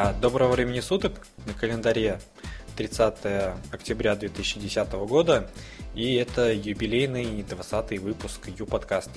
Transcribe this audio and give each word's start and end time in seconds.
А, 0.00 0.12
доброго 0.12 0.52
времени 0.52 0.78
суток. 0.78 1.26
На 1.44 1.54
календаре 1.54 2.20
30 2.76 3.16
октября 3.72 4.14
2010 4.14 4.92
года. 4.92 5.50
И 5.92 6.14
это 6.14 6.52
юбилейный 6.52 7.42
20 7.42 7.98
выпуск 7.98 8.48
Ю-подкаст. 8.56 9.10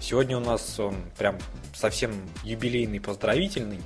Сегодня 0.00 0.36
у 0.36 0.40
нас 0.40 0.78
он 0.78 0.94
прям 1.18 1.36
совсем 1.74 2.12
юбилейный, 2.44 3.00
поздравительный. 3.00 3.80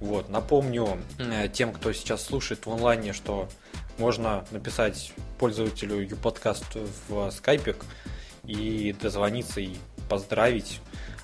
Вот, 0.00 0.30
напомню 0.30 0.96
э, 1.18 1.50
тем, 1.52 1.74
кто 1.74 1.92
сейчас 1.92 2.24
слушает 2.24 2.64
в 2.64 2.70
онлайне, 2.70 3.12
что 3.12 3.50
можно 3.98 4.46
написать 4.50 5.12
пользователю 5.38 6.00
Ю-подкаст 6.00 6.74
в 7.10 7.30
скайпе 7.32 7.76
и 8.44 8.96
дозвониться 8.98 9.60
и 9.60 9.74
поздравить. 10.08 10.80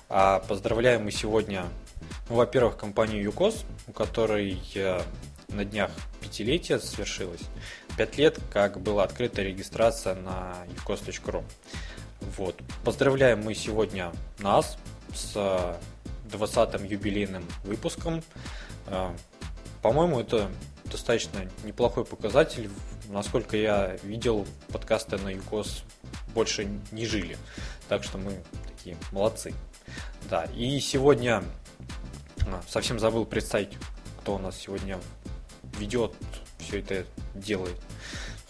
А 0.09 0.43
поздравляем 0.47 1.05
мы 1.05 1.11
сегодня, 1.11 1.65
ну, 2.29 2.35
во-первых, 2.35 2.77
компанию 2.77 3.23
ЮКОС, 3.23 3.65
у 3.89 3.91
которой 3.91 4.61
э, 4.75 5.01
на 5.49 5.65
днях 5.65 5.89
пятилетие 6.21 6.79
свершилось. 6.79 7.41
Пять 7.97 8.17
лет, 8.17 8.39
как 8.51 8.79
была 8.79 9.03
открыта 9.03 9.41
регистрация 9.41 10.15
на 10.15 10.55
ucos.ru. 10.67 11.43
Вот. 12.37 12.55
Поздравляем 12.85 13.41
мы 13.41 13.55
сегодня 13.55 14.11
нас 14.37 14.77
с 15.13 15.35
20-м 16.31 16.85
юбилейным 16.85 17.43
выпуском. 17.63 18.21
Э, 18.87 19.11
по-моему, 19.81 20.19
это 20.19 20.51
достаточно 20.85 21.49
неплохой 21.63 22.05
показатель. 22.05 22.69
Насколько 23.07 23.57
я 23.57 23.97
видел, 24.03 24.45
подкасты 24.71 25.17
на 25.17 25.29
ЮКОС 25.29 25.83
больше 26.35 26.67
не 26.91 27.07
жили. 27.07 27.37
Так 27.87 28.03
что 28.03 28.19
мы 28.19 28.37
такие 28.67 28.97
молодцы. 29.11 29.53
Да, 30.29 30.45
и 30.55 30.79
сегодня 30.79 31.43
а, 32.55 32.61
совсем 32.67 32.99
забыл 32.99 33.25
представить, 33.25 33.77
кто 34.21 34.35
у 34.35 34.37
нас 34.37 34.57
сегодня 34.57 34.99
ведет 35.77 36.13
все 36.59 36.79
это 36.79 37.05
делает. 37.33 37.77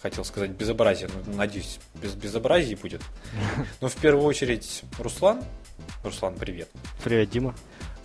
Хотел 0.02 0.24
сказать 0.24 0.50
безобразие, 0.50 1.08
но 1.26 1.34
надеюсь, 1.34 1.78
без 1.94 2.14
безобразий 2.14 2.74
будет. 2.74 3.02
Но 3.80 3.88
в 3.88 3.96
первую 3.96 4.24
очередь 4.24 4.82
Руслан. 4.98 5.42
Руслан, 6.02 6.34
привет. 6.36 6.68
Привет, 7.04 7.30
Дима. 7.30 7.54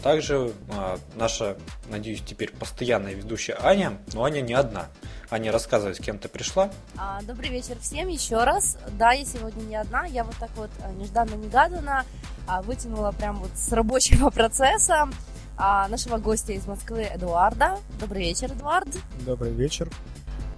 Также 0.02 0.54
а, 0.70 1.00
наша, 1.16 1.58
надеюсь, 1.90 2.22
теперь 2.22 2.52
постоянная 2.52 3.14
ведущая 3.14 3.58
Аня, 3.60 3.98
но 4.14 4.24
Аня 4.24 4.42
не 4.42 4.54
одна. 4.54 4.88
Аня, 5.32 5.52
рассказывай, 5.52 5.96
с 5.96 6.00
кем 6.00 6.20
ты 6.20 6.30
пришла. 6.30 6.70
А, 6.96 7.22
добрый 7.24 7.50
вечер 7.50 7.80
всем 7.82 8.08
еще 8.10 8.44
раз. 8.44 8.78
Да, 9.00 9.14
я 9.14 9.26
сегодня 9.26 9.64
не 9.64 9.76
одна, 9.76 10.06
я 10.06 10.24
вот 10.24 10.36
так 10.36 10.52
вот 10.58 10.70
а, 10.84 10.92
нежданно-негаданно 10.92 12.06
а, 12.46 12.62
вытянула 12.62 13.14
прям 13.14 13.38
вот 13.38 13.50
с 13.56 13.72
рабочего 13.72 14.30
процесса 14.32 15.10
а, 15.58 15.88
нашего 15.88 16.18
гостя 16.18 16.54
из 16.54 16.66
Москвы 16.68 17.04
Эдуарда. 17.04 17.78
Добрый 18.00 18.24
вечер, 18.24 18.52
Эдуард. 18.52 18.88
Добрый 19.26 19.52
вечер. 19.52 19.90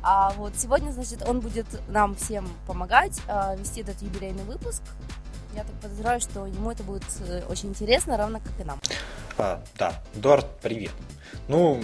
А 0.01 0.31
вот 0.37 0.53
сегодня, 0.55 0.91
значит, 0.91 1.27
он 1.27 1.39
будет 1.39 1.67
нам 1.89 2.15
всем 2.15 2.47
помогать 2.65 3.19
а, 3.27 3.55
вести 3.55 3.81
этот 3.81 4.01
юбилейный 4.01 4.43
выпуск. 4.43 4.81
Я 5.53 5.63
так 5.63 5.75
подозреваю, 5.81 6.19
что 6.19 6.45
ему 6.45 6.71
это 6.71 6.83
будет 6.83 7.03
э, 7.27 7.41
очень 7.49 7.69
интересно, 7.69 8.15
равно 8.15 8.39
как 8.39 8.59
и 8.59 8.63
нам. 8.63 8.79
А, 9.37 9.63
да, 9.77 10.01
Эдуард, 10.15 10.45
привет. 10.61 10.91
Ну, 11.47 11.83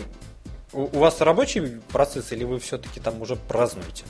у, 0.73 0.81
у 0.81 0.99
вас 0.99 1.21
рабочий 1.21 1.81
процесс 1.91 2.31
или 2.31 2.43
вы 2.43 2.59
все-таки 2.59 2.99
там 2.99 3.21
уже 3.21 3.35
празднуете? 3.35 4.05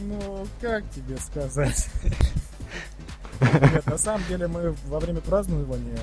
Ну, 0.00 0.46
как 0.60 0.84
тебе 0.90 1.16
сказать? 1.18 1.88
Нет, 3.40 3.86
на 3.86 3.98
самом 3.98 4.24
деле 4.28 4.48
мы 4.48 4.74
во 4.86 5.00
время 5.00 5.20
празднования, 5.20 5.98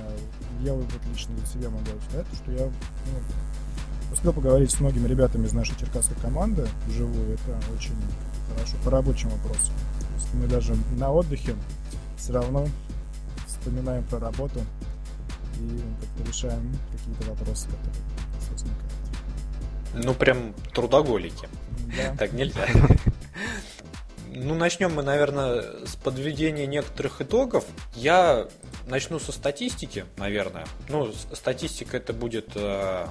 я 0.61 0.73
вот 0.73 0.85
лично 1.11 1.35
для 1.35 1.45
себя 1.45 1.69
могу 1.69 1.85
сказать, 2.09 2.27
что 2.33 2.51
я 2.51 2.65
ну, 2.65 4.13
успел 4.13 4.33
поговорить 4.33 4.71
с 4.71 4.79
многими 4.79 5.07
ребятами 5.07 5.45
из 5.45 5.53
нашей 5.53 5.75
черкасской 5.77 6.17
команды 6.21 6.67
вживую. 6.87 7.33
Это 7.33 7.59
очень 7.73 7.95
хорошо 8.53 8.77
по 8.83 8.91
рабочим 8.91 9.29
вопросам. 9.29 9.73
То 9.99 10.15
есть 10.15 10.33
мы 10.33 10.47
даже 10.47 10.75
на 10.97 11.11
отдыхе 11.11 11.55
все 12.17 12.33
равно 12.33 12.67
вспоминаем 13.47 14.03
про 14.05 14.19
работу 14.19 14.59
и 15.59 15.81
как-то 16.01 16.29
решаем 16.29 16.77
какие-то 16.91 17.29
вопросы, 17.29 17.67
которые 17.67 18.51
возникают. 18.51 18.93
Ну, 19.93 20.13
прям 20.13 20.53
трудоголики. 20.73 21.47
Да. 21.95 22.15
Так 22.17 22.33
нельзя. 22.33 22.67
Ну, 24.35 24.55
начнем 24.55 24.93
мы, 24.93 25.03
наверное, 25.03 25.85
с 25.85 25.95
подведения 25.95 26.65
некоторых 26.65 27.21
итогов. 27.21 27.65
Я 27.93 28.47
начну 28.87 29.19
со 29.19 29.31
статистики, 29.31 30.05
наверное. 30.17 30.65
Ну, 30.89 31.11
статистика 31.33 31.97
это 31.97 32.13
будет 32.13 32.51
э, 32.55 33.07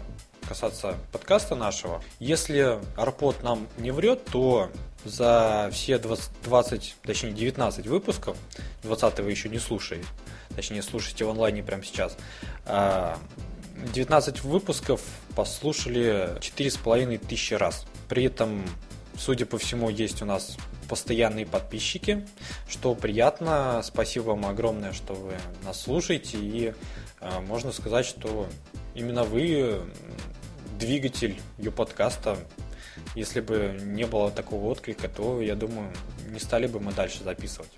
касаться 0.47 0.97
подкаста 1.13 1.55
нашего. 1.55 2.03
Если 2.19 2.79
Арпод 2.97 3.43
нам 3.43 3.69
не 3.79 3.91
врет, 3.91 4.25
то 4.27 4.71
за 5.05 5.71
все 5.73 5.99
20, 5.99 6.31
20, 6.45 6.97
точнее 7.03 7.33
19 7.33 7.87
выпусков, 7.87 8.37
20 8.83 9.21
вы 9.21 9.31
еще 9.31 9.49
не 9.49 9.59
слушаете, 9.59 10.07
точнее 10.55 10.83
слушайте 10.83 11.25
в 11.25 11.31
онлайне 11.31 11.63
прямо 11.63 11.83
сейчас, 11.83 12.17
19 12.67 14.37
э, 14.45 14.49
выпусков 14.49 15.01
послушали 15.35 16.39
4,5 16.39 17.27
тысячи 17.27 17.55
раз. 17.55 17.87
При 18.09 18.25
этом, 18.25 18.65
судя 19.17 19.47
по 19.47 19.59
всему, 19.59 19.89
есть 19.89 20.23
у 20.23 20.25
нас 20.25 20.57
постоянные 20.89 21.47
подписчики, 21.47 22.27
что 22.69 22.95
приятно. 22.95 23.81
Спасибо 23.83 24.31
вам 24.31 24.47
огромное, 24.47 24.93
что 24.93 25.15
вы 25.15 25.35
нас 25.65 25.81
слушаете. 25.81 26.39
И 26.39 26.75
э, 27.21 27.41
можно 27.41 27.73
сказать, 27.73 28.07
что 28.07 28.47
именно 28.95 29.25
вы 29.25 29.83
двигатель 30.79 31.41
ее 31.59 31.71
подкаста. 31.71 32.37
Если 33.15 33.41
бы 33.41 33.79
не 33.81 34.05
было 34.05 34.31
такого 34.31 34.67
отклика, 34.67 35.09
то, 35.09 35.41
я 35.41 35.55
думаю, 35.55 35.93
не 36.29 36.39
стали 36.39 36.67
бы 36.67 36.81
мы 36.81 36.93
дальше 36.93 37.25
записывать. 37.25 37.71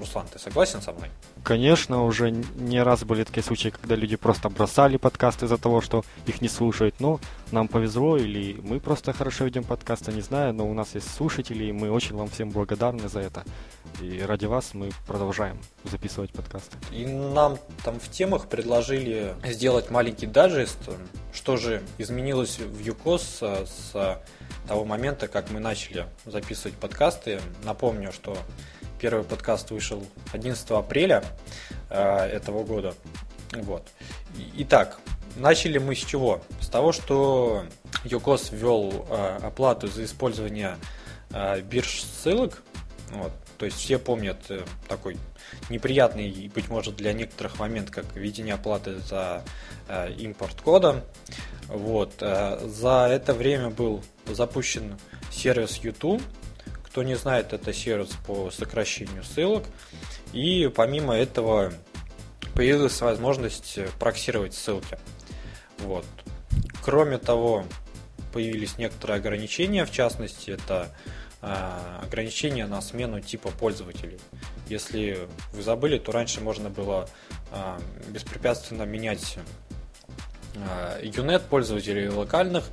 Руслан, 0.00 0.26
ты 0.26 0.38
согласен 0.38 0.82
со 0.82 0.92
мной? 0.92 1.08
Конечно, 1.44 2.04
уже 2.04 2.30
не 2.30 2.82
раз 2.82 3.04
были 3.04 3.24
такие 3.24 3.42
случаи, 3.42 3.68
когда 3.68 3.94
люди 3.94 4.16
просто 4.16 4.48
бросали 4.48 4.96
подкасты 4.96 5.46
из-за 5.46 5.58
того, 5.58 5.80
что 5.80 6.04
их 6.26 6.40
не 6.40 6.48
слушают. 6.48 6.96
Но 6.98 7.20
нам 7.52 7.68
повезло, 7.68 8.16
или 8.16 8.60
мы 8.62 8.80
просто 8.80 9.12
хорошо 9.12 9.44
ведем 9.44 9.64
подкасты, 9.64 10.12
не 10.12 10.22
знаю, 10.22 10.54
но 10.54 10.68
у 10.68 10.74
нас 10.74 10.94
есть 10.94 11.14
слушатели, 11.14 11.64
и 11.64 11.72
мы 11.72 11.90
очень 11.90 12.16
вам 12.16 12.28
всем 12.28 12.50
благодарны 12.50 13.08
за 13.08 13.20
это. 13.20 13.44
И 14.00 14.20
ради 14.20 14.46
вас 14.46 14.74
мы 14.74 14.90
продолжаем 15.06 15.58
записывать 15.84 16.32
подкасты. 16.32 16.76
И 16.92 17.06
нам 17.06 17.58
там 17.84 17.98
в 18.00 18.08
темах 18.10 18.48
предложили 18.48 19.34
сделать 19.44 19.90
маленький 19.90 20.26
даджест, 20.26 20.78
что 21.32 21.56
же 21.56 21.82
изменилось 21.98 22.58
в 22.58 22.80
ЮКОС 22.80 23.42
с 23.42 24.20
того 24.66 24.84
момента, 24.84 25.28
как 25.28 25.50
мы 25.50 25.60
начали 25.60 26.06
записывать 26.26 26.76
подкасты. 26.76 27.40
Напомню, 27.64 28.12
что 28.12 28.36
Первый 29.00 29.24
подкаст 29.24 29.70
вышел 29.70 30.06
11 30.34 30.70
апреля 30.72 31.24
э, 31.88 32.26
этого 32.26 32.64
года. 32.64 32.92
Вот. 33.54 33.88
Итак, 34.58 34.98
начали 35.36 35.78
мы 35.78 35.94
с 35.94 36.04
чего? 36.04 36.42
С 36.60 36.68
того, 36.68 36.92
что 36.92 37.64
Йокос 38.04 38.50
ввел 38.52 39.06
э, 39.08 39.38
оплату 39.42 39.86
за 39.86 40.04
использование 40.04 40.76
э, 41.30 41.62
бирж 41.62 42.02
ссылок. 42.02 42.62
Вот. 43.12 43.32
То 43.56 43.64
есть 43.64 43.78
все 43.78 43.98
помнят 43.98 44.36
такой 44.86 45.16
неприятный, 45.70 46.50
быть 46.54 46.68
может, 46.68 46.96
для 46.96 47.14
некоторых 47.14 47.58
момент, 47.58 47.90
как 47.90 48.04
введение 48.14 48.54
оплаты 48.54 49.00
за 49.00 49.42
импорт 50.18 50.60
кода. 50.60 51.04
Вот. 51.68 52.14
За 52.18 53.08
это 53.10 53.34
время 53.34 53.68
был 53.68 54.02
запущен 54.26 54.98
сервис 55.30 55.76
YouTube, 55.76 56.22
кто 56.90 57.04
не 57.04 57.14
знает, 57.14 57.52
это 57.52 57.72
сервис 57.72 58.10
по 58.26 58.50
сокращению 58.50 59.22
ссылок. 59.22 59.64
И 60.32 60.70
помимо 60.74 61.14
этого 61.14 61.72
появилась 62.54 63.00
возможность 63.00 63.78
проксировать 64.00 64.54
ссылки. 64.54 64.98
Вот. 65.78 66.04
Кроме 66.82 67.18
того, 67.18 67.64
появились 68.32 68.76
некоторые 68.76 69.18
ограничения, 69.18 69.84
в 69.84 69.92
частности, 69.92 70.50
это 70.50 70.88
э, 71.42 72.00
ограничения 72.02 72.66
на 72.66 72.80
смену 72.80 73.20
типа 73.20 73.50
пользователей. 73.50 74.18
Если 74.68 75.28
вы 75.52 75.62
забыли, 75.62 75.98
то 75.98 76.10
раньше 76.10 76.40
можно 76.40 76.70
было 76.70 77.08
э, 77.52 77.78
беспрепятственно 78.08 78.82
менять 78.82 79.38
э, 80.54 81.04
UNET 81.04 81.42
пользователей 81.48 82.08
локальных. 82.08 82.64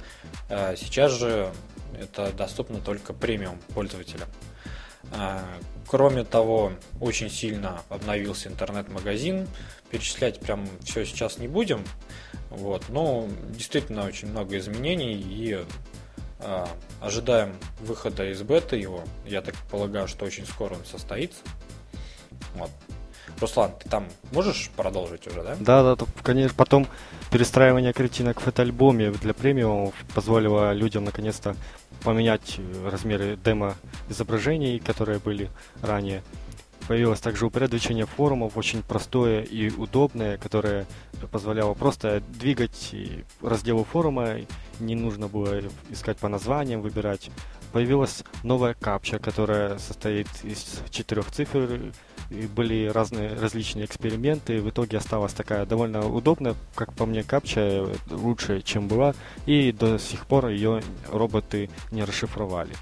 Э, 0.49 0.75
сейчас 0.75 1.11
же 1.11 1.51
это 1.99 2.31
доступно 2.31 2.79
только 2.79 3.13
премиум 3.13 3.59
пользователям. 3.73 4.27
А, 5.11 5.43
кроме 5.87 6.23
того, 6.23 6.73
очень 6.99 7.29
сильно 7.29 7.81
обновился 7.89 8.49
интернет-магазин. 8.49 9.47
Перечислять 9.89 10.39
прям 10.39 10.67
все 10.83 11.05
сейчас 11.05 11.37
не 11.37 11.47
будем. 11.47 11.83
Вот. 12.49 12.89
Но 12.89 13.27
действительно 13.49 14.05
очень 14.05 14.29
много 14.29 14.57
изменений 14.57 15.15
и 15.15 15.65
а, 16.39 16.67
ожидаем 17.01 17.55
выхода 17.79 18.29
из 18.29 18.41
бета 18.41 18.75
его. 18.75 19.03
Я 19.25 19.41
так 19.41 19.55
полагаю, 19.71 20.07
что 20.07 20.25
очень 20.25 20.45
скоро 20.45 20.75
он 20.75 20.85
состоится. 20.85 21.39
Вот. 22.55 22.71
Руслан, 23.39 23.71
ты 23.79 23.89
там 23.89 24.07
можешь 24.31 24.69
продолжить 24.75 25.27
уже, 25.27 25.43
да? 25.43 25.55
Да, 25.59 25.95
да, 25.95 26.05
конечно. 26.23 26.55
Потом 26.55 26.87
перестраивание 27.31 27.93
картинок 27.93 28.39
в 28.39 28.43
фотоальбоме 28.43 29.11
для 29.11 29.33
премиум 29.33 29.93
позволило 30.15 30.73
людям 30.73 31.03
наконец-то 31.03 31.55
поменять 32.03 32.59
размеры 32.85 33.37
демо 33.43 33.75
изображений, 34.09 34.79
которые 34.79 35.19
были 35.19 35.49
ранее. 35.81 36.23
Появилось 36.87 37.19
также 37.19 37.45
упорядочение 37.45 38.05
форумов, 38.05 38.55
очень 38.55 38.81
простое 38.81 39.41
и 39.41 39.69
удобное, 39.69 40.37
которое 40.37 40.85
позволяло 41.31 41.73
просто 41.73 42.23
двигать 42.29 42.95
разделы 43.41 43.83
форума, 43.83 44.37
не 44.79 44.95
нужно 44.95 45.27
было 45.27 45.61
искать 45.89 46.17
по 46.17 46.29
названиям, 46.29 46.81
выбирать. 46.81 47.29
Появилась 47.73 48.23
новая 48.43 48.73
капча, 48.73 49.19
которая 49.19 49.77
состоит 49.79 50.27
из 50.43 50.81
четырех 50.89 51.29
цифр, 51.29 51.91
и 52.29 52.47
были 52.47 52.87
разные 52.87 53.33
различные 53.33 53.85
эксперименты, 53.85 54.61
в 54.61 54.69
итоге 54.69 54.97
осталась 54.97 55.33
такая 55.33 55.65
довольно 55.65 56.07
удобная, 56.07 56.55
как 56.75 56.93
по 56.93 57.05
мне, 57.05 57.23
капча 57.23 57.87
лучше, 58.09 58.61
чем 58.61 58.87
была, 58.87 59.13
и 59.45 59.71
до 59.71 59.97
сих 59.97 60.25
пор 60.25 60.47
ее 60.47 60.81
роботы 61.11 61.69
не 61.91 62.03
расшифровали. 62.03 62.73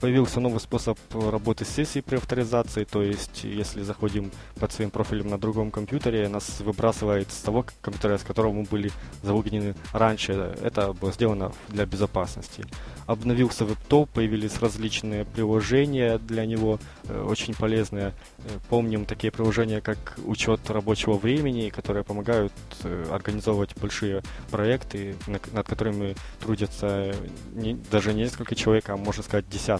Появился 0.00 0.40
новый 0.40 0.60
способ 0.60 0.98
работы 1.12 1.64
с 1.64 1.68
сессией 1.68 2.02
при 2.02 2.16
авторизации, 2.16 2.84
то 2.84 3.02
есть 3.02 3.44
если 3.44 3.82
заходим 3.82 4.30
под 4.58 4.72
своим 4.72 4.90
профилем 4.90 5.28
на 5.28 5.38
другом 5.38 5.70
компьютере, 5.70 6.28
нас 6.28 6.60
выбрасывает 6.60 7.30
с 7.30 7.40
того 7.40 7.64
компьютера, 7.80 8.18
с 8.18 8.22
которого 8.22 8.52
мы 8.52 8.62
были 8.64 8.90
залогинены 9.22 9.74
раньше. 9.92 10.56
Это 10.62 10.92
было 10.92 11.12
сделано 11.12 11.52
для 11.68 11.86
безопасности. 11.86 12.64
Обновился 13.06 13.64
WebTop, 13.64 14.08
появились 14.14 14.60
различные 14.60 15.24
приложения 15.24 16.18
для 16.18 16.46
него, 16.46 16.78
э, 17.08 17.22
очень 17.22 17.54
полезные. 17.54 18.14
Э, 18.38 18.58
помним 18.68 19.04
такие 19.04 19.32
приложения, 19.32 19.80
как 19.80 20.18
учет 20.24 20.70
рабочего 20.70 21.14
времени, 21.14 21.68
которые 21.68 22.04
помогают 22.04 22.52
э, 22.84 23.06
организовывать 23.10 23.76
большие 23.76 24.22
проекты, 24.50 25.16
над 25.26 25.66
которыми 25.66 26.14
трудятся 26.40 27.14
не, 27.54 27.74
даже 27.90 28.14
не 28.14 28.22
несколько 28.22 28.54
человек, 28.54 28.88
а 28.88 28.96
можно 28.96 29.22
сказать 29.22 29.48
десятки. 29.48 29.71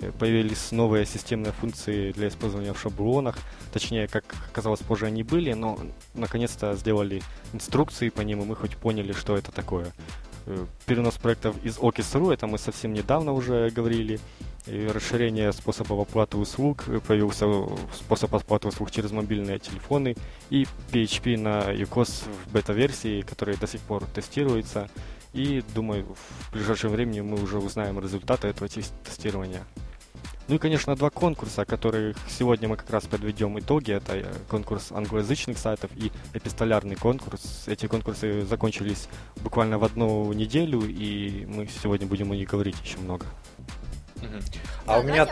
Э, 0.00 0.10
появились 0.18 0.72
новые 0.72 1.06
системные 1.06 1.52
функции 1.52 2.12
для 2.12 2.28
использования 2.28 2.72
в 2.72 2.80
шаблонах. 2.80 3.36
Точнее, 3.72 4.08
как 4.08 4.24
оказалось, 4.50 4.80
позже 4.80 5.06
они 5.06 5.22
были, 5.22 5.52
но 5.52 5.78
наконец-то 6.14 6.74
сделали 6.74 7.22
инструкции 7.52 8.08
по 8.08 8.22
ним, 8.22 8.42
и 8.42 8.44
мы 8.44 8.56
хоть 8.56 8.76
поняли, 8.76 9.12
что 9.12 9.36
это 9.36 9.52
такое. 9.52 9.92
Э, 10.46 10.66
перенос 10.86 11.14
проектов 11.14 11.56
из 11.64 11.78
Okis.ru, 11.78 12.32
это 12.32 12.46
мы 12.46 12.58
совсем 12.58 12.92
недавно 12.92 13.32
уже 13.32 13.70
говорили. 13.70 14.20
И 14.66 14.86
расширение 14.86 15.52
способов 15.52 16.08
оплаты 16.08 16.38
услуг, 16.38 16.84
э, 16.86 17.00
появился 17.06 17.46
способ 17.94 18.34
оплаты 18.34 18.68
услуг 18.68 18.90
через 18.90 19.10
мобильные 19.10 19.58
телефоны 19.58 20.16
и 20.50 20.66
PHP 20.90 21.38
на 21.38 21.72
UCOS 21.72 22.24
в 22.46 22.52
бета-версии, 22.52 23.22
который 23.22 23.56
до 23.56 23.66
сих 23.66 23.80
пор 23.82 24.04
тестируется. 24.06 24.88
И 25.34 25.62
думаю, 25.74 26.06
в 26.48 26.52
ближайшее 26.52 26.90
время 26.90 27.22
мы 27.24 27.42
уже 27.42 27.58
узнаем 27.58 27.98
результаты 28.00 28.48
этого 28.48 28.68
тестирования. 28.68 29.64
Ну 30.46 30.56
и, 30.56 30.58
конечно, 30.58 30.94
два 30.94 31.10
конкурса, 31.10 31.64
которых 31.64 32.16
сегодня 32.28 32.68
мы 32.68 32.76
как 32.76 32.90
раз 32.90 33.04
подведем 33.04 33.58
итоги. 33.58 33.92
Это 33.92 34.14
э, 34.14 34.32
конкурс 34.48 34.92
англоязычных 34.92 35.56
сайтов 35.56 35.90
и 35.96 36.12
эпистолярный 36.34 36.96
конкурс. 36.96 37.64
Эти 37.66 37.86
конкурсы 37.86 38.42
закончились 38.42 39.08
буквально 39.36 39.78
в 39.78 39.84
одну 39.84 40.30
неделю, 40.34 40.82
и 40.86 41.46
мы 41.46 41.66
сегодня 41.66 42.06
будем 42.06 42.30
о 42.30 42.36
них 42.36 42.48
говорить 42.48 42.76
еще 42.84 42.98
много. 42.98 43.26
А 44.86 44.94
да, 44.94 44.98
у 45.00 45.02
меня... 45.02 45.26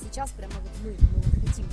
Сейчас 0.00 0.30
прямо 0.30 0.52
вот 0.54 0.70
мы, 0.84 0.90
мы 0.90 1.46
хотим. 1.46 1.66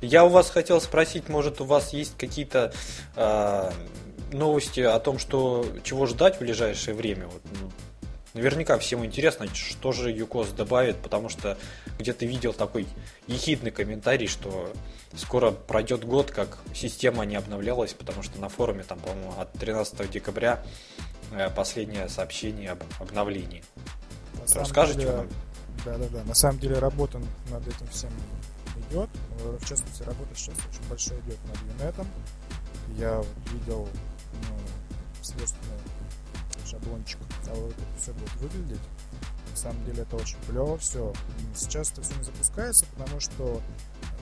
Я 0.00 0.24
у 0.24 0.28
вас 0.28 0.50
хотел 0.50 0.80
спросить, 0.80 1.28
может, 1.28 1.60
у 1.60 1.64
вас 1.64 1.92
есть 1.92 2.16
какие-то 2.16 2.72
э, 3.16 3.72
новости 4.32 4.80
о 4.80 4.98
том, 4.98 5.18
что 5.18 5.66
чего 5.84 6.06
ждать 6.06 6.36
в 6.36 6.40
ближайшее 6.40 6.94
время? 6.94 7.26
Вот, 7.26 7.42
ну, 7.60 7.70
наверняка 8.34 8.78
всем 8.78 9.04
интересно, 9.04 9.46
что 9.54 9.92
же 9.92 10.10
ЮКОС 10.10 10.50
добавит, 10.50 10.96
потому 10.96 11.28
что 11.28 11.58
где-то 11.98 12.24
видел 12.24 12.52
такой 12.52 12.86
ехидный 13.26 13.70
комментарий, 13.70 14.26
что 14.26 14.72
скоро 15.14 15.50
пройдет 15.50 16.04
год, 16.04 16.30
как 16.30 16.58
система 16.74 17.24
не 17.24 17.36
обновлялась, 17.36 17.92
потому 17.92 18.22
что 18.22 18.40
на 18.40 18.48
форуме 18.48 18.82
там, 18.82 18.98
по-моему, 19.00 19.34
от 19.38 19.52
13 19.52 20.10
декабря 20.10 20.62
э, 21.32 21.50
последнее 21.50 22.08
сообщение 22.08 22.70
об 22.70 22.82
обновлении. 22.98 23.62
На 24.34 24.60
Расскажите 24.60 25.00
деле, 25.00 25.12
нам? 25.12 25.28
Да, 25.84 25.98
да, 25.98 26.06
да. 26.08 26.24
На 26.24 26.34
самом 26.34 26.58
деле 26.58 26.78
работа 26.78 27.20
над 27.50 27.66
этим 27.66 27.86
всем 27.88 28.10
идет. 28.90 29.10
В 29.60 29.66
частности, 29.66 30.02
работа 30.02 30.34
сейчас 30.34 30.54
очень 30.70 30.88
большая 30.88 31.18
идет 31.20 31.38
над 31.46 31.58
Юнетом. 31.78 32.06
Я 32.98 33.22
видел 33.52 33.88
сверстный 35.22 35.78
шаблончик 36.66 37.18
того, 37.44 37.68
как 37.68 38.00
все 38.00 38.12
будет 38.12 38.34
выглядеть. 38.36 38.80
На 39.50 39.56
самом 39.56 39.84
деле 39.84 40.02
это 40.02 40.16
очень 40.16 40.38
клево 40.48 40.78
все. 40.78 41.12
Сейчас 41.54 41.92
это 41.92 42.02
все 42.02 42.14
не 42.14 42.24
запускается, 42.24 42.86
потому 42.96 43.20
что 43.20 43.60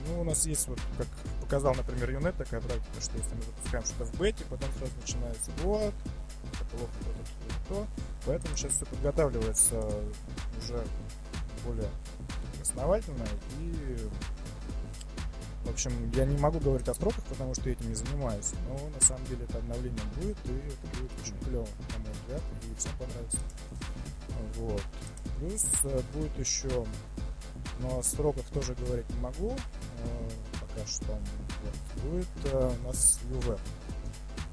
ну, 0.07 0.21
у 0.21 0.23
нас 0.23 0.45
есть, 0.45 0.67
вот, 0.67 0.79
как 0.97 1.07
показал, 1.41 1.75
например, 1.75 2.09
Юнет, 2.11 2.35
такая 2.35 2.59
практика, 2.59 3.01
что 3.01 3.17
если 3.17 3.35
мы 3.35 3.41
запускаем 3.43 3.85
что-то 3.85 4.05
в 4.05 4.19
бете, 4.19 4.43
потом 4.49 4.69
сразу 4.77 4.93
начинается 4.99 5.51
вот, 5.63 5.93
это 6.53 6.65
плохо, 6.71 6.91
то, 6.99 7.69
то, 7.69 7.75
то. 7.75 7.87
Поэтому 8.25 8.55
сейчас 8.55 8.73
все 8.73 8.85
подготавливается 8.85 9.79
уже 10.59 10.83
более 11.65 11.89
основательно 12.61 13.25
и 13.59 13.97
в 15.63 15.69
общем, 15.69 15.91
я 16.13 16.25
не 16.25 16.37
могу 16.37 16.59
говорить 16.59 16.87
о 16.87 16.93
строках, 16.93 17.23
потому 17.25 17.53
что 17.53 17.69
этим 17.69 17.89
не 17.89 17.95
занимаюсь, 17.95 18.51
но 18.67 18.89
на 18.89 19.01
самом 19.05 19.25
деле 19.27 19.45
это 19.45 19.59
обновление 19.59 20.03
будет, 20.15 20.37
и 20.45 20.51
это 20.51 20.97
будет 20.97 21.11
очень 21.21 21.37
клево, 21.45 21.67
на 21.93 21.99
мой 21.99 22.11
взгляд, 22.13 22.41
и 22.63 22.75
всем 22.79 22.91
понравится. 22.97 23.37
Вот. 24.55 24.83
Плюс 25.39 25.65
э, 25.83 26.01
будет 26.13 26.39
еще, 26.39 26.85
но 27.79 27.99
о 27.99 28.03
сроках 28.03 28.45
тоже 28.45 28.73
говорить 28.75 29.09
не 29.09 29.19
могу, 29.19 29.51
э, 29.51 30.29
пока 30.59 30.87
что 30.87 31.17
вот, 31.63 32.03
будет 32.03 32.27
э, 32.45 32.71
у 32.79 32.87
нас 32.87 33.19
UV. 33.29 33.59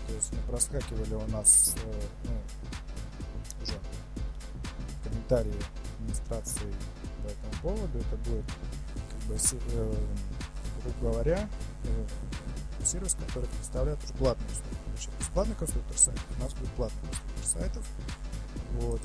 То 0.07 0.15
есть 0.15 0.33
мы 0.33 0.39
проскакивали 0.51 1.15
у 1.15 1.27
нас 1.29 1.75
ну, 2.25 3.63
уже 3.63 3.79
комментарии 5.05 5.63
администрации 5.99 6.73
по 7.23 7.29
этому 7.29 7.77
поводу. 7.77 7.99
Это 7.99 8.17
будет 8.31 8.45
как 8.47 9.29
бы 9.29 9.39
грубо 10.83 11.13
говоря, 11.13 11.49
э, 11.85 12.07
сервис, 12.85 13.17
который 13.27 13.47
представляет 13.47 14.03
уже 14.05 14.15
платный 14.15 14.47
конструктор. 14.47 14.79
Значит, 14.95 15.11
бесплатный 15.19 15.55
конструктор 15.57 15.99
сайтов, 15.99 16.25
у 16.39 16.43
нас 16.43 16.55
будет 16.55 16.71
платный 16.71 17.01
конструктор 17.03 17.45
сайтов. 17.45 17.87
Вот. 18.81 19.01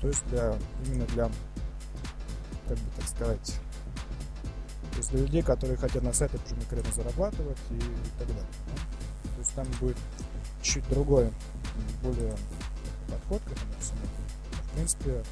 То 0.00 0.08
есть 0.08 0.26
для, 0.28 0.58
именно 0.86 1.06
для, 1.06 1.30
как 2.68 2.78
бы 2.78 2.90
так 2.96 3.08
сказать, 3.08 3.60
то 4.92 4.96
есть 4.98 5.10
для 5.10 5.20
людей, 5.20 5.42
которые 5.42 5.76
хотят 5.76 6.02
на 6.02 6.12
сайтах 6.12 6.40
уже 6.46 6.54
конкретно 6.54 6.92
зарабатывать 6.92 7.58
и, 7.70 7.78
так 8.18 8.28
далее. 8.28 8.44
Да? 8.66 9.32
То 9.34 9.38
есть 9.38 9.54
там 9.54 9.66
будет 9.80 9.96
чуть 10.62 10.88
другой, 10.88 11.32
более 12.02 12.34
подход 13.08 13.42
к 13.42 13.52
этому 13.52 13.72
всему. 13.80 14.00
В 14.52 14.74
принципе, 14.74 15.22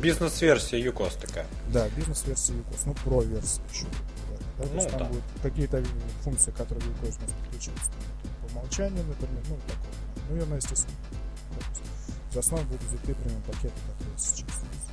Бизнес-версия 0.00 0.84
UCOS 0.84 1.20
такая. 1.20 1.46
Да, 1.72 1.88
бизнес-версия 1.90 2.54
UCOS, 2.54 2.80
ну, 2.86 2.94
про-версия 3.04 3.62
еще. 3.72 3.86
Да, 4.58 4.64
ну, 4.64 4.68
то 4.68 4.74
есть 4.74 4.90
там 4.90 4.98
да. 4.98 5.04
будут 5.06 5.24
какие-то 5.42 5.84
функции, 6.22 6.50
которые 6.52 6.90
в 6.90 7.02
Cosmos 7.02 7.34
подключаются 7.42 7.90
по 8.40 8.52
умолчанию, 8.52 9.04
например, 9.04 9.42
ну, 9.48 9.56
такое. 9.66 9.94
Ну, 10.30 10.42
она, 10.42 10.56
естественно, 10.56 10.96
за 12.32 12.40
основу 12.40 12.64
будут 12.64 12.82
взяты 12.82 13.14
прямые 13.14 13.42
пакеты, 13.42 13.74
которые 13.86 14.18
сейчас 14.18 14.40
есть. 14.40 14.84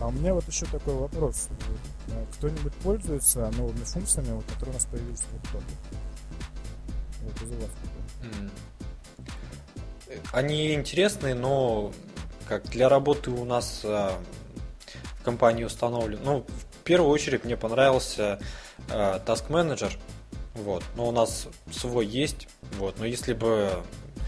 А 0.00 0.08
у 0.08 0.10
меня 0.10 0.34
вот 0.34 0.46
еще 0.48 0.66
такой 0.66 0.94
вопрос. 0.94 1.48
А 2.10 2.26
кто-нибудь 2.36 2.72
пользуется 2.74 3.50
новыми 3.56 3.84
функциями, 3.84 4.32
вот, 4.32 4.44
которые 4.46 4.70
у 4.70 4.74
нас 4.74 4.86
появились 4.86 5.20
в 5.20 5.34
WebTop? 5.34 5.62
Вот 7.22 7.42
из 7.42 7.50
вас. 7.50 7.70
Они 10.32 10.74
интересные, 10.74 11.34
но 11.34 11.92
как 12.48 12.64
для 12.64 12.88
работы 12.88 13.30
у 13.30 13.44
нас 13.44 13.82
а, 13.84 14.18
в 15.20 15.22
компании 15.22 15.64
установлен. 15.64 16.18
Ну, 16.24 16.44
первую 16.92 17.10
очередь 17.10 17.44
мне 17.44 17.56
понравился 17.56 18.38
э, 18.90 19.18
Task 19.24 19.48
Manager. 19.48 19.90
Вот. 20.52 20.84
Но 20.94 21.08
у 21.08 21.10
нас 21.10 21.48
свой 21.70 22.04
есть. 22.04 22.48
Вот. 22.76 22.98
Но 22.98 23.06
если 23.06 23.32
бы, 23.32 23.70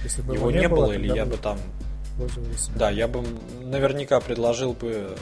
если 0.02 0.22
бы 0.22 0.34
его, 0.34 0.50
не 0.50 0.66
было, 0.66 0.86
было 0.86 0.92
или 0.92 1.14
я 1.14 1.26
бы 1.26 1.36
там. 1.36 1.58
Да, 2.74 2.88
я 2.88 3.06
бы 3.06 3.22
наверняка 3.60 4.18
предложил 4.18 4.72
бы 4.72 5.14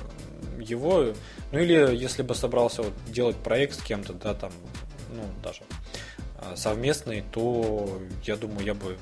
его. 0.61 1.15
Ну 1.51 1.59
или 1.59 1.97
если 1.97 2.23
бы 2.23 2.37
собрался 2.37 2.83
вот 2.83 2.93
делать 3.09 3.35
проект 3.35 3.75
с 3.75 3.83
кем-то, 3.83 4.13
да, 4.13 4.35
там, 4.35 4.53
ну, 5.11 5.25
даже 5.43 5.63
э, 6.37 6.55
совместный, 6.55 7.25
то 7.33 8.01
я 8.23 8.37
думаю, 8.37 8.65
я 8.65 8.75
бы 8.75 8.97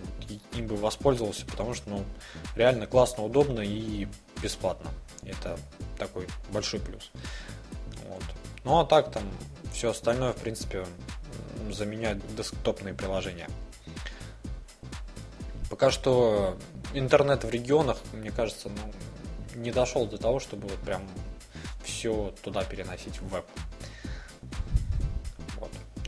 им 0.54 0.66
бы 0.66 0.76
воспользовался, 0.76 1.44
потому 1.44 1.74
что, 1.74 1.90
ну, 1.90 2.04
реально 2.56 2.86
классно, 2.86 3.22
удобно 3.22 3.60
и 3.60 4.08
бесплатно. 4.42 4.88
Это 5.24 5.58
такой 5.98 6.26
большой 6.50 6.80
плюс. 6.80 7.10
Вот. 8.10 8.22
Ну 8.64 8.78
а 8.78 8.84
так 8.84 9.10
там 9.10 9.22
Все 9.72 9.90
остальное, 9.90 10.32
в 10.32 10.36
принципе, 10.36 10.84
заменяет 11.70 12.18
десктопные 12.36 12.94
приложения. 12.94 13.48
Пока 15.70 15.90
что 15.90 16.56
интернет 16.94 17.44
в 17.44 17.50
регионах, 17.50 17.98
мне 18.12 18.30
кажется, 18.30 18.68
ну, 18.68 19.60
не 19.62 19.70
дошел 19.70 20.06
до 20.06 20.18
того, 20.18 20.40
чтобы 20.40 20.68
вот 20.68 20.78
прям 20.80 21.02
все 21.84 22.34
туда 22.42 22.64
переносить 22.64 23.20
в 23.20 23.28
веб. 23.28 23.46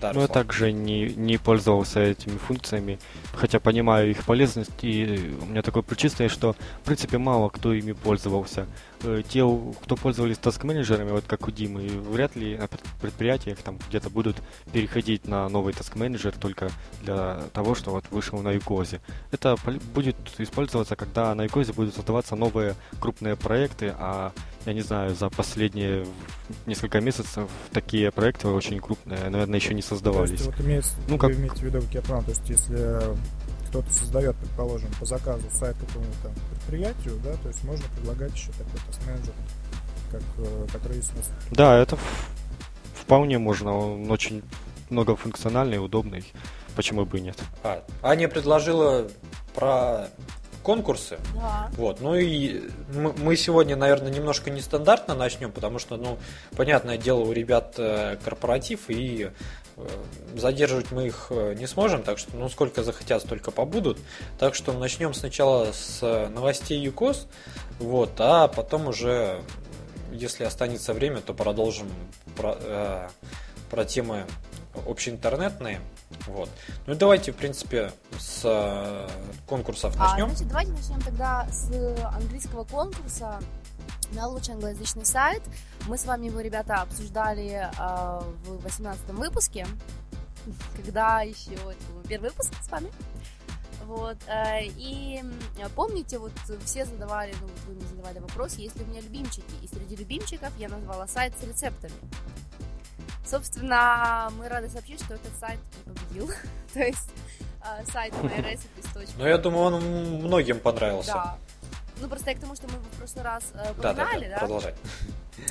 Да, 0.01 0.13
Но 0.13 0.23
я 0.23 0.27
также 0.27 0.73
не, 0.73 1.11
не 1.15 1.39
пользовался 1.39 2.01
этими 2.01 2.37
функциями, 2.37 2.99
хотя 3.33 3.61
понимаю 3.61 4.11
их 4.11 4.25
полезность, 4.25 4.73
и 4.83 5.33
у 5.41 5.45
меня 5.45 5.63
такое 5.63 5.85
предчувствие, 5.85 6.29
что, 6.29 6.57
в 6.81 6.85
принципе, 6.85 7.19
мало 7.19 7.51
кто 7.51 7.73
ими 7.73 7.93
пользовался. 7.93 8.67
Э, 9.05 9.23
те, 9.29 9.43
кто 9.83 9.97
пользовались 9.97 10.39
таск-менеджерами, 10.39 11.11
вот 11.11 11.25
как 11.27 11.49
у 11.49 11.51
Димы, 11.51 11.87
вряд 11.89 12.37
ли 12.37 12.57
на 12.57 12.69
предприятиях 13.01 13.59
там 13.59 13.79
где-то 13.89 14.11
будут 14.11 14.37
переходить 14.73 15.27
на 15.27 15.49
новый 15.49 15.73
таск-менеджер 15.73 16.33
только 16.39 16.71
для 17.03 17.41
того, 17.53 17.75
что 17.75 17.91
вот 17.91 18.05
вышел 18.11 18.41
на 18.43 18.51
Юкозе. 18.51 19.01
Это 19.31 19.57
будет 19.95 20.17
использоваться, 20.39 20.97
когда 20.97 21.35
на 21.35 21.45
Юкозе 21.45 21.73
будут 21.73 21.95
создаваться 21.95 22.37
новые 22.37 22.75
крупные 23.01 23.37
проекты, 23.37 23.95
а 23.99 24.33
я 24.67 24.73
не 24.73 24.83
знаю, 24.83 25.15
за 25.15 25.29
последние 25.29 26.07
несколько 26.67 27.01
месяцев 27.01 27.49
такие 27.73 28.13
проекты 28.13 28.49
очень 28.49 28.79
крупные, 28.79 29.29
наверное, 29.29 29.59
еще 29.59 29.75
не 29.75 29.83
создавались. 29.83 30.31
То 30.31 30.35
есть, 30.37 30.47
вот 30.47 30.61
имеется, 30.61 30.95
ну, 31.09 31.19
как... 31.19 31.33
имеете 31.33 31.57
в 31.57 31.63
виду, 31.63 31.81
как 31.81 31.95
я 31.95 32.03
понял, 32.03 32.23
то 32.23 32.31
есть 32.31 32.49
если 32.49 33.01
кто-то 33.73 33.91
создает, 33.91 34.37
предположим, 34.37 34.91
по 35.01 35.07
заказу 35.07 35.49
сайт 35.51 35.75
какому-то 35.79 36.31
предприятию, 36.51 37.19
да, 37.25 37.33
то 37.43 37.49
есть 37.49 37.65
можно 37.65 37.85
предлагать 37.97 38.35
еще 38.35 38.49
такой 38.53 38.79
тест-менеджер, 38.87 39.33
как, 40.11 40.23
э, 40.39 40.67
который 40.71 40.97
есть 40.99 41.11
у 41.15 41.17
нас. 41.17 41.31
Да, 41.53 41.79
это 41.79 41.97
вполне 42.95 43.39
можно, 43.39 43.75
он 43.75 44.11
очень 44.11 44.43
многофункциональный, 44.91 45.83
удобный, 45.83 46.23
почему 46.77 47.07
бы 47.07 47.17
и 47.17 47.23
нет. 47.23 47.39
А, 47.65 47.83
Аня 48.03 48.29
предложила 48.29 49.09
про 49.55 50.09
конкурсы. 50.63 51.19
Да. 51.35 51.71
Вот. 51.77 52.01
Ну 52.01 52.15
и 52.15 52.69
мы 52.93 53.37
сегодня, 53.37 53.75
наверное, 53.75 54.13
немножко 54.13 54.51
нестандартно 54.51 55.15
начнем, 55.15 55.51
потому 55.51 55.79
что, 55.79 55.97
ну, 55.97 56.19
понятное 56.57 56.99
дело, 56.99 57.21
у 57.21 57.33
ребят 57.33 57.75
э, 57.79 58.17
корпоратив, 58.23 58.89
и 58.89 59.31
задерживать 60.37 60.91
мы 60.91 61.07
их 61.07 61.27
э, 61.31 61.55
не 61.55 61.67
сможем, 61.67 62.03
так 62.03 62.19
что, 62.19 62.37
ну, 62.37 62.49
сколько 62.49 62.83
захотят, 62.83 63.23
столько 63.23 63.51
побудут. 63.51 63.99
Так 64.39 64.55
что 64.55 64.73
начнем 64.73 65.15
сначала 65.15 65.73
с 65.73 66.29
новостей 66.31 66.81
ЮКОС, 66.81 67.27
вот, 67.79 68.13
а 68.19 68.49
потом 68.49 68.89
уже, 68.89 69.41
если 70.13 70.45
останется 70.45 70.93
время, 70.93 71.21
то 71.21 71.35
продолжим 71.35 71.89
про, 72.37 72.57
э, 72.61 73.09
про 73.71 73.85
темы 73.85 74.27
общеинтернетные. 74.87 75.81
Вот. 76.27 76.49
Ну 76.87 76.95
и 76.95 76.97
давайте, 76.97 77.33
в 77.33 77.37
принципе, 77.37 77.93
с 78.19 78.43
э, 78.45 79.09
конкурсов 79.47 79.95
а, 79.99 80.11
начнем. 80.11 80.27
А, 80.27 80.29
значит, 80.29 80.49
давайте 80.49 80.73
начнем 80.73 81.01
тогда 81.01 81.47
с 81.51 81.71
английского 82.15 82.65
конкурса 82.65 83.41
на 84.15 84.27
лучший 84.29 84.55
англоязычный 84.55 85.05
сайт. 85.05 85.43
Мы 85.87 85.99
с 85.99 86.05
вами 86.05 86.27
его, 86.27 86.41
ребята, 86.41 86.77
обсуждали 86.77 87.69
э, 87.69 88.21
в 88.45 88.63
18 88.63 89.09
выпуске, 89.11 89.67
когда 90.77 91.23
еще 91.23 91.53
это 91.53 91.93
был 91.95 92.03
первый 92.09 92.31
выпуск 92.31 92.53
с 92.63 92.71
вами. 92.71 92.91
Вот, 93.85 94.17
э, 94.29 94.67
и 94.77 95.23
помните, 95.75 96.19
вот 96.19 96.33
все 96.65 96.85
задавали, 96.85 97.35
ну, 97.41 97.49
вы 97.67 97.75
мне 97.75 97.87
задавали 97.87 98.21
вопрос, 98.21 98.55
есть 98.55 98.77
ли 98.77 98.85
у 98.85 98.87
меня 98.87 99.01
любимчики, 99.01 99.55
и 99.61 99.67
среди 99.67 99.97
любимчиков 99.97 100.51
я 100.59 100.69
назвала 100.69 101.07
сайт 101.09 101.35
с 101.39 101.43
рецептами. 101.43 101.95
Собственно, 103.25 104.31
мы 104.39 104.49
рады 104.49 104.69
сообщить, 104.69 105.01
что 105.03 105.15
этот 105.15 105.35
сайт 105.39 105.59
и 105.81 105.89
победил. 105.89 106.31
То 106.75 106.81
есть 106.81 107.11
э, 107.65 107.85
сайт 107.91 108.13
myrecipes.com. 108.23 109.05
Ну, 109.19 109.27
я 109.27 109.39
думаю, 109.39 109.65
он 109.65 109.83
многим 110.25 110.61
понравился. 110.61 111.13
Да. 111.13 111.39
Ну, 112.03 112.09
просто 112.09 112.31
я 112.31 112.37
к 112.37 112.41
тому, 112.41 112.57
что 112.57 112.67
мы 112.67 112.75
в 112.79 112.97
прошлый 112.99 113.23
раз 113.23 113.45
э, 113.55 113.75
да, 113.81 113.95
да, 113.95 114.11
да, 114.13 114.29
да? 114.29 114.39
продолжать. 114.41 114.75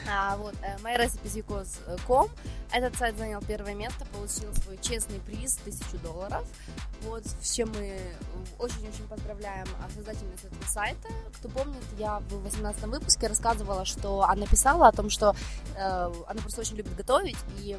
А, 0.10 0.36
вот, 0.36 0.53
э, 0.62 0.75
myrecipes.com. 0.84 2.29
Этот 2.74 2.96
сайт 2.98 3.17
занял 3.17 3.41
первое 3.41 3.74
место, 3.74 4.05
получил 4.13 4.53
свой 4.55 4.77
честный 4.81 5.20
приз, 5.20 5.55
тысячу 5.63 5.98
долларов. 6.03 6.46
Вот, 7.03 7.25
с 7.25 7.53
чем 7.53 7.72
мы 7.72 7.98
очень-очень 8.60 9.08
поздравляем 9.08 9.65
создательницу 9.96 10.48
этого 10.48 10.70
сайта. 10.70 11.08
Кто 11.38 11.48
помнит, 11.48 11.84
я 11.98 12.20
в 12.20 12.43
18 12.43 12.84
выпуске 12.84 13.27
рассказывала, 13.27 13.86
что 13.86 14.24
она 14.24 14.46
писала 14.46 14.89
о 14.89 14.91
том, 14.91 15.10
что 15.10 15.34
э, 15.77 16.13
она 16.27 16.41
просто 16.41 16.60
очень 16.60 16.75
любит 16.75 16.96
готовить, 16.98 17.38
и 17.60 17.77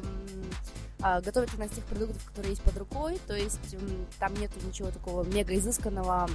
э, 1.03 1.21
готовит 1.21 1.53
она 1.55 1.65
из 1.65 1.71
тех 1.71 1.83
продуктов, 1.85 2.23
которые 2.25 2.51
есть 2.51 2.63
под 2.63 2.77
рукой, 2.77 3.19
то 3.27 3.35
есть 3.35 3.75
там 4.19 4.33
нету 4.35 4.59
ничего 4.65 4.89
такого 4.91 5.23
мега 5.23 5.55
изысканного, 5.55 6.29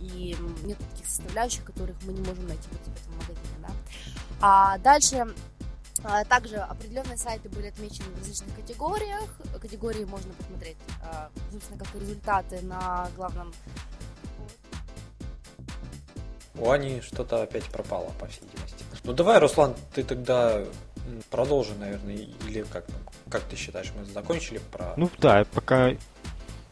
и 0.00 0.36
нет 0.64 0.78
таких 0.92 1.06
составляющих, 1.06 1.64
которых 1.64 1.96
мы 2.04 2.12
не 2.12 2.20
можем 2.20 2.46
найти 2.46 2.68
вот, 2.70 2.80
в 2.80 3.00
этом 3.00 3.14
магазине, 3.14 3.56
да. 3.60 3.70
А 4.40 4.78
дальше 4.78 5.26
а, 6.04 6.24
также 6.24 6.56
определенные 6.56 7.16
сайты 7.16 7.48
были 7.48 7.68
отмечены 7.68 8.10
в 8.10 8.18
различных 8.18 8.54
категориях. 8.56 9.28
Категории 9.60 10.04
можно 10.04 10.32
посмотреть, 10.32 10.76
а, 11.02 11.30
собственно, 11.52 11.78
как 11.78 11.94
результаты 11.94 12.60
на 12.62 13.08
главном. 13.16 13.52
У 16.56 16.70
Ани 16.70 17.00
что-то 17.00 17.42
опять 17.42 17.64
пропало, 17.66 18.12
по 18.18 18.26
всей 18.26 18.42
видимости. 18.42 18.84
Ну 19.04 19.12
давай, 19.12 19.38
Руслан, 19.38 19.74
ты 19.94 20.02
тогда 20.02 20.64
продолжи, 21.30 21.74
наверное, 21.78 22.26
или 22.48 22.64
как, 22.70 22.84
как 23.28 23.42
ты 23.42 23.56
считаешь, 23.56 23.92
мы 23.98 24.04
закончили 24.04 24.60
про... 24.70 24.94
Ну 24.96 25.10
да, 25.18 25.44
пока... 25.52 25.92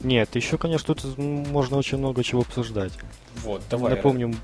Нет, 0.01 0.35
еще, 0.35 0.57
конечно, 0.57 0.95
тут 0.95 1.19
можно 1.19 1.77
очень 1.77 1.99
много 1.99 2.25
чего 2.25 2.41
обсуждать. 2.41 2.93
Вот, 3.43 3.63
давай. 3.69 3.95
Напомним, 3.95 4.35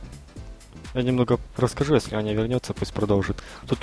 я 0.95 1.03
немного 1.03 1.39
расскажу, 1.57 1.95
если 1.95 2.15
Аня 2.15 2.35
вернется, 2.35 2.75
пусть 2.75 2.93
продолжит. 2.93 3.39
Тут 3.67 3.79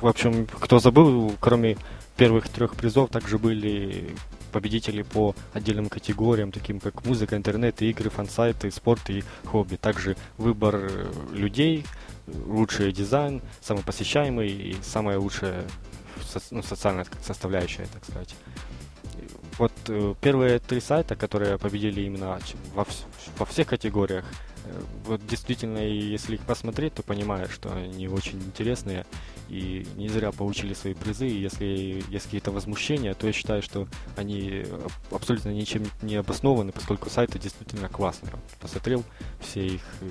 в 0.00 0.06
общем, 0.06 0.46
кто 0.46 0.78
забыл, 0.78 1.34
кроме 1.40 1.76
первых 2.16 2.48
трех 2.48 2.74
призов, 2.74 3.10
также 3.10 3.38
были 3.38 4.16
победители 4.50 5.02
по 5.02 5.34
отдельным 5.52 5.88
категориям, 5.90 6.52
таким 6.52 6.80
как 6.80 7.04
музыка, 7.04 7.36
интернет, 7.36 7.80
игры, 7.82 8.08
фан-сайты, 8.08 8.70
спорт 8.70 9.10
и 9.10 9.22
хобби. 9.44 9.76
Также 9.76 10.16
выбор 10.38 10.76
э, 10.76 11.12
людей, 11.32 11.84
лучший 12.46 12.92
дизайн, 12.92 13.42
самый 13.60 13.82
посещаемый 13.82 14.48
и 14.48 14.76
самая 14.82 15.18
лучшая 15.18 15.64
ну, 16.50 16.62
социальная 16.62 17.06
составляющая, 17.22 17.86
так 17.92 18.04
сказать. 18.04 18.34
Вот 19.58 19.72
э, 19.88 20.14
первые 20.20 20.58
три 20.58 20.80
сайта, 20.80 21.16
которые 21.16 21.58
победили 21.58 22.02
именно 22.02 22.38
во, 22.74 22.86
во 23.38 23.44
всех 23.46 23.68
категориях, 23.68 24.24
Э, 24.64 24.82
вот 25.04 25.26
действительно, 25.26 25.78
если 25.78 26.34
их 26.34 26.42
посмотреть, 26.42 26.94
то 26.94 27.02
понимаешь, 27.02 27.50
что 27.50 27.72
они 27.72 28.08
очень 28.08 28.38
интересные 28.40 29.06
и 29.48 29.86
не 29.96 30.08
зря 30.08 30.32
получили 30.32 30.74
свои 30.74 30.94
призы. 30.94 31.28
И 31.28 31.40
если 31.40 32.02
есть 32.08 32.26
какие-то 32.26 32.50
возмущения, 32.52 33.14
то 33.14 33.26
я 33.26 33.32
считаю, 33.32 33.62
что 33.62 33.88
они 34.16 34.64
абсолютно 35.10 35.50
ничем 35.50 35.86
не 36.02 36.16
обоснованы, 36.16 36.72
поскольку 36.72 37.10
сайты 37.10 37.38
действительно 37.38 37.88
классные. 37.88 38.32
Посмотрел 38.60 39.04
все 39.40 39.66
их 39.66 39.82
э, 40.00 40.08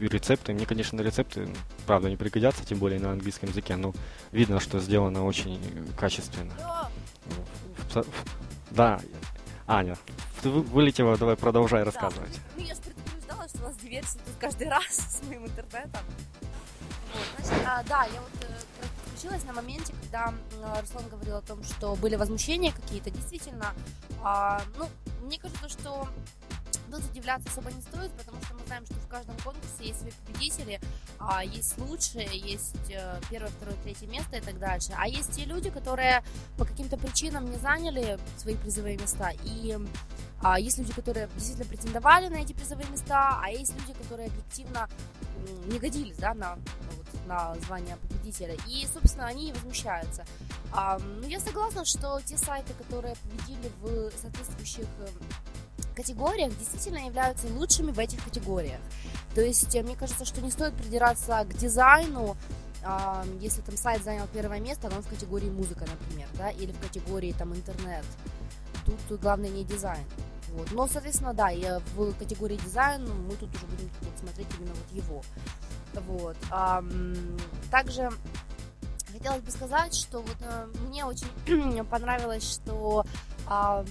рецепты. 0.00 0.52
Мне, 0.52 0.66
конечно, 0.66 1.00
рецепты, 1.00 1.48
правда, 1.86 2.08
не 2.08 2.16
пригодятся, 2.16 2.64
тем 2.64 2.78
более 2.78 3.00
на 3.00 3.12
английском 3.12 3.48
языке, 3.48 3.76
но 3.76 3.92
видно, 4.32 4.60
что 4.60 4.80
сделано 4.80 5.24
очень 5.24 5.60
качественно. 5.98 6.54
Да, 8.70 9.00
Аня, 9.66 9.96
ты 10.42 10.50
вылетела, 10.50 11.16
давай 11.16 11.36
продолжай 11.36 11.82
рассказывать. 11.82 12.34
Да. 12.34 12.40
Ну, 12.56 12.64
я 12.64 12.74
что 13.48 13.58
у 13.60 13.62
нас 13.62 13.76
диверсия 13.76 14.20
тут 14.24 14.34
каждый 14.38 14.68
раз 14.70 14.86
с 14.86 15.22
моим 15.26 15.46
интернетом. 15.46 16.02
Вот, 17.14 17.46
значит, 17.46 17.66
а, 17.66 17.82
да, 17.84 18.04
я 18.04 18.20
вот 18.20 18.30
э, 18.42 18.84
включилась 19.06 19.44
на 19.44 19.52
моменте, 19.54 19.94
когда 20.02 20.34
э, 20.62 20.80
Руслан 20.80 21.08
говорил 21.08 21.36
о 21.36 21.40
том, 21.40 21.62
что 21.64 21.96
были 21.96 22.16
возмущения 22.16 22.72
какие-то. 22.72 23.10
Действительно, 23.10 23.72
а, 24.22 24.60
ну, 24.76 24.88
мне 25.22 25.38
кажется, 25.38 25.68
что 25.68 26.06
тут 26.88 27.04
удивляться 27.04 27.48
особо 27.48 27.70
не 27.70 27.80
стоит, 27.82 28.10
потому 28.12 28.42
что 28.42 28.54
мы 28.54 28.60
знаем, 28.66 28.86
что 28.86 28.94
в 28.94 29.08
каждом 29.08 29.36
конкурсе 29.38 29.84
есть 29.84 30.00
свои 30.00 30.12
победители, 30.26 30.80
а 31.18 31.44
есть 31.44 31.78
лучшие, 31.78 32.28
есть 32.38 32.90
э, 32.90 33.20
первое, 33.30 33.50
второе, 33.50 33.76
третье 33.82 34.06
место 34.06 34.36
и 34.36 34.40
так 34.40 34.58
дальше. 34.58 34.92
А 34.96 35.08
есть 35.08 35.32
те 35.32 35.44
люди, 35.44 35.70
которые 35.70 36.22
по 36.56 36.64
каким-то 36.64 36.96
причинам 36.96 37.50
не 37.50 37.58
заняли 37.58 38.18
свои 38.36 38.56
призовые 38.56 38.96
места. 38.96 39.30
И 39.44 39.78
а 40.40 40.60
есть 40.60 40.78
люди, 40.78 40.92
которые 40.92 41.28
действительно 41.34 41.68
претендовали 41.68 42.28
на 42.28 42.36
эти 42.36 42.52
призовые 42.52 42.88
места, 42.90 43.40
а 43.42 43.50
есть 43.50 43.74
люди, 43.74 43.92
которые 43.94 44.28
объективно 44.28 44.88
не 45.66 45.78
годились 45.78 46.16
да, 46.16 46.34
на, 46.34 46.56
вот, 46.96 47.26
на 47.26 47.54
звание 47.66 47.96
победителя. 47.96 48.56
И, 48.68 48.86
собственно, 48.92 49.26
они 49.26 49.52
возмущаются. 49.52 50.24
А, 50.72 50.98
ну, 50.98 51.26
я 51.26 51.40
согласна, 51.40 51.84
что 51.84 52.20
те 52.24 52.36
сайты, 52.36 52.72
которые 52.74 53.14
победили 53.16 53.70
в 53.80 54.10
соответствующих 54.20 54.86
эм, 55.00 55.47
категориях, 55.98 56.56
действительно 56.58 57.04
являются 57.04 57.48
лучшими 57.48 57.90
в 57.90 57.98
этих 57.98 58.22
категориях. 58.22 58.80
То 59.34 59.40
есть, 59.40 59.74
мне 59.74 59.96
кажется, 59.96 60.24
что 60.24 60.40
не 60.40 60.50
стоит 60.50 60.74
придираться 60.74 61.44
к 61.44 61.54
дизайну, 61.54 62.36
а, 62.84 63.24
если 63.40 63.60
там 63.62 63.76
сайт 63.76 64.04
занял 64.04 64.26
первое 64.32 64.60
место, 64.60 64.88
но 64.88 64.96
он 64.96 65.02
в 65.02 65.08
категории 65.08 65.50
музыка, 65.50 65.84
например, 65.90 66.28
да, 66.34 66.50
или 66.50 66.72
в 66.72 66.80
категории 66.80 67.34
там 67.36 67.54
интернет. 67.54 68.04
Тут, 68.86 68.96
тут 69.08 69.20
главное 69.20 69.50
не 69.50 69.64
дизайн. 69.64 70.04
Вот. 70.52 70.70
Но, 70.72 70.86
соответственно, 70.86 71.34
да, 71.34 71.50
я 71.50 71.80
в 71.94 72.12
категории 72.14 72.56
дизайн 72.56 73.06
мы 73.26 73.34
тут 73.34 73.54
уже 73.54 73.66
будем 73.66 73.90
вот, 74.00 74.18
смотреть 74.18 74.46
именно 74.58 74.72
вот 74.74 75.04
его. 75.04 75.22
Вот. 76.06 76.36
А, 76.50 76.82
также 77.70 78.10
хотелось 79.12 79.42
бы 79.42 79.50
сказать, 79.50 79.94
что 79.94 80.20
вот 80.20 80.36
а, 80.42 80.68
мне 80.86 81.04
очень 81.04 81.84
понравилось, 81.90 82.48
что 82.48 83.04
а, 83.04 83.37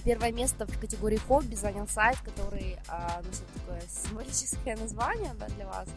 первое 0.04 0.32
место 0.32 0.66
в 0.66 0.78
категории 0.78 1.16
хобби 1.16 1.54
занял 1.54 1.88
сайт, 1.88 2.18
который 2.20 2.76
а, 2.88 3.20
носит 3.24 3.46
такое 3.54 3.82
символическое 3.88 4.76
название 4.76 5.34
да, 5.34 5.46
для 5.48 5.66
вас. 5.66 5.88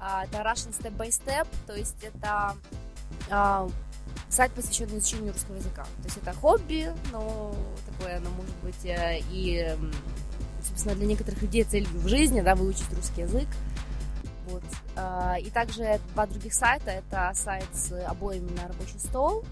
А, 0.00 0.24
это 0.24 0.38
Russian 0.38 0.76
Step 0.76 0.96
by 0.96 1.08
Step, 1.08 1.46
то 1.66 1.74
есть 1.74 2.02
это 2.02 2.56
а, 3.30 3.68
сайт, 4.28 4.52
посвященный 4.52 4.98
изучению 4.98 5.32
русского 5.32 5.56
языка. 5.56 5.84
То 5.84 6.04
есть 6.04 6.16
это 6.16 6.32
хобби, 6.32 6.92
но 7.12 7.54
такое 7.86 8.18
оно 8.18 8.30
может 8.30 8.54
быть 8.62 8.84
э, 8.84 9.20
и, 9.30 9.76
собственно, 10.62 10.94
для 10.94 11.06
некоторых 11.06 11.40
людей 11.42 11.64
целью 11.64 11.88
в 11.94 12.08
жизни, 12.08 12.40
да, 12.40 12.54
выучить 12.54 12.92
русский 12.94 13.22
язык. 13.22 13.48
Вот. 14.48 14.62
А, 14.96 15.36
и 15.38 15.50
также 15.50 16.00
два 16.14 16.26
других 16.26 16.54
сайта. 16.54 16.90
Это 16.90 17.30
сайт 17.34 17.66
с 17.72 17.92
обоями 18.06 18.50
на 18.56 18.68
рабочий 18.68 18.98
стол, 18.98 19.44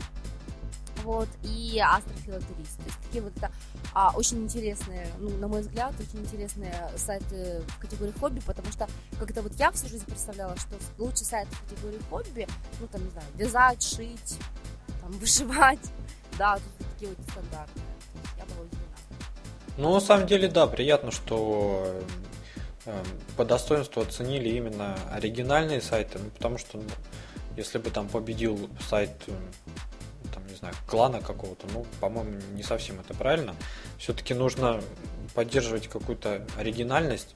вот, 1.06 1.28
и 1.44 1.80
астрофилателист. 1.80 2.78
То 2.78 2.84
есть 2.84 2.98
такие 3.04 3.22
вот 3.22 3.36
это 3.36 3.50
а, 3.94 4.10
очень 4.16 4.42
интересные, 4.42 5.06
ну, 5.20 5.30
на 5.38 5.46
мой 5.46 5.60
взгляд, 5.60 5.94
очень 6.00 6.18
интересные 6.18 6.74
сайты 6.96 7.62
в 7.68 7.78
категории 7.78 8.12
хобби, 8.18 8.40
потому 8.44 8.70
что 8.72 8.88
как-то 9.18 9.40
вот 9.42 9.52
я 9.54 9.70
всю 9.70 9.86
жизнь 9.86 10.04
представляла, 10.04 10.56
что 10.56 10.74
лучший 10.98 11.24
сайт 11.24 11.46
в 11.48 11.70
категории 11.70 12.00
хобби, 12.10 12.48
ну, 12.80 12.88
там, 12.88 13.04
не 13.04 13.10
знаю, 13.10 13.26
вязать, 13.36 13.82
шить, 13.84 14.38
там, 15.00 15.12
вышивать, 15.20 15.78
да, 16.36 16.56
тут 16.56 16.88
такие 16.90 17.12
вот 17.12 17.18
стандартные. 17.30 17.84
Я 18.36 18.44
была 18.46 18.64
удивлена. 18.64 18.86
Ну, 19.78 19.94
на 19.94 20.00
самом 20.00 20.26
деле, 20.26 20.48
да, 20.48 20.66
приятно, 20.66 21.12
что 21.12 22.02
э, 22.84 23.02
по 23.36 23.44
достоинству 23.44 24.02
оценили 24.02 24.48
именно 24.48 24.96
оригинальные 25.12 25.80
сайты, 25.80 26.18
ну, 26.18 26.30
потому 26.30 26.58
что, 26.58 26.78
ну, 26.78 26.84
если 27.56 27.78
бы 27.78 27.90
там 27.90 28.08
победил 28.08 28.68
сайт 28.88 29.12
э, 29.28 29.32
не 30.56 30.60
знаю, 30.60 30.74
клана 30.86 31.20
какого-то, 31.20 31.66
ну, 31.72 31.86
по-моему, 32.00 32.40
не 32.54 32.62
совсем 32.62 32.98
это 32.98 33.12
правильно. 33.14 33.54
Все-таки 33.98 34.32
нужно 34.32 34.80
поддерживать 35.34 35.88
какую-то 35.88 36.46
оригинальность, 36.56 37.34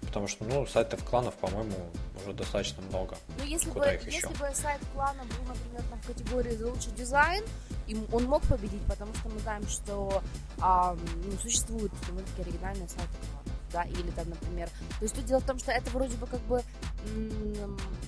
потому 0.00 0.26
что, 0.26 0.44
ну, 0.44 0.66
сайтов 0.66 1.04
кланов, 1.04 1.34
по-моему, 1.34 1.76
уже 2.24 2.34
достаточно 2.34 2.82
много. 2.82 3.16
Ну, 3.38 3.44
если, 3.44 3.70
Куда 3.70 3.86
бы, 3.86 3.94
их 3.94 4.04
если 4.04 4.18
еще? 4.18 4.28
бы 4.28 4.50
сайт 4.54 4.80
клана 4.94 5.22
был, 5.22 5.54
например, 5.54 5.82
там, 5.90 6.00
в 6.00 6.06
категории 6.06 6.56
за 6.56 6.66
лучший 6.66 6.92
дизайн, 6.92 7.44
им 7.86 8.04
он 8.12 8.24
мог 8.24 8.42
победить, 8.42 8.82
потому 8.88 9.14
что 9.14 9.28
мы 9.28 9.38
знаем, 9.40 9.66
что 9.68 10.22
а, 10.60 10.96
ну, 11.24 11.38
существуют 11.38 11.92
довольно-таки 12.08 12.42
оригинальные 12.42 12.88
сайты 12.88 13.14
клана 13.30 13.56
да, 13.72 13.82
или 13.84 14.10
там, 14.10 14.28
например, 14.30 14.68
то 14.68 15.02
есть 15.02 15.14
тут 15.14 15.24
дело 15.24 15.40
в 15.40 15.46
том, 15.46 15.58
что 15.58 15.72
это 15.72 15.90
вроде 15.90 16.16
бы 16.16 16.26
как 16.26 16.40
бы 16.42 16.62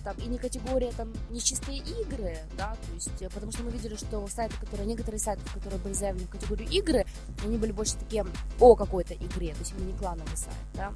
там 0.05 0.17
и 0.19 0.26
не 0.26 0.38
категория 0.38 0.93
там 0.93 1.12
нечистые 1.31 1.78
игры, 1.78 2.38
да, 2.57 2.76
то 2.87 2.95
есть, 2.95 3.21
э, 3.21 3.28
потому 3.28 3.52
что 3.52 3.62
мы 3.62 3.71
видели, 3.71 3.97
что 3.97 4.26
сайты, 4.28 4.55
которые, 4.59 4.87
некоторые 4.87 5.21
сайты, 5.21 5.43
которые 5.52 5.81
были 5.81 5.93
заявлены 5.93 6.26
в 6.26 6.31
категорию 6.31 6.69
игры, 6.71 7.05
они 7.45 7.59
были 7.59 7.73
больше 7.73 7.95
такие 7.97 8.25
о 8.59 8.76
какой-то 8.76 9.14
игре, 9.14 9.52
то 9.52 9.61
есть 9.61 9.73
именно 9.73 9.93
не 9.93 9.99
клановый 9.99 10.37
сайт, 10.37 10.57
да, 10.75 10.93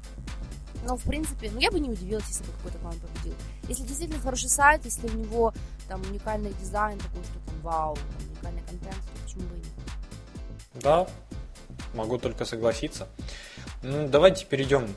но, 0.85 0.97
в 0.97 1.03
принципе, 1.03 1.49
ну, 1.51 1.59
я 1.59 1.71
бы 1.71 1.79
не 1.79 1.89
удивилась, 1.89 2.27
если 2.27 2.43
бы 2.43 2.51
какой-то 2.53 2.77
клан 2.79 2.95
победил. 2.99 3.35
Если 3.69 3.83
действительно 3.83 4.19
хороший 4.21 4.49
сайт, 4.49 4.83
если 4.83 5.07
у 5.07 5.13
него 5.13 5.53
там 5.87 6.01
уникальный 6.09 6.53
дизайн, 6.53 6.99
такой, 6.99 7.23
что 7.23 7.39
там 7.45 7.61
вау, 7.61 7.95
там, 7.95 8.27
уникальный 8.27 8.61
контент, 8.63 8.95
то 8.95 9.23
почему 9.23 9.43
бы 9.47 9.55
и 9.55 9.59
нет? 9.59 9.67
Да, 10.73 11.07
могу 11.93 12.17
только 12.17 12.43
согласиться. 12.43 13.07
Ну, 13.81 14.07
давайте 14.09 14.45
перейдем 14.45 14.87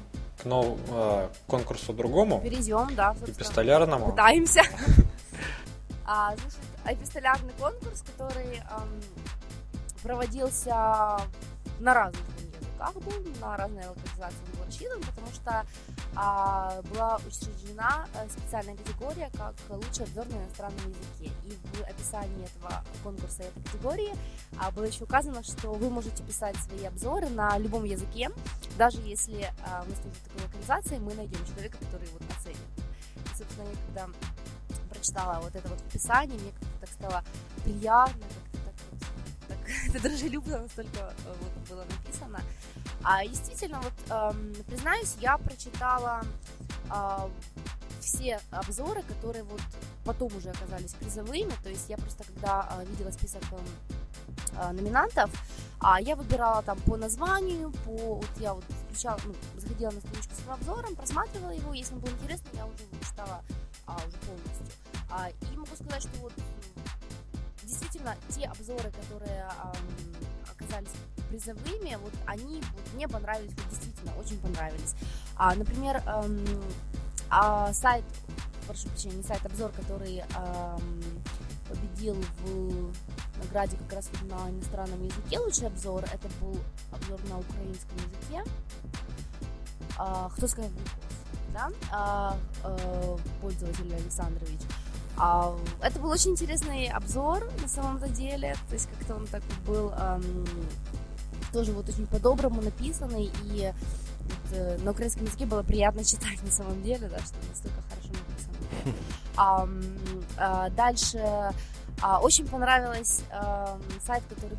к 0.47 0.79
э, 0.89 1.29
конкурсу 1.47 1.93
другому. 1.93 2.41
Перейдем, 2.41 2.95
да. 2.95 3.15
Эпистолярному. 3.27 4.11
Пытаемся. 4.11 4.63
а, 6.07 6.35
значит, 6.37 6.59
эпистолярный 6.87 7.53
конкурс, 7.59 8.03
который 8.03 8.57
эм, 8.57 9.03
проводился 10.03 11.19
на 11.81 11.95
разных 11.95 12.23
языках 12.77 12.95
был, 12.95 13.33
на 13.41 13.57
разные 13.57 13.89
локализации 13.89 14.39
он 14.47 14.59
был 14.59 14.65
рассчитан, 14.67 15.01
потому 15.01 15.27
что 15.33 15.67
а, 16.17 16.81
была 16.91 17.17
учреждена 17.19 18.07
э, 18.15 18.29
специальная 18.31 18.75
категория 18.75 19.31
как 19.37 19.55
лучший 19.69 20.05
обзор 20.05 20.27
на 20.29 20.37
иностранном 20.37 20.89
языке. 20.89 21.31
И 21.45 21.59
в 21.77 21.83
описании 21.83 22.45
этого 22.45 22.83
конкурса 23.03 23.43
этой 23.43 23.63
категории 23.63 24.15
а, 24.59 24.71
было 24.71 24.85
еще 24.85 25.05
указано, 25.05 25.43
что 25.43 25.73
вы 25.73 25.91
можете 25.91 26.23
писать 26.23 26.57
свои 26.57 26.85
обзоры 26.87 27.29
на 27.29 27.59
любом 27.59 27.85
языке, 27.85 28.31
даже 28.79 28.99
если 29.03 29.53
а, 29.67 29.85
нас 29.85 29.99
нет 30.05 30.15
такой 30.25 30.47
локализации, 30.47 30.99
мы 30.99 31.15
найдем 31.15 31.45
человека, 31.47 31.77
который 31.79 32.09
вот 32.09 32.23
оценит. 32.37 32.57
И, 33.17 33.37
собственно, 33.37 33.69
я 33.69 33.77
когда 33.87 34.09
прочитала 34.89 35.41
вот 35.41 35.55
это 35.55 35.69
вот 35.69 35.81
описание, 35.81 36.39
мне 36.39 36.53
как-то 36.53 36.81
так 36.81 36.91
стало 36.91 37.25
приятно, 37.65 38.23
как-то 38.23 38.59
так 38.65 38.75
вот, 38.91 39.49
так, 39.49 39.59
это 39.89 40.09
дружелюбно 40.09 40.59
настолько 40.61 40.99
э, 40.99 41.35
вот 41.41 41.69
было 41.69 41.85
написано. 41.85 42.41
А 43.03 43.25
действительно, 43.27 43.81
вот 43.81 43.93
эм, 44.11 44.55
признаюсь, 44.67 45.17
я 45.21 45.39
прочитала 45.39 46.23
э, 46.91 47.29
все 48.01 48.41
обзоры, 48.51 49.03
которые 49.03 49.45
вот 49.45 49.61
потом 50.05 50.35
уже 50.37 50.51
оказались 50.51 50.95
призовыми. 50.95 51.53
То 51.63 51.69
есть 51.69 51.89
я 51.89 51.97
просто 51.97 52.25
когда 52.25 52.69
э, 52.71 52.85
видела 52.87 53.11
список 53.11 53.43
э, 53.53 54.73
номинантов, 54.73 55.31
а 55.79 56.01
я 56.01 56.17
выбирала 56.17 56.63
там 56.63 56.79
по 56.81 56.97
названию, 56.97 57.71
по 57.85 58.17
вот 58.17 58.31
я 58.39 58.55
вот 58.55 58.65
включала, 58.87 59.19
ну, 59.25 59.35
заходила 59.57 59.91
на 59.91 60.01
страничку 60.01 60.35
с 60.35 60.49
обзором, 60.49 60.97
просматривала 60.97 61.51
его, 61.51 61.75
если 61.75 61.95
он 61.95 62.01
был 62.01 62.09
интересный, 62.11 62.51
я 62.55 62.67
уже 62.67 62.85
читала 63.05 63.43
а, 63.87 63.97
уже 63.97 64.17
полностью. 64.19 64.67
А, 65.11 65.29
и 65.29 65.57
могу 65.57 65.75
сказать, 65.77 66.03
что 66.03 66.19
вот 66.21 66.33
действительно 67.63 68.17
те 68.31 68.47
обзоры, 68.47 68.91
которые 68.91 69.45
а, 69.45 69.75
оказались 70.67 70.91
призовыми, 71.29 71.97
вот 72.03 72.13
они 72.27 72.63
вот, 72.75 72.95
мне 72.95 73.09
понравились, 73.09 73.53
вот, 73.57 73.69
действительно, 73.71 74.13
очень 74.19 74.39
понравились. 74.39 74.95
А, 75.37 75.55
например, 75.55 76.03
эм, 76.07 76.45
а, 77.31 77.73
сайт, 77.73 78.05
прошу 78.67 78.89
прощения, 78.89 79.17
не 79.17 79.23
сайт, 79.23 79.45
обзор, 79.45 79.73
который 79.73 80.19
эм, 80.19 81.03
победил 81.69 82.17
в 82.45 82.93
награде 83.43 83.77
как 83.77 83.95
раз 83.95 84.11
на 84.23 84.51
иностранном 84.51 85.03
языке 85.05 85.39
лучший 85.39 85.67
обзор, 85.67 86.05
это 86.05 86.29
был 86.41 86.57
обзор 86.93 87.21
на 87.29 87.39
украинском 87.39 87.97
языке. 87.99 88.51
А, 89.99 90.29
кто 90.31 90.47
сказал 90.47 90.71
да? 91.53 91.71
А, 91.91 92.37
а, 92.63 93.17
пользователь 93.41 93.95
Александрович. 93.95 94.61
Это 95.17 95.99
был 95.99 96.11
очень 96.11 96.33
интересный 96.33 96.89
обзор 96.89 97.51
на 97.63 97.69
самом-то 97.69 98.09
деле, 98.09 98.55
то 98.69 98.75
есть 98.75 98.89
как-то 98.91 99.15
он 99.15 99.27
так 99.27 99.43
был 99.67 99.93
тоже 101.53 101.73
вот 101.73 101.89
очень 101.89 102.07
по-доброму 102.07 102.61
написанный, 102.61 103.31
и 103.45 103.73
вот, 104.27 104.53
э, 104.53 104.79
на 104.79 104.91
украинском 104.91 105.25
языке 105.25 105.47
было 105.47 105.63
приятно 105.63 106.05
читать 106.05 106.43
на 106.43 106.51
самом 106.51 106.83
деле, 106.83 107.09
да, 107.09 107.19
что 107.19 107.37
настолько 107.49 107.83
хорошо 107.89 108.09
написано. 108.09 108.95
А, 109.39 109.69
а, 110.39 110.71
дальше 110.71 111.19
а, 112.01 112.21
очень 112.21 112.49
понравилось 112.49 113.21
а, 113.31 113.79
сайт, 114.03 114.23
который, 114.31 114.57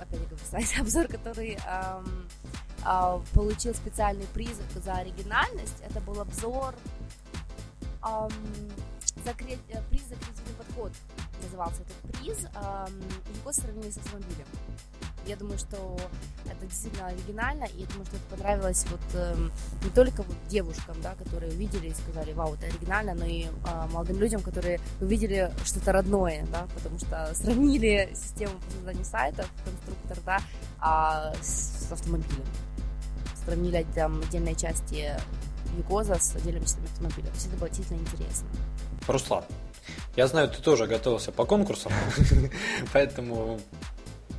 опять 0.00 0.20
говорю, 0.20 0.38
сайт, 0.50 0.68
обзор, 0.80 1.06
который 1.08 1.58
а, 1.66 2.02
а, 2.82 3.20
получил 3.34 3.74
специальный 3.74 4.24
приз 4.32 4.58
за 4.82 4.94
оригинальность. 4.94 5.76
Это 5.86 6.00
был 6.00 6.18
обзор 6.18 6.74
а, 8.00 8.26
за 9.26 9.34
кре... 9.34 9.58
приз 9.90 10.02
за 10.08 10.14
креативный 10.14 10.54
подход 10.56 10.92
назывался 11.42 11.82
этот 11.82 12.20
приз. 12.20 12.46
А, 12.54 12.88
его 13.40 13.52
сравнили 13.52 13.90
с 13.90 13.96
автомобилем. 13.98 14.46
Я 15.26 15.36
думаю, 15.36 15.58
что 15.58 15.98
это 16.44 16.66
действительно 16.66 17.08
оригинально, 17.08 17.64
и 17.64 17.80
я 17.80 17.86
думаю, 17.86 18.06
что 18.06 18.16
это 18.16 18.24
понравилось 18.30 18.86
вот 18.88 19.00
э, 19.14 19.34
не 19.82 19.90
только 19.90 20.22
вот 20.22 20.36
девушкам, 20.48 20.94
да, 21.02 21.16
которые 21.16 21.50
увидели 21.50 21.88
и 21.88 21.94
сказали, 21.94 22.32
вау, 22.32 22.54
это 22.54 22.66
оригинально, 22.66 23.14
но 23.14 23.24
и 23.24 23.46
э, 23.46 23.48
молодым 23.92 24.20
людям, 24.20 24.40
которые 24.40 24.78
увидели 25.00 25.50
что-то 25.64 25.90
родное, 25.90 26.46
да, 26.52 26.68
потому 26.76 26.96
что 27.00 27.34
сравнили 27.34 28.08
систему 28.14 28.52
по 28.60 28.70
созданию 28.70 29.04
сайтов, 29.04 29.50
конструктор, 29.64 30.18
да, 30.24 30.38
а, 30.78 31.34
с 31.42 31.90
автомобилем. 31.90 32.46
Сравнили 33.44 33.84
там 33.96 34.20
отдельные 34.20 34.54
части 34.54 35.10
Юкоза 35.76 36.14
с 36.20 36.36
отдельными 36.36 36.64
частями 36.64 36.86
автомобиля. 36.86 37.26
То 37.26 37.34
есть 37.34 37.46
это 37.48 37.56
было 37.56 37.68
действительно 37.68 38.00
интересно. 38.00 38.48
Руслан, 39.06 39.44
я 40.16 40.26
знаю, 40.26 40.48
ты 40.48 40.62
тоже 40.62 40.86
готовился 40.86 41.32
по 41.32 41.44
конкурсам, 41.44 41.92
поэтому 42.92 43.60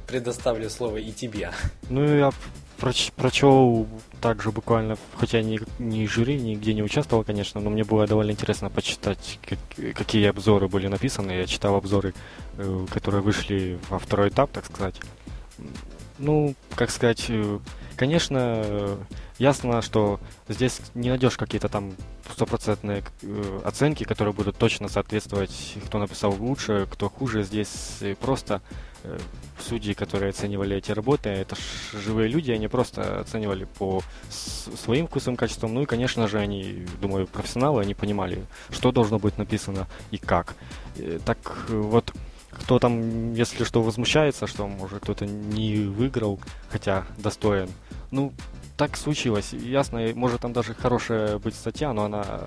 предоставлю 0.08 0.70
слово 0.70 0.98
и 0.98 1.12
тебе. 1.12 1.52
Ну, 1.90 2.04
я 2.04 2.32
проч, 2.78 3.12
прочел 3.12 3.88
также 4.22 4.52
буквально, 4.52 4.98
хотя 5.16 5.42
ни, 5.42 5.60
ни 5.80 6.06
жюри, 6.06 6.40
нигде 6.40 6.74
не 6.74 6.84
участвовал, 6.84 7.24
конечно, 7.24 7.62
но 7.62 7.70
мне 7.70 7.84
было 7.84 8.08
довольно 8.08 8.32
интересно 8.32 8.70
почитать, 8.70 9.40
как, 9.46 9.60
какие 9.96 10.28
обзоры 10.28 10.68
были 10.68 10.88
написаны. 10.88 11.32
Я 11.32 11.46
читал 11.46 11.76
обзоры, 11.76 12.14
э, 12.58 12.86
которые 12.92 13.22
вышли 13.22 13.80
во 13.90 14.00
второй 14.00 14.30
этап, 14.30 14.52
так 14.52 14.66
сказать. 14.66 14.96
Ну, 16.18 16.56
как 16.76 16.90
сказать, 16.90 17.26
э, 17.30 17.60
конечно, 17.96 18.98
ясно, 19.38 19.82
что 19.82 20.20
здесь 20.48 20.80
не 20.96 21.10
найдешь 21.10 21.38
какие-то 21.38 21.70
там 21.70 21.94
стопроцентные 22.32 23.04
э, 23.22 23.62
оценки, 23.64 24.04
которые 24.04 24.34
будут 24.34 24.58
точно 24.58 24.90
соответствовать, 24.90 25.76
кто 25.86 26.00
написал 26.00 26.36
лучше, 26.38 26.88
кто 26.92 27.10
хуже. 27.10 27.44
Здесь 27.44 28.00
просто 28.20 28.62
э, 29.04 29.18
судьи, 29.60 29.94
которые 29.94 30.30
оценивали 30.30 30.76
эти 30.76 30.92
работы, 30.92 31.30
это 31.30 31.56
живые 31.94 32.30
люди, 32.30 32.52
они 32.52 32.68
просто 32.68 33.20
оценивали 33.20 33.66
по 33.66 34.02
своим 34.30 35.08
вкусовым 35.08 35.38
качествам. 35.38 35.74
Ну 35.74 35.84
и, 35.84 35.86
конечно 35.86 36.28
же, 36.28 36.40
они, 36.40 36.86
думаю, 37.02 37.28
профессионалы, 37.28 37.82
они 37.82 37.94
понимали, 37.94 38.46
что 38.70 38.92
должно 38.92 39.20
быть 39.20 39.38
написано 39.38 39.88
и 40.12 40.18
как. 40.18 40.56
Э, 40.98 41.20
так 41.26 41.38
вот, 41.70 42.14
кто 42.52 42.80
там, 42.80 43.34
если 43.34 43.64
что, 43.64 43.82
возмущается, 43.82 44.48
что, 44.48 44.68
может, 44.68 45.04
кто-то 45.04 45.26
не 45.26 45.78
выиграл, 45.78 46.40
хотя 46.70 47.06
достоин. 47.18 47.70
Ну, 48.12 48.34
так 48.78 48.96
случилось. 48.96 49.54
Ясно, 49.54 50.02
может 50.14 50.42
там 50.42 50.54
даже 50.54 50.74
хорошая 50.74 51.40
быть 51.40 51.56
статья, 51.56 51.94
но 51.94 52.06
она 52.06 52.42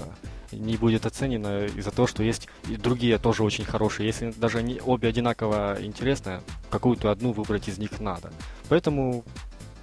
не 0.52 0.76
будет 0.76 1.06
оценена 1.06 1.66
из-за 1.66 1.90
того, 1.90 2.06
что 2.06 2.22
есть 2.22 2.48
и 2.68 2.76
другие 2.76 3.18
тоже 3.18 3.42
очень 3.42 3.64
хорошие. 3.64 4.06
Если 4.06 4.30
даже 4.30 4.58
они 4.58 4.80
обе 4.84 5.08
одинаково 5.08 5.76
интересны, 5.80 6.40
какую-то 6.70 7.10
одну 7.10 7.32
выбрать 7.32 7.68
из 7.68 7.78
них 7.78 8.00
надо. 8.00 8.32
Поэтому 8.68 9.24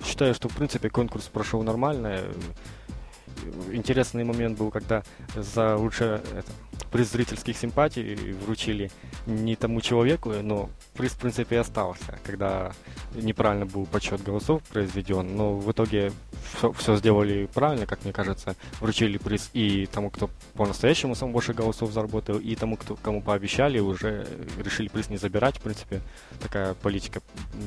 считаю, 0.03 0.33
что 0.33 0.49
в 0.49 0.55
принципе 0.55 0.89
конкурс 0.89 1.25
прошел 1.25 1.62
нормально. 1.63 2.21
Интересный 3.71 4.23
момент 4.23 4.57
был, 4.57 4.71
когда 4.71 5.03
за 5.36 5.75
лучшее 5.75 6.21
приз 6.91 7.11
зрительских 7.11 7.57
симпатий 7.57 8.33
вручили 8.33 8.91
не 9.25 9.55
тому 9.55 9.81
человеку, 9.81 10.31
но 10.41 10.69
приз, 10.93 11.11
в 11.13 11.19
принципе, 11.19 11.59
остался, 11.59 12.19
когда 12.23 12.71
неправильно 13.13 13.65
был 13.65 13.85
подсчет 13.85 14.23
голосов 14.23 14.61
произведен, 14.63 15.35
но 15.35 15.55
в 15.55 15.71
итоге 15.71 16.11
все, 16.53 16.71
все 16.73 16.95
сделали 16.97 17.47
правильно, 17.53 17.85
как 17.85 18.03
мне 18.03 18.13
кажется, 18.13 18.55
вручили 18.79 19.17
приз 19.17 19.49
и 19.53 19.85
тому, 19.87 20.09
кто 20.09 20.29
по-настоящему 20.53 21.15
сам 21.15 21.31
больше 21.31 21.53
голосов 21.53 21.91
заработал, 21.91 22.37
и 22.37 22.55
тому, 22.55 22.77
кто, 22.77 22.95
кому 22.95 23.21
пообещали, 23.21 23.79
уже 23.79 24.27
решили 24.57 24.87
приз 24.87 25.09
не 25.09 25.17
забирать, 25.17 25.57
в 25.57 25.61
принципе, 25.61 26.01
такая 26.41 26.73
политика 26.75 27.21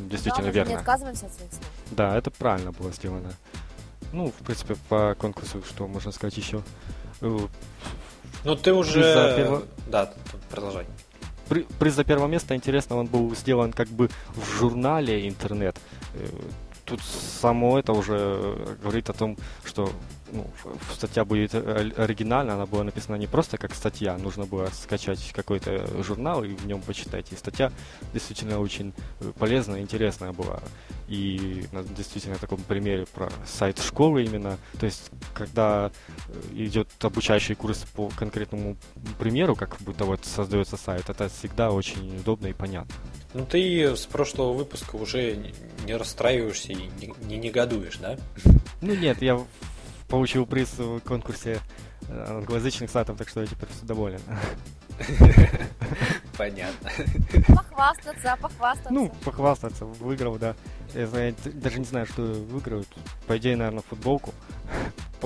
действительно 0.09 0.47
да, 0.47 0.53
верная. 0.53 0.75
не 0.75 0.79
отказываемся 0.79 1.27
от 1.27 1.35
своих 1.35 1.53
слов. 1.53 1.65
Да, 1.91 2.17
это 2.17 2.31
правильно 2.31 2.73
было 2.73 2.93
сделано. 2.93 3.33
Ну, 4.13 4.29
в 4.29 4.45
принципе, 4.45 4.75
по 4.89 5.15
конкурсу, 5.19 5.63
что 5.63 5.87
можно 5.87 6.11
сказать 6.11 6.37
еще? 6.37 6.63
Ну, 8.45 8.57
ты 8.57 8.73
уже... 8.73 9.03
За 9.03 9.37
перво... 9.37 9.63
Да, 9.87 10.13
продолжай. 10.51 10.87
При, 11.49 11.67
приз 11.79 11.95
за 11.95 12.05
первое 12.05 12.29
место, 12.29 12.55
интересно, 12.55 12.97
он 12.97 13.07
был 13.07 13.35
сделан 13.35 13.73
как 13.73 13.89
бы 13.89 14.09
в 14.35 14.59
журнале 14.59 15.29
интернет. 15.29 15.77
Э, 16.15 16.27
тут 16.85 17.01
само 17.03 17.79
это 17.79 17.93
уже 17.93 18.77
говорит 18.83 19.11
о 19.11 19.13
том, 19.13 19.37
что 19.65 19.91
ну, 20.33 20.47
статья 20.93 21.25
будет 21.25 21.55
оригинальна, 21.55 22.55
она 22.55 22.67
была 22.67 22.85
написана 22.85 23.17
не 23.17 23.27
просто 23.27 23.59
как 23.59 23.75
статья, 23.75 24.17
нужно 24.19 24.47
было 24.47 24.69
скачать 24.73 25.33
какой-то 25.33 26.03
журнал 26.03 26.45
и 26.45 26.55
в 26.55 26.67
нем 26.67 26.81
почитать. 26.83 27.33
И 27.33 27.37
статья 27.37 27.73
действительно 28.13 28.61
очень 28.61 28.93
полезная, 29.39 29.81
интересная 29.81 30.33
была. 30.33 30.61
И 31.09 31.65
действительно 31.97 32.35
на 32.35 32.41
таком 32.41 32.61
примере 32.61 33.07
про 33.07 33.31
сайт 33.45 33.79
школы 33.81 34.25
именно. 34.25 34.59
То 34.79 34.87
есть, 34.87 35.11
когда 35.35 35.91
э, 36.29 36.33
идет 36.53 36.89
обучающий 37.01 37.57
курс 37.57 37.85
по 37.95 38.09
конкретному 38.11 38.77
примеру, 39.19 39.57
как 39.57 39.77
будто 39.81 40.05
вот 40.05 40.25
создается 40.25 40.77
сайт, 40.77 41.11
это 41.11 41.29
всегда 41.29 41.73
очень 41.73 42.17
удобно 42.19 42.47
и 42.47 42.53
понятно. 42.53 42.95
Ну 43.35 43.45
ты 43.45 43.97
с 43.97 44.07
прошлого 44.07 44.53
выпуска 44.53 44.97
уже 44.97 45.37
не 45.85 45.95
расстраиваешься 45.95 46.73
и 46.73 46.89
не 47.23 47.37
негодуешь, 47.37 47.99
да? 47.99 48.17
Ну 48.81 48.95
нет, 48.95 49.23
я 49.23 49.41
получил 50.11 50.45
приз 50.45 50.77
в 50.77 51.01
конкурсе 51.01 51.61
э, 52.09 52.27
англоязычных 52.29 52.91
сайтов, 52.91 53.17
так 53.17 53.29
что 53.29 53.41
я 53.41 53.47
теперь 53.47 53.69
все 53.71 53.87
доволен. 53.87 54.21
Понятно. 56.37 56.91
Похвастаться, 57.47 58.37
похвастаться. 58.41 58.93
Ну, 58.93 59.11
похвастаться, 59.25 59.85
выиграл, 59.85 60.37
да. 60.37 60.55
Я 60.95 61.07
знаю, 61.07 61.35
даже 61.45 61.79
не 61.79 61.85
знаю, 61.85 62.07
что 62.07 62.23
выиграют. 62.23 62.89
По 63.27 63.39
идее, 63.39 63.57
наверное, 63.57 63.83
футболку. 63.89 64.35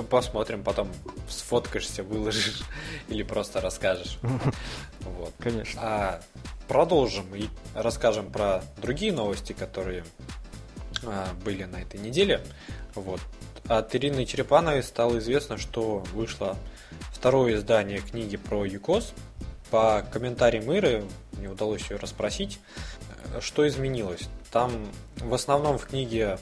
Посмотрим, 0.09 0.63
потом 0.63 0.89
сфоткаешься, 1.27 2.03
выложишь 2.03 2.63
или 3.07 3.23
просто 3.23 3.61
расскажешь. 3.61 4.19
Вот. 5.01 5.33
Конечно. 5.37 5.79
А 5.83 6.21
продолжим 6.67 7.35
и 7.35 7.47
расскажем 7.75 8.31
про 8.31 8.63
другие 8.81 9.13
новости, 9.13 9.53
которые 9.53 10.03
а, 11.03 11.27
были 11.43 11.63
на 11.65 11.75
этой 11.75 11.99
неделе. 11.99 12.41
Вот. 12.95 13.21
От 13.67 13.95
Ирины 13.95 14.25
Черепановой 14.25 14.83
стало 14.83 15.17
известно, 15.17 15.57
что 15.57 16.03
вышло 16.13 16.55
второе 17.11 17.55
издание 17.55 17.99
книги 17.99 18.37
про 18.37 18.63
ЮКОС. 18.63 19.13
По 19.71 20.05
комментариям 20.11 20.71
Иры, 20.71 21.03
мне 21.33 21.49
удалось 21.49 21.89
ее 21.89 21.97
расспросить, 21.97 22.59
что 23.41 23.67
изменилось. 23.67 24.29
Там 24.51 24.71
в 25.17 25.33
основном 25.33 25.79
в 25.79 25.87
книге 25.87 26.37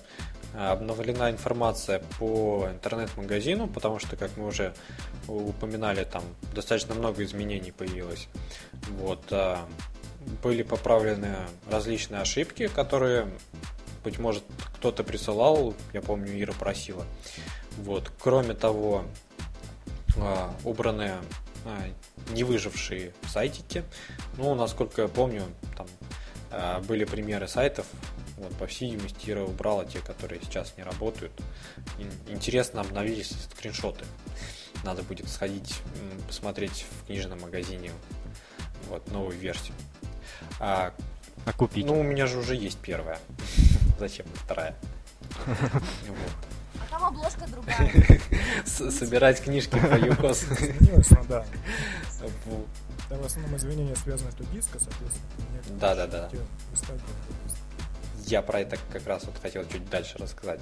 э, 0.53 0.67
обновлена 0.67 1.31
информация 1.31 2.03
по 2.19 2.67
интернет-магазину, 2.69 3.67
потому 3.67 3.99
что, 3.99 4.17
как 4.17 4.35
мы 4.35 4.47
уже 4.47 4.73
упоминали, 5.29 6.03
там 6.03 6.23
достаточно 6.53 6.93
много 6.93 7.23
изменений 7.23 7.71
появилось. 7.71 8.27
Вот. 8.99 9.23
Э, 9.31 9.57
были 10.43 10.63
поправлены 10.63 11.35
различные 11.71 12.21
ошибки, 12.21 12.67
которые 12.67 13.27
быть 14.03 14.19
может, 14.19 14.43
кто-то 14.77 15.03
присылал, 15.03 15.73
я 15.93 16.01
помню, 16.01 16.39
Ира 16.39 16.53
просила. 16.53 17.05
Вот. 17.77 18.11
Кроме 18.19 18.53
того, 18.53 19.05
а, 20.17 20.53
убраны 20.63 21.13
а, 21.65 21.89
не 22.31 22.43
выжившие 22.43 23.13
сайтики. 23.27 23.83
Ну, 24.37 24.53
насколько 24.55 25.03
я 25.03 25.07
помню, 25.07 25.43
там 25.75 25.87
а, 26.51 26.81
были 26.81 27.05
примеры 27.05 27.47
сайтов. 27.47 27.85
Вот, 28.37 28.53
по 28.57 28.67
всей 28.67 28.91
видимости, 28.91 29.29
Ира 29.29 29.43
убрала 29.43 29.85
те, 29.85 29.99
которые 29.99 30.41
сейчас 30.41 30.75
не 30.77 30.83
работают. 30.83 31.31
Интересно, 32.27 32.81
обновились 32.81 33.33
скриншоты. 33.55 34.05
Надо 34.83 35.03
будет 35.03 35.29
сходить, 35.29 35.79
посмотреть 36.27 36.85
в 36.89 37.05
книжном 37.05 37.39
магазине 37.41 37.91
вот, 38.89 39.09
новую 39.11 39.37
версию. 39.37 39.75
А, 40.59 40.93
а 41.45 41.53
купить? 41.53 41.85
Ну, 41.85 41.99
у 41.99 42.03
меня 42.03 42.27
же 42.27 42.37
уже 42.37 42.55
есть 42.55 42.79
первая. 42.79 43.19
Зачем 44.03 44.25
вторая? 44.33 44.75
А 45.47 46.91
там 46.91 47.05
обложка 47.05 47.47
другая. 47.47 47.89
Собирать 48.65 49.41
книжки 49.41 49.79
по 49.79 49.95
ЮКОС. 49.95 50.43
да. 51.29 51.45
Там 53.07 53.21
в 53.21 53.25
основном 53.25 53.55
извинения 53.55 53.95
связаны 53.95 54.29
с 54.31 54.35
диска, 54.51 54.77
соответственно. 54.77 55.79
Да, 55.79 55.95
да, 55.95 56.07
да. 56.07 56.29
Я 58.25 58.41
про 58.41 58.59
это 58.59 58.77
как 58.91 59.07
раз 59.07 59.23
вот 59.23 59.37
хотел 59.41 59.65
чуть 59.69 59.89
дальше 59.89 60.17
рассказать. 60.17 60.59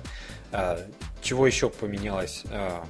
А, 0.51 0.80
чего 1.23 1.47
еще 1.47 1.71
поменялось? 1.71 2.43
А, 2.51 2.86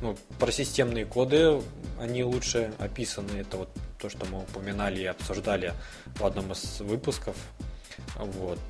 ну, 0.00 0.16
про 0.38 0.50
системные 0.50 1.04
коды, 1.04 1.60
они 2.00 2.24
лучше 2.24 2.72
описаны. 2.78 3.40
Это 3.40 3.58
вот 3.58 3.68
то, 3.98 4.08
что 4.08 4.24
мы 4.24 4.38
упоминали 4.38 5.02
и 5.02 5.04
обсуждали 5.04 5.74
в 6.14 6.24
одном 6.24 6.52
из 6.52 6.80
выпусков. 6.80 7.36
Вот. 8.16 8.60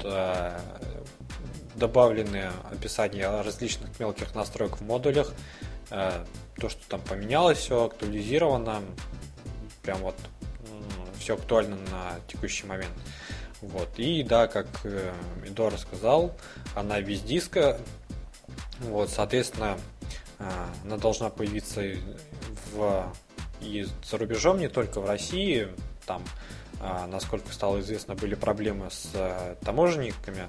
Э, 1.75 1.79
добавлены 1.79 2.51
описания 2.71 3.29
различных 3.43 3.99
мелких 3.99 4.35
настроек 4.35 4.79
в 4.79 4.83
модулях. 4.83 5.33
Э, 5.91 6.25
то, 6.57 6.69
что 6.69 6.81
там 6.89 7.01
поменялось, 7.01 7.59
все 7.59 7.85
актуализировано. 7.85 8.83
Прям 9.83 9.99
вот 9.99 10.15
все 11.19 11.35
актуально 11.35 11.77
на 11.91 12.21
текущий 12.29 12.67
момент. 12.67 12.93
Вот. 13.61 13.89
И 13.97 14.23
да, 14.23 14.49
как 14.49 14.67
э, 14.85 15.13
Эдуард 15.45 15.81
сказал, 15.81 16.37
она 16.75 17.01
без 17.01 17.21
диска. 17.21 17.79
Вот, 18.81 19.11
соответственно, 19.11 19.79
она 20.85 20.97
должна 20.97 21.31
появиться 21.31 21.83
в, 22.73 23.13
и 23.61 23.87
за 24.05 24.19
рубежом, 24.19 24.59
не 24.59 24.69
только 24.69 25.01
в 25.01 25.07
России. 25.07 25.69
Там 26.05 26.25
насколько 27.09 27.53
стало 27.53 27.81
известно, 27.81 28.15
были 28.15 28.35
проблемы 28.35 28.91
с 28.91 29.11
э, 29.15 29.55
таможенниками 29.65 30.41
э, 30.41 30.49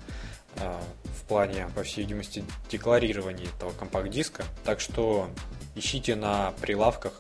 в 0.55 1.23
плане, 1.27 1.69
по 1.75 1.83
всей 1.83 2.01
видимости, 2.01 2.43
декларирования 2.69 3.47
этого 3.55 3.71
компакт-диска. 3.71 4.43
Так 4.63 4.79
что 4.79 5.29
ищите 5.75 6.15
на 6.15 6.51
прилавках. 6.61 7.13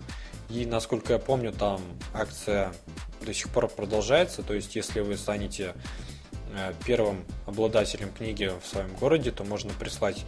И, 0.49 0.65
насколько 0.65 1.13
я 1.13 1.19
помню, 1.19 1.51
там 1.51 1.81
акция 2.13 2.73
до 3.21 3.33
сих 3.33 3.49
пор 3.49 3.67
продолжается. 3.67 4.43
То 4.43 4.53
есть, 4.53 4.75
если 4.75 4.99
вы 4.99 5.17
станете 5.17 5.73
э, 6.55 6.73
первым 6.85 7.25
обладателем 7.45 8.11
книги 8.11 8.51
в 8.61 8.67
своем 8.67 8.93
городе, 8.95 9.31
то 9.31 9.43
можно 9.43 9.73
прислать 9.73 10.25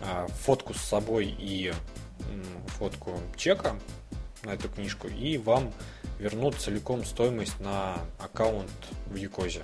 э, 0.00 0.26
фотку 0.44 0.74
с 0.74 0.80
собой 0.80 1.26
и 1.26 1.72
фотку 2.78 3.20
чека 3.36 3.76
на 4.44 4.50
эту 4.50 4.68
книжку, 4.68 5.08
и 5.08 5.38
вам 5.38 5.72
вернут 6.18 6.56
целиком 6.56 7.04
стоимость 7.04 7.58
на 7.60 7.98
аккаунт 8.18 8.70
в 9.06 9.16
Юкозе. 9.16 9.62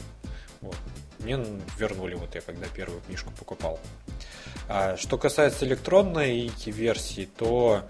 Вот. 0.61 0.77
Мне 1.21 1.39
вернули, 1.79 2.15
вот 2.15 2.35
я 2.35 2.41
когда 2.41 2.67
первую 2.67 3.01
книжку 3.03 3.31
покупал. 3.39 3.79
А, 4.69 4.97
что 4.97 5.19
касается 5.19 5.65
электронной 5.67 6.51
версии, 6.67 7.29
то 7.37 7.85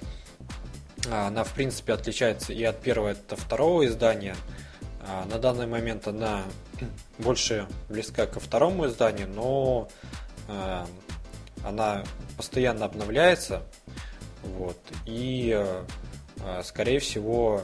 а, 1.11 1.29
она, 1.29 1.45
в 1.45 1.53
принципе, 1.53 1.93
отличается 1.93 2.53
и 2.53 2.63
от 2.65 2.81
первого, 2.81 3.11
и 3.11 3.13
от 3.13 3.39
второго 3.39 3.87
издания. 3.87 4.37
А, 5.07 5.25
на 5.27 5.39
данный 5.39 5.67
момент 5.67 6.09
она 6.09 6.43
больше 7.19 7.67
близка 7.89 8.27
ко 8.27 8.41
второму 8.41 8.87
изданию, 8.87 9.29
но 9.29 9.89
а, 10.49 10.87
она 11.65 12.05
постоянно 12.37 12.85
обновляется. 12.85 13.63
Вот, 14.43 14.77
и, 15.07 15.59
скорее 16.65 16.99
всего, 16.99 17.63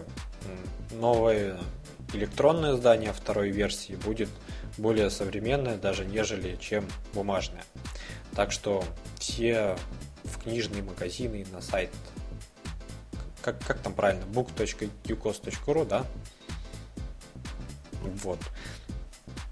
новое 0.92 1.59
электронное 2.14 2.75
издание 2.75 3.12
второй 3.12 3.51
версии 3.51 3.96
будет 3.96 4.31
более 4.79 5.11
современное 5.11 5.77
даже, 5.77 6.05
нежели 6.05 6.57
чем 6.57 6.87
бумажное. 7.15 7.65
Так 8.35 8.53
что 8.53 8.85
все 9.19 9.77
в 10.25 10.43
книжные 10.43 10.83
магазины 10.83 11.47
на 11.53 11.61
сайт 11.61 11.91
как, 13.43 13.59
как 13.65 13.81
там 13.81 13.95
правильно, 13.95 14.25
book.ucos.ru, 14.25 15.85
да? 15.87 16.07
Вот. 18.03 18.39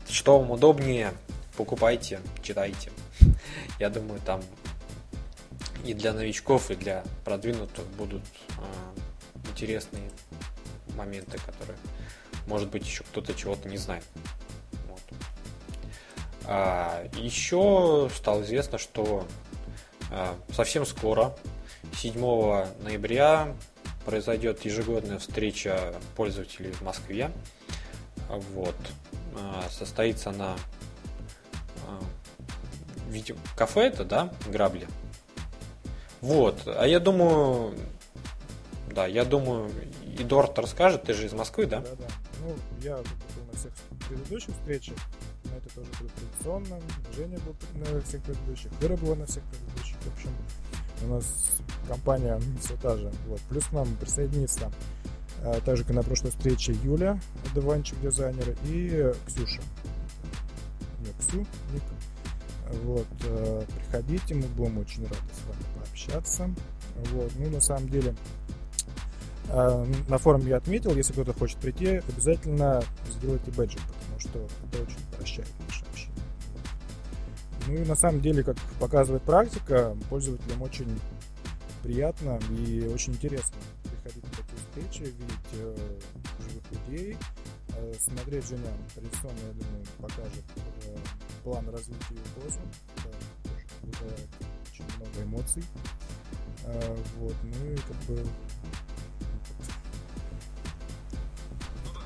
Что 0.09 0.39
вам 0.39 0.51
удобнее, 0.51 1.13
покупайте, 1.57 2.21
читайте. 2.43 2.91
Я 3.79 3.91
думаю, 3.91 4.21
там 4.21 4.43
и 5.85 5.95
для 5.95 6.13
новичков, 6.13 6.71
и 6.71 6.75
для 6.75 7.05
продвинутых 7.25 7.87
будут 7.97 8.23
э, 8.59 9.51
интересные 9.51 10.11
моменты, 10.97 11.39
которые, 11.39 11.79
может 12.47 12.71
быть, 12.71 12.85
еще 12.85 13.05
кто-то 13.05 13.35
чего-то 13.35 13.69
не 13.69 13.77
знает. 13.77 14.05
А, 16.51 17.07
еще 17.13 18.09
стало 18.15 18.43
известно, 18.43 18.79
что 18.79 19.27
э, 20.11 20.35
совсем 20.51 20.87
скоро, 20.87 21.37
7 21.95 22.15
ноября, 22.83 23.55
произойдет 24.07 24.65
ежегодная 24.65 25.19
встреча 25.19 25.95
пользователей 26.17 26.73
в 26.73 26.81
Москве. 26.81 27.31
Вот. 28.55 28.75
А, 29.37 29.69
состоится 29.69 30.31
она 30.31 30.57
а, 31.87 32.01
видео 33.11 33.37
кафе 33.55 33.89
это, 33.89 34.05
да, 34.05 34.33
грабли. 34.47 34.89
Вот. 36.23 36.63
А 36.67 36.87
я 36.87 36.99
думаю, 36.99 37.75
да, 38.91 39.07
я 39.07 39.27
думаю, 39.27 39.71
Эдуард 40.19 40.59
расскажет, 40.59 41.03
ты 41.03 41.13
же 41.13 41.27
из 41.27 41.35
Москвы, 41.35 41.67
да? 41.67 41.81
Да, 41.81 41.91
да. 41.99 42.07
Ну, 42.41 42.57
я 42.83 42.97
был 42.97 43.45
на 43.53 43.59
всех 43.59 43.73
предыдущих 44.09 44.55
встречах, 44.55 44.97
но 45.45 45.57
это 45.57 45.69
тоже 45.75 45.91
было 46.01 46.09
традиционно. 46.49 46.81
Женя 47.15 47.39
был 47.41 47.55
на 47.75 48.01
всех 48.01 48.23
предыдущих, 48.23 48.71
Вера 48.81 48.97
была 48.97 49.17
на 49.17 49.27
всех 49.27 49.43
предыдущих. 49.45 49.97
В 49.97 50.15
общем, 50.15 50.31
у 51.05 51.15
нас 51.15 51.51
компания 51.87 52.41
все 52.61 52.77
та 52.77 52.97
же. 52.97 53.13
Вот. 53.27 53.41
Плюс 53.49 53.65
к 53.65 53.73
нам 53.73 53.87
присоединится 53.97 54.71
а, 55.43 55.61
также 55.61 55.85
как 55.85 55.95
на 55.95 56.03
прошлой 56.03 56.31
встрече 56.31 56.73
Юля, 56.83 57.21
диванчик 57.55 58.01
дизайнер, 58.01 58.57
и 58.65 59.13
Ксюша. 59.27 59.61
Нет, 61.01 61.15
Ксю, 61.21 61.39
ник. 61.73 61.83
Вот, 62.85 63.07
э, 63.25 63.65
приходите, 63.77 64.35
мы 64.35 64.43
будем 64.49 64.77
очень 64.77 65.03
рады 65.05 65.17
с 65.17 65.49
вами 65.49 65.65
пообщаться. 65.75 66.51
Вот, 67.13 67.33
ну, 67.39 67.49
на 67.49 67.63
самом 67.63 67.89
деле, 67.89 68.15
э, 69.49 69.87
на 70.07 70.19
форуме 70.19 70.51
я 70.51 70.59
отметил, 70.59 70.95
если 70.95 71.15
кто-то 71.15 71.33
хочет 71.33 71.57
прийти, 71.59 72.03
обязательно 72.07 72.83
сделайте 73.09 73.51
бэджик, 73.53 73.81
потому 73.81 74.21
что 74.21 74.47
это 74.71 74.83
очень 74.83 74.99
упрощает 75.15 75.49
наше. 75.67 75.88
Ну 77.69 77.75
и 77.75 77.85
на 77.85 77.95
самом 77.95 78.23
деле, 78.23 78.43
как 78.43 78.57
показывает 78.81 79.23
практика, 79.25 79.95
пользователям 80.09 80.63
очень 80.63 80.89
приятно 81.83 82.41
и 82.51 82.87
очень 82.87 83.13
интересно 83.13 83.57
приходить 83.83 84.25
на 84.25 84.31
такие 84.31 84.57
встречи, 84.57 85.03
видеть 85.03 85.53
э, 85.53 85.77
живых 86.41 86.65
людей, 86.73 87.17
э, 87.77 87.95
смотреть 88.01 88.47
Женя 88.47 88.73
традиционно, 88.95 89.39
я 89.39 89.53
думаю, 89.53 89.85
покажет 90.01 90.45
э, 90.87 90.97
план 91.45 91.69
развития 91.69 92.17
да, 92.37 93.11
вызывает 93.83 94.29
очень 94.71 94.85
много 94.97 95.23
эмоций. 95.25 95.65
Э, 96.65 96.97
вот, 97.19 97.35
ну 97.43 97.71
и 97.71 97.77
как 97.77 97.97
бы 98.07 98.27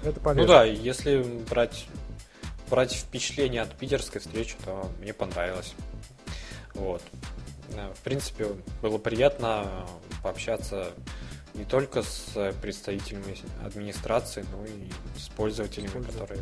это 0.03 0.21
полезно. 0.21 0.43
Ну 0.43 0.49
да, 0.49 0.65
если 0.65 1.23
брать 1.49 1.87
брать 2.73 2.95
впечатление 2.95 3.61
от 3.61 3.77
питерской 3.77 4.19
встречи, 4.23 4.57
то 4.65 4.91
мне 4.99 5.13
понравилось. 5.13 5.75
Вот. 6.73 7.03
Э, 7.75 7.93
в 7.95 8.01
принципе, 8.01 8.47
было 8.81 8.97
приятно 8.97 9.87
пообщаться 10.23 10.91
не 11.53 11.67
только 11.67 12.03
с 12.03 12.55
представителями 12.63 13.37
администрации, 13.63 14.47
но 14.51 14.65
и 14.65 14.89
с 15.21 15.29
пользователями, 15.29 16.03
которые... 16.03 16.41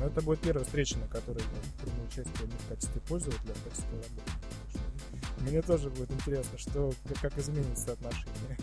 Ну, 0.00 0.06
это 0.06 0.22
будет 0.22 0.40
первая 0.40 0.64
встреча, 0.64 0.96
на 0.96 1.06
которой 1.06 1.42
я 1.42 1.84
приму 1.84 2.02
участие 2.04 2.48
в 2.48 2.68
качестве 2.70 3.00
пользователя, 3.02 3.52
в 3.52 3.64
качестве 3.64 3.92
работы. 3.92 5.50
Мне 5.50 5.60
тоже 5.60 5.90
будет 5.90 6.10
интересно, 6.12 6.56
что, 6.56 6.94
как, 7.08 7.20
как 7.20 7.38
изменится 7.38 7.92
отношение. 7.92 8.56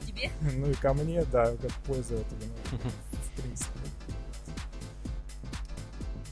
К 0.00 0.06
тебе? 0.06 0.30
Ну 0.54 0.70
и 0.70 0.74
ко 0.74 0.94
мне, 0.94 1.24
да, 1.24 1.46
как 1.56 1.72
пользователю. 1.84 2.38
Ну, 2.70 2.78
в 2.78 3.42
принципе 3.42 3.75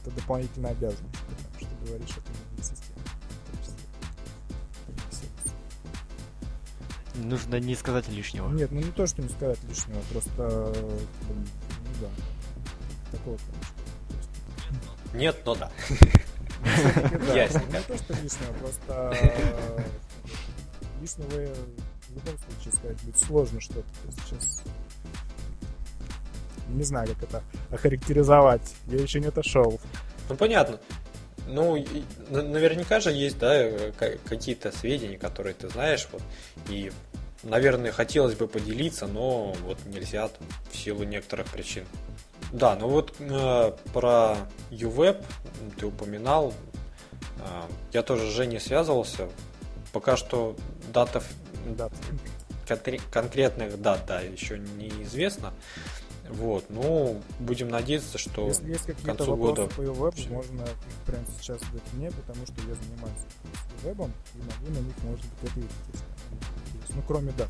это 0.05 0.15
дополнительная 0.15 0.71
обязанность, 0.71 1.19
потому 1.19 1.59
что 1.59 1.85
говоришь 1.85 2.17
от 2.17 2.23
имени 2.29 2.61
системы. 2.61 3.01
Нужно 7.15 7.59
не 7.59 7.75
сказать 7.75 8.07
лишнего. 8.09 8.49
Нет, 8.51 8.71
ну 8.71 8.81
не 8.81 8.91
то, 8.91 9.07
что 9.07 9.21
не 9.21 9.29
сказать 9.29 9.63
лишнего, 9.63 10.01
просто, 10.11 10.73
ну 11.29 11.45
да, 12.01 12.09
такого, 13.11 13.37
конечно. 13.37 15.17
Нет, 15.17 15.41
но 15.45 15.55
да. 15.55 15.71
Ясненько. 17.33 17.77
Не 17.77 17.83
то, 17.83 17.97
что 17.97 18.13
лишнего, 18.21 18.53
просто 18.59 19.17
лишнего 21.01 21.29
в 21.29 22.15
любом 22.15 22.37
случае 22.37 22.73
сказать 22.73 23.01
будет 23.03 23.17
сложно 23.17 23.61
что-то. 23.61 23.87
Сейчас 24.25 24.63
не 26.69 26.83
знаю, 26.83 27.07
как 27.07 27.23
это 27.23 27.43
охарактеризовать. 27.71 28.75
Я 28.87 28.99
еще 29.01 29.19
не 29.19 29.27
отошел. 29.27 29.79
Ну, 30.29 30.35
понятно. 30.35 30.79
Ну, 31.47 31.77
наверняка 32.29 32.99
же 32.99 33.11
есть, 33.11 33.37
да, 33.37 33.69
какие-то 34.27 34.71
сведения, 34.71 35.17
которые 35.17 35.53
ты 35.53 35.69
знаешь, 35.69 36.07
вот, 36.11 36.23
и, 36.69 36.91
наверное, 37.43 37.91
хотелось 37.91 38.33
бы 38.33 38.47
поделиться, 38.47 39.05
но 39.05 39.53
вот 39.63 39.77
нельзя 39.85 40.27
там, 40.27 40.47
в 40.71 40.75
силу 40.75 41.03
некоторых 41.03 41.47
причин. 41.47 41.85
Да, 42.51 42.75
ну 42.75 42.87
вот 42.87 43.13
э, 43.19 43.71
про 43.93 44.37
UWeb 44.71 45.23
ты 45.77 45.85
упоминал, 45.85 46.53
э, 47.39 47.61
я 47.93 48.01
тоже 48.01 48.27
с 48.27 48.33
Женей 48.33 48.59
связывался, 48.59 49.29
пока 49.93 50.17
что 50.17 50.55
дата, 50.93 51.21
дат, 51.65 51.91
конкретных 53.11 53.79
дат, 53.81 54.05
да, 54.07 54.21
еще 54.21 54.57
неизвестно. 54.57 55.53
Вот, 56.29 56.65
ну, 56.69 57.21
будем 57.39 57.69
надеяться, 57.69 58.17
что 58.17 58.47
Если 58.47 58.69
есть 58.69 58.85
к 58.85 59.05
концу 59.05 59.35
года... 59.35 59.67
по 59.67 59.81
вебу, 59.81 60.11
можно 60.29 60.61
их 60.63 61.05
прямо 61.05 61.25
сейчас 61.39 61.59
задать 61.59 61.93
мне, 61.93 62.11
потому 62.11 62.45
что 62.45 62.55
я 62.67 62.75
занимаюсь 62.75 63.25
вебом 63.83 64.11
и 64.33 64.37
могу 64.39 64.73
на 64.73 64.85
них, 64.85 64.95
может 65.03 65.25
быть, 65.25 65.51
ответить. 65.51 65.71
Ну, 66.89 67.03
кроме 67.07 67.31
дат. 67.33 67.49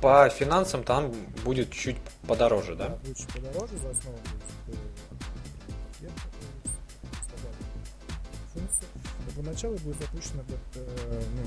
По 0.00 0.28
финансам 0.28 0.82
там 0.82 1.12
будет 1.44 1.70
чуть 1.72 1.96
подороже, 2.26 2.74
да? 2.74 2.88
Да, 2.88 3.14
чуть 3.14 3.28
подороже, 3.28 3.76
за 3.78 3.90
основу 3.90 4.16
будет 4.16 4.80
функция. 8.56 8.88
Но 9.26 9.42
поначалу 9.42 9.76
будет 9.78 9.96
запущено 10.00 10.42
э, 10.74 11.22
ну, 11.34 11.42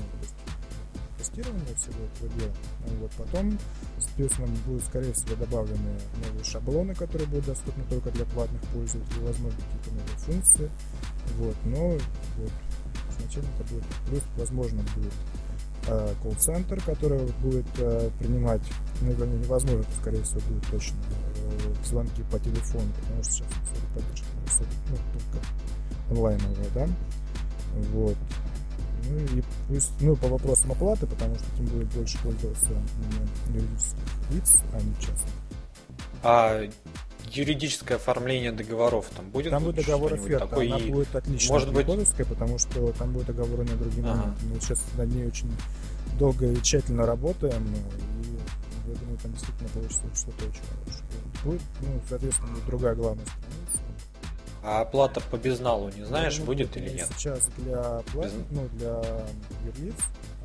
тестирования 1.20 1.74
всего 1.76 1.94
этого 2.14 2.38
дела. 2.38 2.52
Вот. 3.00 3.10
Потом, 3.12 3.58
соответственно, 3.98 4.48
будут, 4.66 4.84
скорее 4.84 5.12
всего, 5.12 5.36
добавлены 5.36 5.98
новые 6.26 6.44
шаблоны, 6.44 6.94
которые 6.94 7.28
будут 7.28 7.46
доступны 7.46 7.84
только 7.88 8.10
для 8.10 8.24
платных 8.26 8.60
пользователей, 8.72 9.22
возможно, 9.22 9.58
какие-то 9.60 9.90
новые 9.90 10.18
функции. 10.18 10.70
Вот. 11.38 11.56
Но 11.64 11.88
вот, 11.90 12.52
изначально 13.10 13.48
это 13.58 13.74
будет 13.74 13.84
плюс, 14.08 14.22
возможно, 14.36 14.82
будет 14.96 15.12
э, 15.86 16.14
колл-центр, 16.22 16.80
который 16.82 17.26
будет 17.42 17.66
э, 17.78 18.10
принимать, 18.18 18.62
ну, 19.02 19.12
невозможно, 19.12 19.84
скорее 20.00 20.22
всего, 20.22 20.40
будет 20.48 20.66
точно 20.70 20.96
э, 21.36 21.84
звонки 21.84 22.22
по 22.30 22.38
телефону, 22.38 22.88
потому 23.00 23.22
что 23.22 23.32
сейчас 23.34 23.46
поддержка 23.94 24.26
ну, 24.90 24.96
только 25.12 25.46
онлайновая, 26.10 26.70
да, 26.74 26.88
вот. 27.92 28.16
Ну 29.10 29.18
и 29.18 29.80
ну, 30.00 30.16
по 30.16 30.28
вопросам 30.28 30.72
оплаты, 30.72 31.06
потому 31.06 31.34
что 31.36 31.44
тем 31.56 31.66
будет 31.66 31.88
больше 31.88 32.18
пользоваться 32.22 32.70
юридических 33.48 34.30
лиц, 34.30 34.58
а 34.72 34.80
не 34.80 34.94
частных. 34.94 35.34
А 36.22 36.68
юридическое 37.32 37.96
оформление 37.96 38.52
договоров 38.52 39.06
там 39.16 39.28
будет? 39.30 39.50
Там 39.50 39.64
будет 39.64 39.76
договор 39.76 40.14
оферта, 40.14 40.46
такой 40.46 40.68
она 40.68 40.78
и... 40.78 40.90
будет 40.90 41.14
отлично 41.14 41.52
может 41.52 41.72
быть... 41.72 41.86
потому 42.28 42.58
что 42.58 42.92
там 42.92 43.12
будет 43.12 43.26
договор 43.26 43.58
на 43.60 43.76
другим 43.76 44.06
ага. 44.06 44.34
Мы 44.42 44.60
сейчас 44.60 44.84
над 44.96 45.08
ней 45.08 45.26
очень 45.26 45.50
долго 46.18 46.46
и 46.46 46.62
тщательно 46.62 47.06
работаем, 47.06 47.66
и 47.66 48.90
я 48.90 48.96
думаю, 48.96 49.18
там 49.18 49.32
действительно 49.32 49.68
получится 49.70 50.02
что-то 50.14 50.44
очень 50.46 50.62
хорошее. 50.62 51.04
Будет, 51.44 51.62
ну, 51.80 52.00
соответственно, 52.08 52.56
другая 52.66 52.94
главная 52.94 53.24
страница. 53.26 53.89
А 54.62 54.82
оплата 54.82 55.20
по 55.30 55.36
безналу 55.36 55.90
не 55.90 56.04
знаешь, 56.04 56.38
ну, 56.38 56.44
будет 56.44 56.76
или 56.76 56.90
нет? 56.90 57.08
Сейчас 57.16 57.46
для 57.56 58.02
плат... 58.12 58.26
Без... 58.26 58.32
ну, 58.50 58.68
для 58.74 59.02
юрлиц 59.64 59.96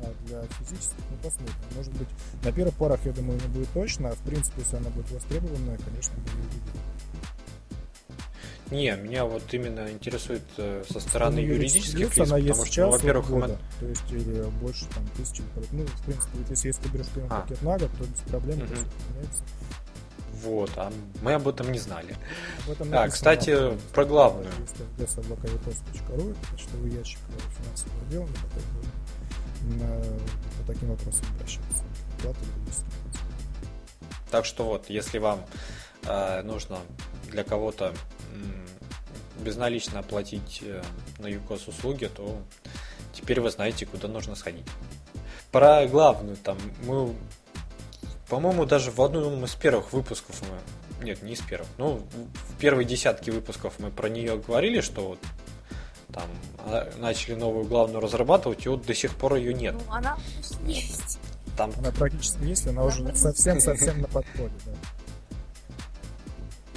а 0.02 0.12
для 0.26 0.42
физических 0.58 0.96
мы 1.10 1.16
посмотрим. 1.22 1.54
Может 1.74 1.92
быть, 1.94 2.08
на 2.42 2.52
первых 2.52 2.74
порах, 2.74 3.00
я 3.04 3.12
думаю, 3.12 3.40
не 3.40 3.48
будет 3.48 3.68
точно, 3.70 4.10
а 4.10 4.12
в 4.14 4.20
принципе, 4.20 4.60
если 4.60 4.76
она 4.76 4.90
будет 4.90 5.10
востребованная, 5.10 5.78
конечно, 5.78 6.14
мы 6.16 6.30
ее 6.30 6.48
увидим. 6.48 6.80
Не, 8.70 8.96
меня 8.96 9.24
вот 9.24 9.42
именно 9.52 9.88
интересует 9.90 10.42
э, 10.56 10.82
со 10.90 10.98
стороны 10.98 11.40
ну, 11.40 11.46
юридических 11.46 11.98
лиц, 11.98 12.18
она 12.18 12.36
потому 12.36 12.42
есть 12.42 12.72
что, 12.72 12.86
ну, 12.86 12.90
во-первых, 12.90 13.30
года, 13.30 13.58
мы... 13.80 13.80
то 13.80 13.86
есть 13.86 14.10
или 14.10 14.42
больше 14.60 14.86
там 14.86 15.06
тысячи, 15.16 15.42
ну, 15.70 15.84
в 15.84 16.04
принципе, 16.04 16.38
если, 16.50 16.66
если 16.68 16.82
ты 16.82 16.88
берешь 16.88 17.06
первый 17.14 17.28
а. 17.30 17.40
пакет 17.42 17.62
на 17.62 17.78
год, 17.78 17.90
то 17.96 18.04
без 18.04 18.20
проблем 18.22 18.58
угу. 18.58 18.66
меняется. 18.66 19.44
Вот, 20.42 20.70
а 20.76 20.92
мы 21.22 21.34
об 21.34 21.48
этом 21.48 21.72
не 21.72 21.78
знали. 21.78 22.16
Об 22.64 22.72
этом 22.72 22.94
а, 22.94 23.08
кстати, 23.08 23.76
про 23.92 24.04
главную. 24.04 24.50
В 24.50 25.00
desktop.ru, 25.00 26.30
это 26.30 26.50
почтовый 26.50 26.90
ящик 26.90 27.18
финансового 27.58 28.02
отдела, 28.06 28.28
на, 29.66 29.96
по 30.58 30.72
таким 30.72 30.90
вопросам 30.90 31.26
обращаться. 31.34 31.84
Плата 32.22 32.38
Так 34.30 34.44
что 34.44 34.64
вот, 34.64 34.88
если 34.88 35.18
вам 35.18 35.40
э, 36.04 36.42
нужно 36.42 36.78
для 37.30 37.44
кого-то 37.44 37.92
э, 38.32 39.42
безналично 39.42 40.00
оплатить 40.00 40.60
э, 40.62 40.82
на 41.18 41.26
ЮКОС 41.26 41.68
услуги, 41.68 42.06
то 42.06 42.38
теперь 43.12 43.40
вы 43.40 43.50
знаете, 43.50 43.86
куда 43.86 44.08
нужно 44.08 44.34
сходить. 44.34 44.66
Про 45.50 45.86
главную 45.86 46.36
там 46.36 46.58
мы, 46.84 47.14
по-моему, 48.28 48.66
даже 48.66 48.90
в 48.90 49.00
одном 49.00 49.44
из 49.44 49.54
первых 49.54 49.92
выпусков 49.92 50.42
мы, 50.42 51.04
нет, 51.04 51.22
не 51.22 51.34
из 51.34 51.40
первых, 51.40 51.68
ну, 51.78 52.02
в 52.50 52.58
первой 52.58 52.84
десятке 52.84 53.30
выпусков 53.30 53.74
мы 53.78 53.90
про 53.90 54.08
нее 54.08 54.36
говорили, 54.38 54.80
что 54.80 55.08
вот 55.08 55.18
там 56.12 56.28
а, 56.60 56.90
начали 56.98 57.34
новую 57.34 57.66
главную 57.66 58.00
разрабатывать, 58.00 58.66
и 58.66 58.68
вот 58.68 58.84
до 58.84 58.94
сих 58.94 59.14
пор 59.14 59.36
ее 59.36 59.54
нет. 59.54 59.74
Ну, 59.74 59.92
она 59.92 60.16
есть. 60.64 61.18
Там... 61.56 61.72
Она 61.78 61.90
практически 61.92 62.42
есть, 62.44 62.66
она, 62.66 62.82
она 62.82 62.84
уже 62.84 63.14
совсем-совсем 63.14 64.00
на 64.00 64.08
подходе, 64.08 64.54
да. 64.66 64.72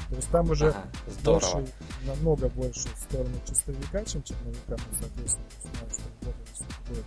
То 0.09 0.15
есть 0.15 0.29
там 0.31 0.49
уже 0.49 0.69
ага, 0.69 0.83
больше, 1.23 1.65
намного 2.03 2.49
больше 2.49 2.87
в 2.95 2.99
сторону 2.99 3.35
чистовика, 3.47 4.03
чем 4.05 4.23
черновика, 4.23 4.71
мы, 4.71 4.97
соответственно, 4.99 5.45
знаем, 5.61 5.91
что 5.91 6.03
в 6.19 6.89
будет. 6.89 7.05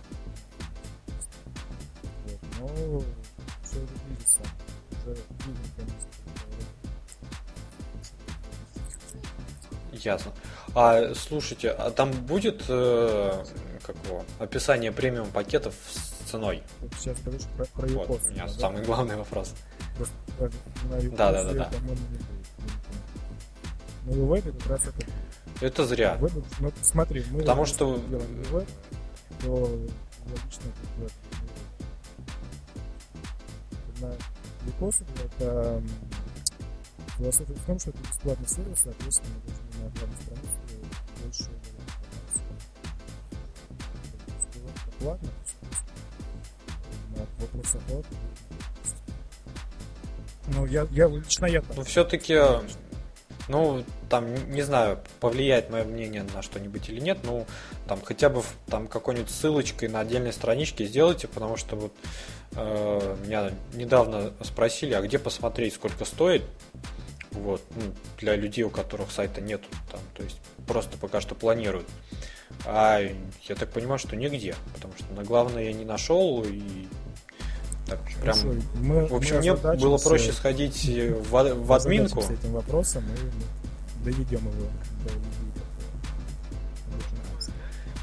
Вот, 2.59 2.97
но 2.97 3.03
все 4.25 4.41
уже. 5.05 5.17
Ясно. 9.91 10.31
А 10.75 11.13
слушайте, 11.15 11.69
а 11.69 11.91
там 11.91 12.11
будет 12.11 12.63
э, 12.67 13.43
как 13.83 13.95
его, 14.05 14.25
описание 14.39 14.91
премиум 14.91 15.29
пакетов 15.29 15.75
с 15.87 16.29
ценой? 16.29 16.63
Сейчас 16.97 17.19
говоришь 17.21 17.45
про, 17.55 17.65
про 17.65 17.87
вот, 17.87 18.21
у 18.25 18.29
меня 18.29 18.47
да? 18.47 18.53
самый 18.53 18.83
главный 18.83 19.15
вопрос. 19.15 19.53
Просто, 19.95 20.15
да, 21.15 21.31
да, 21.31 21.43
да, 21.43 21.53
да. 21.53 21.69
На 24.05 24.11
UV 24.11 24.41
как 24.41 24.69
раз 24.69 24.81
это. 24.87 25.07
Это 25.61 25.85
зря. 25.85 26.17
Ну, 26.59 26.73
смотри, 26.81 27.23
мы 27.31 27.41
Потому 27.41 27.65
что 27.65 27.97
делаем 28.09 28.41
UV, 28.41 28.67
то 29.41 29.49
логично 30.25 30.71
бы, 30.97 31.09
на 34.03 34.13
Викосу 34.65 35.05
это 35.23 35.81
философия 37.17 37.53
в 37.53 37.65
том, 37.65 37.79
что 37.79 37.89
это 37.91 37.99
бесплатный 37.99 38.47
сервис, 38.47 38.79
соответственно, 38.83 39.35
мы 39.35 39.49
должны 39.51 39.83
на 39.83 39.89
главной 39.89 40.17
странице 40.21 40.59
больше 41.23 41.43
платно, 44.99 45.29
на 47.15 47.25
вопрос 47.39 47.75
оплаты. 47.75 48.07
Ну, 50.47 50.65
я, 50.65 50.87
я 50.91 51.07
лично 51.07 51.45
я 51.45 51.63
Ну, 51.75 51.83
все-таки, 51.83 52.37
ну, 53.49 53.83
там, 54.09 54.33
не 54.51 54.61
знаю, 54.61 54.99
повлияет 55.19 55.69
мое 55.69 55.83
мнение 55.83 56.25
на 56.33 56.41
что-нибудь 56.41 56.89
или 56.89 56.99
нет, 56.99 57.19
ну, 57.23 57.45
там, 57.87 58.01
хотя 58.01 58.29
бы 58.29 58.43
там 58.67 58.87
какой-нибудь 58.87 59.29
ссылочкой 59.29 59.89
на 59.89 59.99
отдельной 59.99 60.33
страничке 60.33 60.85
сделайте, 60.85 61.27
потому 61.27 61.57
что 61.57 61.75
вот 61.75 61.93
э, 62.55 63.17
меня 63.25 63.51
недавно 63.73 64.33
спросили, 64.41 64.93
а 64.93 65.01
где 65.01 65.19
посмотреть, 65.19 65.73
сколько 65.73 66.05
стоит, 66.05 66.43
вот, 67.31 67.61
ну, 67.75 67.93
для 68.19 68.35
людей, 68.35 68.63
у 68.63 68.69
которых 68.69 69.11
сайта 69.11 69.41
нету, 69.41 69.67
там, 69.91 69.99
то 70.15 70.23
есть 70.23 70.37
просто 70.67 70.97
пока 70.97 71.19
что 71.19 71.35
планируют. 71.35 71.87
А 72.65 72.99
я 72.99 73.55
так 73.55 73.71
понимаю, 73.71 73.99
что 73.99 74.15
нигде, 74.15 74.55
потому 74.73 74.93
что 74.97 75.11
на 75.13 75.23
главное 75.23 75.63
я 75.63 75.73
не 75.73 75.85
нашел 75.85 76.43
и 76.43 76.87
так 77.87 77.99
прям. 78.21 78.37
Мы, 78.75 79.05
в 79.05 79.15
общем, 79.15 79.37
мне 79.37 79.53
было 79.53 79.97
проще 79.97 80.31
сходить 80.31 80.85
в, 80.85 81.31
в 81.31 81.73
админку. 81.73 82.21
С 82.21 82.29
этим 82.29 82.53
вопросом 82.53 83.03
и 83.03 84.03
доведем 84.03 84.39
его 84.39 84.67
до 85.05 85.11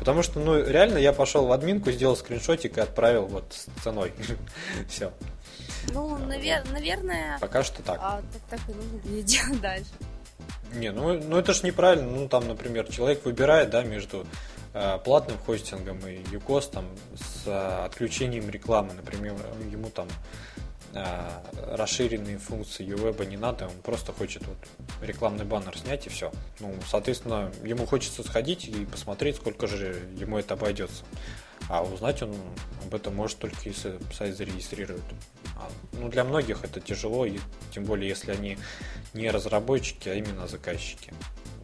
Потому 0.00 0.22
что, 0.22 0.40
ну, 0.40 0.58
реально 0.66 0.96
я 0.96 1.12
пошел 1.12 1.46
в 1.46 1.52
админку, 1.52 1.90
сделал 1.92 2.16
скриншотик 2.16 2.78
и 2.78 2.80
отправил 2.80 3.26
вот 3.26 3.52
с 3.52 3.82
ценой. 3.82 4.14
Все. 4.88 5.12
Ну, 5.92 6.16
навер- 6.16 6.66
наверное... 6.72 7.38
Пока 7.38 7.62
что 7.62 7.82
так. 7.82 7.98
А, 8.02 8.22
так, 8.32 8.58
так 8.58 8.60
и 8.68 8.72
нужно 8.72 9.22
делать 9.22 9.60
дальше. 9.60 9.90
Не, 10.72 10.90
ну, 10.90 11.20
ну 11.22 11.36
это 11.36 11.52
же 11.52 11.66
неправильно. 11.66 12.10
Ну, 12.10 12.28
там, 12.28 12.48
например, 12.48 12.90
человек 12.90 13.26
выбирает, 13.26 13.68
да, 13.68 13.82
между 13.82 14.20
э, 14.20 14.24
платным 15.04 15.38
хостингом 15.38 15.98
и 16.06 16.22
там 16.72 16.84
с 17.16 17.46
э, 17.46 17.84
отключением 17.86 18.48
рекламы, 18.50 18.92
например, 18.94 19.34
ему 19.70 19.90
там 19.90 20.06
э, 20.94 21.28
расширенные 21.72 22.38
функции 22.38 22.86
UWeb 22.86 23.26
не 23.26 23.36
надо, 23.36 23.66
он 23.66 23.82
просто 23.82 24.12
хочет 24.12 24.46
вот 24.46 24.58
рекламный 25.02 25.44
баннер 25.44 25.76
снять 25.76 26.06
и 26.06 26.10
все. 26.10 26.30
Ну, 26.60 26.74
соответственно, 26.88 27.50
ему 27.64 27.86
хочется 27.86 28.22
сходить 28.22 28.68
и 28.68 28.86
посмотреть, 28.86 29.36
сколько 29.36 29.66
же 29.66 30.08
ему 30.16 30.38
это 30.38 30.54
обойдется. 30.54 31.04
А 31.68 31.82
узнать 31.82 32.22
он 32.22 32.34
об 32.84 32.94
этом 32.94 33.14
может 33.14 33.38
только 33.38 33.56
если 33.64 33.98
сайт 34.12 34.36
зарегистрирует. 34.36 35.02
А, 35.56 35.68
ну, 35.92 36.08
для 36.08 36.24
многих 36.24 36.64
это 36.64 36.80
тяжело, 36.80 37.26
и 37.26 37.38
тем 37.72 37.84
более, 37.84 38.08
если 38.08 38.32
они 38.32 38.58
не 39.14 39.30
разработчики, 39.30 40.08
а 40.08 40.14
именно 40.14 40.48
заказчики. 40.48 41.12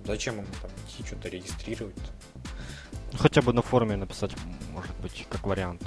Зачем 0.04 0.36
ему 0.36 0.46
там 0.62 0.70
идти 0.86 1.04
что-то 1.06 1.28
регистрировать? 1.28 1.94
Хотя 3.18 3.42
бы 3.42 3.52
на 3.52 3.62
форуме 3.62 3.96
написать, 3.96 4.33
может 4.72 4.94
быть, 4.96 5.26
как 5.31 5.46
вариант. 5.46 5.83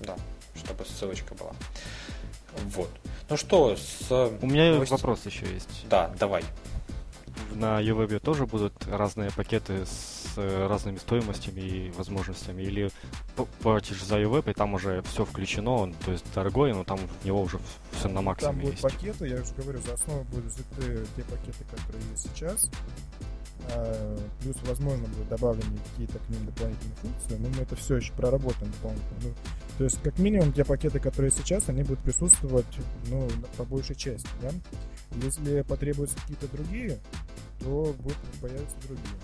Да, 0.00 0.16
чтобы 0.54 0.84
ссылочка 0.84 1.34
была. 1.34 1.52
Вот. 2.70 2.90
Ну 3.28 3.36
что, 3.36 3.76
с... 3.76 4.10
У 4.40 4.46
меня 4.46 4.72
новости... 4.72 4.92
вопрос 4.92 5.26
еще 5.26 5.46
есть. 5.52 5.86
Да, 5.88 6.12
давай 6.18 6.42
на 7.56 7.80
UWeb 7.80 8.18
тоже 8.20 8.46
будут 8.46 8.72
разные 8.86 9.30
пакеты 9.30 9.86
с 9.86 10.34
э, 10.36 10.66
разными 10.68 10.98
стоимостями 10.98 11.60
и 11.60 11.90
возможностями? 11.92 12.62
Или 12.62 12.90
платишь 13.60 14.02
за 14.02 14.20
UWeb, 14.20 14.50
и 14.50 14.54
там 14.54 14.74
уже 14.74 15.02
все 15.02 15.24
включено, 15.24 15.72
он, 15.72 15.94
то 16.04 16.12
есть 16.12 16.24
дорогой, 16.34 16.72
но 16.72 16.84
там 16.84 16.98
в 16.98 17.24
него 17.24 17.42
уже 17.42 17.58
все 17.92 18.08
на 18.08 18.20
максимуме 18.20 18.54
Там 18.54 18.70
будут 18.70 18.72
есть. 18.72 18.82
пакеты, 18.82 19.28
я 19.28 19.40
уже 19.40 19.54
говорю, 19.54 19.80
за 19.80 19.94
основу 19.94 20.24
будут 20.24 20.46
взяты 20.46 21.06
те 21.16 21.22
пакеты, 21.22 21.64
которые 21.70 22.04
есть 22.10 22.28
сейчас. 22.34 22.70
А, 23.70 24.18
плюс, 24.40 24.56
возможно, 24.64 25.06
будут 25.08 25.28
добавлены 25.28 25.78
какие-то 25.90 26.18
к 26.18 26.28
ним 26.28 26.46
дополнительные 26.46 26.96
функции, 26.96 27.36
но 27.36 27.48
мы 27.48 27.62
это 27.62 27.76
все 27.76 27.96
еще 27.96 28.12
проработаем 28.12 28.70
дополнительно. 28.72 29.18
Ну, 29.22 29.30
то 29.78 29.84
есть, 29.84 30.00
как 30.02 30.18
минимум, 30.18 30.52
те 30.52 30.64
пакеты, 30.64 31.00
которые 31.00 31.30
сейчас, 31.30 31.68
они 31.68 31.82
будут 31.82 32.00
присутствовать 32.00 32.66
ну, 33.08 33.28
по 33.56 33.64
большей 33.64 33.96
части. 33.96 34.28
Да? 34.40 34.50
Если 35.22 35.62
потребуются 35.62 36.16
какие-то 36.20 36.48
другие, 36.48 36.98
то 37.60 37.94
будут 37.98 38.18
появятся 38.40 38.76
другие. 38.86 39.14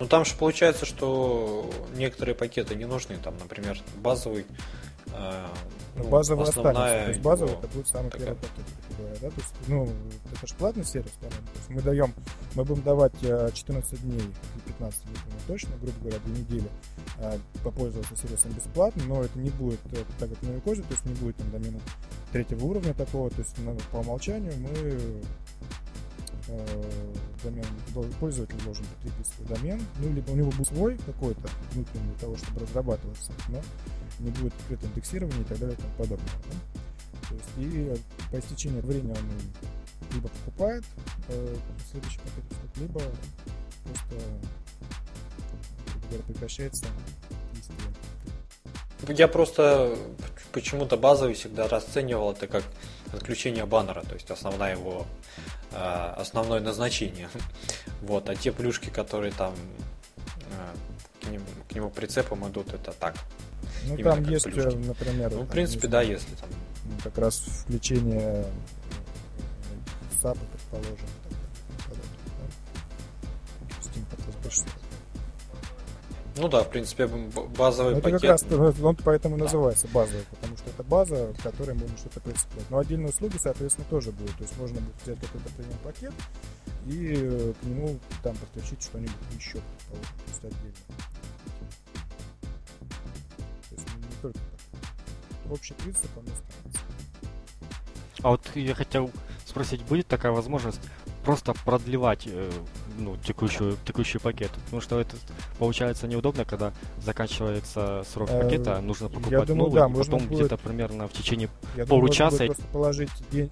Ну 0.00 0.06
там 0.06 0.24
же 0.24 0.34
получается, 0.36 0.86
что 0.86 1.68
некоторые 1.96 2.34
пакеты 2.34 2.76
не 2.76 2.84
нужны, 2.84 3.16
там, 3.16 3.36
например, 3.38 3.78
базовый. 3.96 4.46
Э, 5.12 5.46
ну, 6.04 6.08
базовый 6.08 6.44
основная 6.44 6.72
останется. 6.72 7.04
То 7.04 7.10
есть 7.10 7.22
базовый 7.22 7.54
это 7.54 7.68
будет 7.68 7.88
самый 7.88 8.10
такая... 8.10 8.26
первый 8.26 8.40
пакет, 8.40 9.20
да? 9.20 9.30
То 9.30 9.40
есть, 9.40 9.54
ну, 9.66 9.88
это 10.32 10.46
же 10.46 10.54
платный 10.54 10.84
сервис, 10.84 11.10
по-моему. 11.20 11.46
То 11.46 11.58
есть 11.58 11.70
мы 11.70 11.82
даем, 11.82 12.14
мы 12.54 12.64
будем 12.64 12.82
давать 12.82 13.20
14 13.20 13.92
э, 13.92 13.96
дней 13.98 14.18
или 14.18 14.32
15, 14.66 15.04
не 15.06 15.14
помню 15.14 15.40
точно, 15.46 15.70
грубо 15.80 15.98
говоря, 16.00 16.18
две 16.24 16.40
недели 16.40 16.68
э, 17.18 17.38
попользоваться 17.62 18.16
сервисом 18.16 18.52
бесплатно, 18.52 19.02
но 19.06 19.22
это 19.22 19.38
не 19.38 19.50
будет 19.50 19.80
так 20.18 20.30
как 20.30 20.42
на 20.42 20.52
Юкозе, 20.52 20.82
то 20.82 20.92
есть 20.92 21.04
не 21.04 21.14
будет 21.14 21.36
там 21.36 21.50
домена 21.50 21.80
третьего 22.32 22.64
уровня 22.64 22.94
такого, 22.94 23.30
то 23.30 23.40
есть 23.40 23.56
по 23.90 23.96
умолчанию 23.96 24.52
мы 24.58 25.22
домен, 27.42 27.64
пользователь 28.20 28.56
должен 28.64 28.84
прикрепить 29.02 29.26
свой 29.26 29.46
домен, 29.48 29.80
ну, 30.00 30.12
либо 30.12 30.30
у 30.30 30.34
него 30.34 30.50
будет 30.50 30.68
свой 30.68 30.98
какой-то 30.98 31.48
внутренний 31.72 32.06
для 32.06 32.18
того, 32.20 32.36
чтобы 32.36 32.60
разрабатываться, 32.60 33.32
но 33.48 33.60
не 34.18 34.30
будет 34.30 34.52
открыто 34.54 34.86
индексирования 34.86 35.40
и 35.40 35.44
так 35.44 35.58
далее 35.58 35.76
и 35.76 35.80
тому 35.80 35.94
подобное. 35.96 36.28
Да? 36.50 37.28
То 37.28 37.34
есть 37.34 37.48
и 37.58 37.94
по 38.30 38.38
истечении 38.38 38.80
времени 38.80 39.12
он 39.12 40.12
либо 40.14 40.28
покупает 40.28 40.84
э, 41.28 41.56
следующий 41.90 42.18
пакет 42.18 42.44
либо 42.76 43.00
просто 43.84 44.14
говоря, 46.08 46.22
прекращается 46.26 46.86
действие. 47.52 49.16
Я 49.16 49.28
просто 49.28 49.96
почему-то 50.52 50.96
базовый 50.96 51.34
всегда 51.34 51.68
расценивал 51.68 52.32
это 52.32 52.46
как 52.46 52.64
отключение 53.12 53.66
баннера, 53.66 54.02
то 54.02 54.14
есть 54.14 54.30
основная 54.30 54.76
его 54.76 55.06
Э, 55.72 56.14
основное 56.16 56.60
назначение. 56.60 57.28
Вот, 58.00 58.28
а 58.28 58.36
те 58.36 58.52
плюшки, 58.52 58.90
которые 58.90 59.32
там 59.32 59.54
э, 60.16 61.24
к 61.24 61.30
нему, 61.30 61.44
к 61.68 61.74
нему 61.74 61.90
прицепом 61.90 62.48
идут, 62.48 62.72
это 62.72 62.92
так. 62.92 63.16
Ну 63.88 63.96
там 64.02 64.24
есть, 64.24 64.44
плюшки. 64.44 64.76
Э, 64.76 64.86
например, 64.86 65.32
ну, 65.32 65.42
в 65.42 65.48
принципе, 65.48 65.88
да, 65.88 66.02
если 66.02 66.34
там. 66.36 66.48
Как 67.02 67.18
раз 67.18 67.36
включение 67.38 68.46
САПа, 70.22 70.40
предположим, 70.52 71.06
Steam 73.82 74.42
больше 74.42 74.62
ну 76.38 76.48
да, 76.48 76.62
в 76.62 76.70
принципе, 76.70 77.06
базовый 77.06 77.94
ну, 77.94 77.98
это 77.98 78.10
пакет. 78.10 78.20
как 78.20 78.30
раз 78.30 78.78
он 78.80 78.96
поэтому 78.96 79.36
да. 79.36 79.44
называется 79.44 79.88
базовый, 79.88 80.24
потому 80.30 80.56
что 80.56 80.70
это 80.70 80.82
база, 80.84 81.32
в 81.32 81.42
которой 81.42 81.74
можно 81.74 81.96
что-то 81.96 82.20
прицеплять. 82.20 82.70
Но 82.70 82.78
отдельные 82.78 83.08
услуги, 83.08 83.36
соответственно, 83.42 83.86
тоже 83.90 84.12
будут. 84.12 84.36
То 84.36 84.42
есть 84.42 84.56
можно 84.56 84.80
будет 84.80 84.94
взять 85.02 85.18
какой-то 85.20 85.48
премиум 85.56 85.78
пакет 85.82 86.12
и 86.86 87.14
э, 87.16 87.52
к 87.60 87.66
нему 87.66 87.98
там 88.22 88.36
подключить 88.36 88.82
что-нибудь 88.82 89.14
еще, 89.36 89.58
то 89.58 89.96
есть 90.28 90.44
отдельно. 90.44 91.17
Только 94.20 94.38
так. 94.38 95.52
Общий 95.52 95.74
принцип 95.74 96.10
он 96.16 96.24
останется. 96.24 96.80
А 98.22 98.30
вот 98.30 98.42
я 98.54 98.74
хотел 98.74 99.10
спросить, 99.46 99.82
будет 99.82 100.06
такая 100.06 100.32
возможность 100.32 100.80
просто 101.24 101.54
продлевать 101.64 102.26
э, 102.26 102.50
ну, 102.98 103.16
текущую, 103.18 103.76
текущий 103.84 104.18
пакет. 104.18 104.50
Потому 104.64 104.80
что 104.80 105.00
это 105.00 105.16
получается 105.58 106.06
неудобно, 106.06 106.44
когда 106.44 106.72
заканчивается 107.00 108.04
срок 108.12 108.30
э, 108.30 108.42
пакета, 108.42 108.80
нужно 108.80 109.08
покупать 109.08 109.46
думаю, 109.46 109.70
новый, 109.70 109.80
да, 109.80 109.88
и 109.88 110.04
потом 110.04 110.26
будет... 110.26 110.38
где-то 110.38 110.56
примерно 110.56 111.06
в 111.06 111.12
течение 111.12 111.48
Я 111.76 111.86
получаса... 111.86 112.38
Думаю, 112.38 112.56
положить 112.72 113.10
день... 113.30 113.50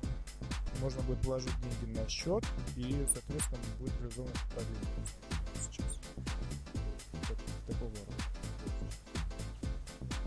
Можно 0.80 1.02
будет 1.02 1.18
положить 1.22 1.52
деньги 1.62 1.98
на 1.98 2.08
счет, 2.08 2.44
и, 2.76 3.06
соответственно, 3.12 3.60
будет 3.78 3.92
реализовано 4.00 4.32
продление 4.54 5.06
сейчас. 5.70 6.00
Такого 7.66 7.90
рода. 7.90 8.15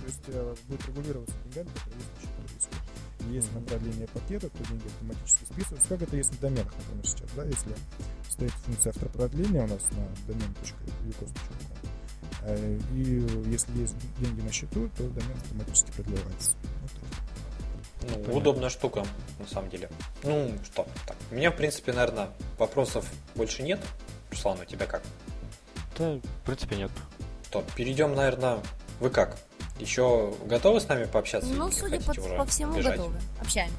То 0.10 0.16
есть 0.16 0.24
э, 0.28 0.56
будет 0.68 0.88
регулироваться 0.88 1.36
деньгами, 1.46 1.70
которые 1.76 2.00
есть 2.00 2.10
на 2.16 2.22
счету 2.22 2.56
риска. 2.56 2.76
Если 3.30 3.54
на 3.54 3.62
продление 3.62 4.08
пакета, 4.08 4.50
то 4.50 4.68
деньги 4.68 4.88
автоматически 4.88 5.44
списываются. 5.46 5.90
Как 5.90 6.02
это 6.02 6.18
есть 6.18 6.32
на 6.32 6.38
доменах, 6.40 6.74
например, 6.78 7.06
сейчас, 7.06 7.30
да, 7.36 7.44
если 7.44 7.76
стоит 8.28 8.52
функция 8.52 8.90
автопродления 8.90 9.64
у 9.64 9.68
нас 9.68 9.84
на 9.92 10.32
domain.ucos.com. 10.32 11.58
Э, 12.44 12.80
и 12.96 13.52
если 13.52 13.78
есть 13.80 13.96
деньги 14.20 14.42
на 14.42 14.52
счету, 14.52 14.90
то 14.98 15.04
домен 15.04 15.38
автоматически 15.38 15.92
продлевается. 15.92 16.56
Вот 18.02 18.28
ну, 18.28 18.38
удобная 18.38 18.70
штука, 18.70 19.06
на 19.38 19.46
самом 19.46 19.70
деле. 19.70 19.90
Ну, 20.24 20.54
что, 20.64 20.88
так. 21.06 21.18
У 21.30 21.36
меня, 21.36 21.52
в 21.52 21.56
принципе, 21.56 21.92
наверное, 21.94 22.30
вопросов 22.58 23.06
больше 23.36 23.62
нет. 23.62 23.80
Руслан, 24.32 24.60
у 24.60 24.66
тебя 24.66 24.88
как? 24.88 25.04
Да, 26.00 26.14
в 26.14 26.46
принципе, 26.46 26.78
нет. 26.78 26.92
Что, 27.44 27.64
перейдем, 27.76 28.16
наверное, 28.16 28.60
вы 29.00 29.12
как? 29.12 29.38
Еще 29.80 30.34
готовы 30.46 30.82
с 30.82 30.88
нами 30.88 31.06
пообщаться? 31.06 31.50
Ну, 31.50 31.72
судя 31.72 32.00
по, 32.02 32.14
по 32.14 32.46
всему, 32.46 32.78
бежать? 32.78 32.98
готовы. 32.98 33.18
Общаем. 33.42 33.72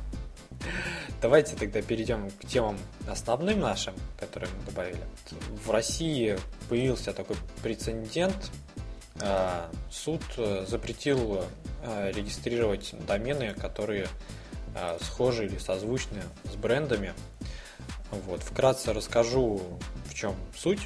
Давайте 1.21 1.57
тогда 1.57 1.83
перейдем 1.83 2.31
к 2.31 2.47
темам 2.47 2.79
основным 3.07 3.61
нашим, 3.61 3.95
которые 4.19 4.51
мы 4.59 4.65
добавили. 4.65 5.01
В 5.65 5.71
России 5.71 6.39
появился 6.69 7.13
такой 7.13 7.37
прецедент. 7.63 8.51
А, 9.23 9.71
суд 9.91 10.23
э, 10.39 10.65
запретил 10.67 11.45
э, 11.83 12.13
регистрировать 12.13 12.95
домены, 13.07 13.53
которые 13.53 14.09
э, 14.75 14.99
схожи 15.03 15.45
или 15.45 15.59
созвучны 15.59 16.23
с 16.45 16.57
брендами. 16.57 17.13
Вот. 18.27 18.43
Вкратце 18.43 18.95
расскажу, 18.95 19.61
в 20.07 20.15
чем 20.15 20.35
суть. 20.57 20.81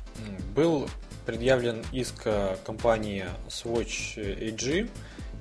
Был 0.54 0.88
предъявлен 1.26 1.84
иск 1.92 2.26
компании 2.64 3.24
Swatch 3.48 4.16
AG. 4.16 4.90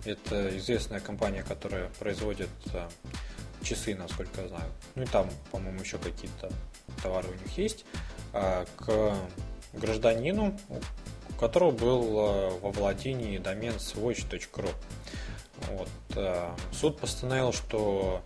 Это 0.05 0.57
известная 0.57 0.99
компания, 0.99 1.43
которая 1.43 1.89
производит 1.99 2.49
часы, 3.63 3.95
насколько 3.95 4.41
я 4.41 4.47
знаю. 4.47 4.71
Ну 4.95 5.03
и 5.03 5.05
там, 5.05 5.29
по-моему, 5.51 5.79
еще 5.79 5.97
какие-то 5.97 6.51
товары 7.01 7.29
у 7.29 7.33
них 7.33 7.57
есть. 7.57 7.85
А, 8.33 8.65
к 8.75 9.15
гражданину, 9.73 10.59
у 10.69 11.33
которого 11.39 11.71
был 11.71 12.19
а, 12.19 12.59
во 12.59 12.71
владении 12.71 13.37
домен 13.37 13.73
swatch.ru. 13.75 14.69
Вот. 15.69 15.89
Суд 16.73 16.99
постановил, 16.99 17.53
что 17.53 18.21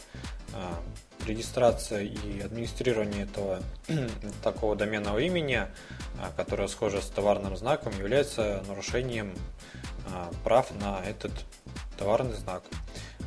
регистрация 1.28 2.02
и 2.02 2.40
администрирование 2.40 3.24
этого 3.24 3.62
такого 4.44 4.76
доменного 4.76 5.20
имени, 5.20 5.68
которое 6.36 6.68
схоже 6.68 7.02
с 7.02 7.08
товарным 7.08 7.56
знаком, 7.56 7.98
является 7.98 8.64
нарушением 8.68 9.34
прав 10.44 10.72
на 10.80 11.02
этот 11.06 11.32
товарный 11.98 12.36
знак. 12.36 12.64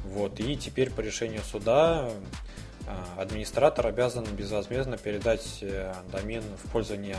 Вот. 0.05 0.41
И 0.41 0.57
теперь 0.57 0.91
по 0.91 1.01
решению 1.01 1.43
суда 1.43 2.11
а, 2.87 3.23
администратор 3.23 3.87
обязан 3.87 4.25
безвозмездно 4.25 4.97
передать 4.97 5.59
э, 5.61 5.95
домен 6.11 6.43
в 6.65 6.71
пользование 6.71 7.19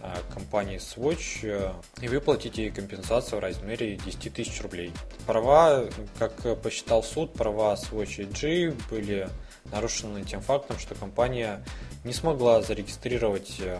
а, 0.00 0.16
компании 0.32 0.78
Swatch 0.78 1.40
э, 1.42 1.72
и 2.00 2.08
выплатить 2.08 2.58
ей 2.58 2.70
компенсацию 2.70 3.38
в 3.38 3.42
размере 3.42 3.96
10 3.96 4.32
тысяч 4.32 4.60
рублей. 4.62 4.92
Права, 5.26 5.86
как 6.18 6.60
посчитал 6.62 7.02
суд, 7.02 7.32
права 7.32 7.74
Swatch 7.74 8.26
AG 8.26 8.74
были 8.90 9.28
нарушены 9.66 10.22
тем 10.22 10.40
фактом, 10.40 10.78
что 10.78 10.94
компания 10.94 11.62
не 12.04 12.12
смогла 12.12 12.62
зарегистрировать 12.62 13.56
э, 13.58 13.78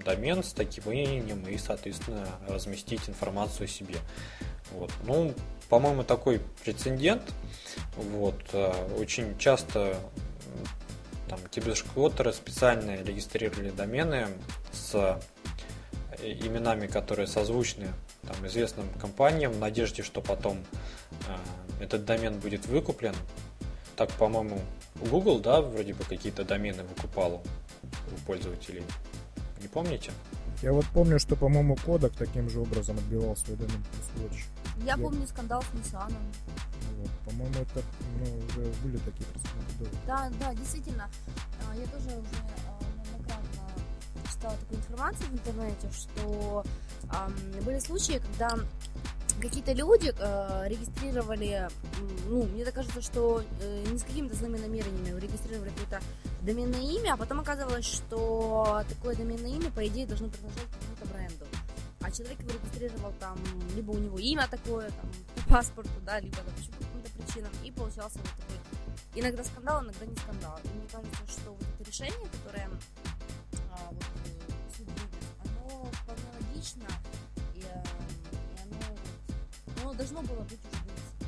домен 0.00 0.42
с 0.42 0.52
таким 0.52 0.90
именем 0.90 1.46
и, 1.46 1.56
соответственно, 1.58 2.26
разместить 2.48 3.08
информацию 3.08 3.64
о 3.64 3.68
себе. 3.68 3.96
Вот. 4.72 4.90
Ну, 5.04 5.34
по-моему, 5.68 6.04
такой 6.04 6.40
прецедент. 6.64 7.22
Вот. 7.96 8.40
Э, 8.52 8.72
очень 8.98 9.38
часто 9.38 9.96
там, 11.28 11.38
кибершквотеры 11.50 12.32
специально 12.32 12.96
регистрировали 13.02 13.70
домены 13.70 14.28
с 14.72 14.94
э, 14.94 15.20
именами, 16.22 16.86
которые 16.86 17.26
созвучны 17.26 17.88
там, 18.26 18.46
известным 18.46 18.88
компаниям, 19.00 19.52
в 19.52 19.58
надежде, 19.58 20.02
что 20.02 20.20
потом 20.20 20.58
э, 21.28 21.84
этот 21.84 22.04
домен 22.04 22.38
будет 22.40 22.66
выкуплен. 22.66 23.14
Так, 23.96 24.10
по-моему, 24.12 24.60
Google, 24.96 25.38
да, 25.38 25.60
вроде 25.60 25.94
бы 25.94 26.04
какие-то 26.04 26.44
домены 26.44 26.82
выкупал 26.82 27.42
у 27.82 28.26
пользователей. 28.26 28.82
Не 29.60 29.68
помните? 29.68 30.12
Я 30.62 30.72
вот 30.72 30.84
помню, 30.86 31.18
что, 31.18 31.36
по-моему, 31.36 31.76
Кодек 31.76 32.12
таким 32.12 32.50
же 32.50 32.60
образом 32.60 32.98
отбивал 32.98 33.36
свой 33.36 33.56
домен 33.56 33.82
Swatch. 34.14 34.44
Я, 34.78 34.96
я 34.96 34.96
помню 34.98 35.26
скандал 35.26 35.62
с 35.62 35.66
Nissan. 35.76 36.12
Вот, 36.98 37.10
по-моему, 37.24 37.54
это 37.54 37.82
ну, 38.18 38.24
уже 38.46 38.72
были 38.82 38.98
такие 38.98 39.24
прецеденты. 39.26 39.96
Да, 40.06 40.30
да, 40.38 40.54
действительно. 40.54 41.08
А, 41.66 41.74
я 41.74 41.86
тоже 41.86 42.08
уже 42.08 42.42
а, 42.68 42.82
неоднократно 42.98 43.60
читала 44.30 44.56
такую 44.56 44.80
информацию 44.80 45.30
в 45.30 45.32
интернете, 45.32 45.88
что 45.92 46.64
были 47.64 47.78
случаи, 47.78 48.20
когда 48.32 48.58
какие-то 49.40 49.72
люди 49.72 50.14
э, 50.16 50.68
регистрировали, 50.68 51.68
ну, 52.28 52.44
мне 52.44 52.64
так 52.64 52.74
кажется, 52.74 53.02
что 53.02 53.42
э, 53.60 53.84
не 53.90 53.98
с 53.98 54.02
какими-то 54.02 54.36
злыми 54.36 54.58
намерениями 54.58 55.18
регистрировали 55.18 55.70
какое-то 55.70 56.00
доменное 56.42 56.80
имя, 56.80 57.14
а 57.14 57.16
потом 57.16 57.40
оказывалось, 57.40 57.86
что 57.86 58.82
такое 58.88 59.16
доменное 59.16 59.50
имя, 59.50 59.70
по 59.70 59.86
идее, 59.86 60.06
должно 60.06 60.28
принадлежать 60.28 60.68
какому-то 60.70 61.06
бренду. 61.14 61.46
А 62.02 62.10
человек 62.10 62.40
его 62.40 62.52
регистрировал 62.52 63.12
там, 63.18 63.38
либо 63.74 63.90
у 63.90 63.98
него 63.98 64.18
имя 64.18 64.48
такое, 64.48 64.90
там, 64.90 65.10
по 65.36 65.54
паспорту, 65.54 65.90
да, 66.04 66.20
либо 66.20 66.36
там, 66.36 66.44
по 66.46 66.84
каким-то 66.84 67.10
причинам, 67.18 67.52
и 67.64 67.70
получался 67.70 68.18
вот 68.18 68.30
такой 68.36 68.60
иногда 69.14 69.44
скандал, 69.44 69.82
иногда 69.82 70.06
не 70.06 70.16
скандал. 70.16 70.58
И 70.64 70.68
мне 70.68 70.86
кажется, 70.90 71.26
что 71.26 71.50
вот 71.52 71.62
это 71.62 71.88
решение, 71.88 72.28
которое 72.44 72.70
а, 73.70 73.88
вот, 73.90 74.04
э, 74.26 74.76
суд 74.76 74.86
вынес, 74.86 75.26
оно 75.44 75.90
вполне 75.92 76.24
логично, 76.38 76.86
должно 80.00 80.22
было 80.22 80.42
быть 80.42 80.58
вынесено. 80.72 81.20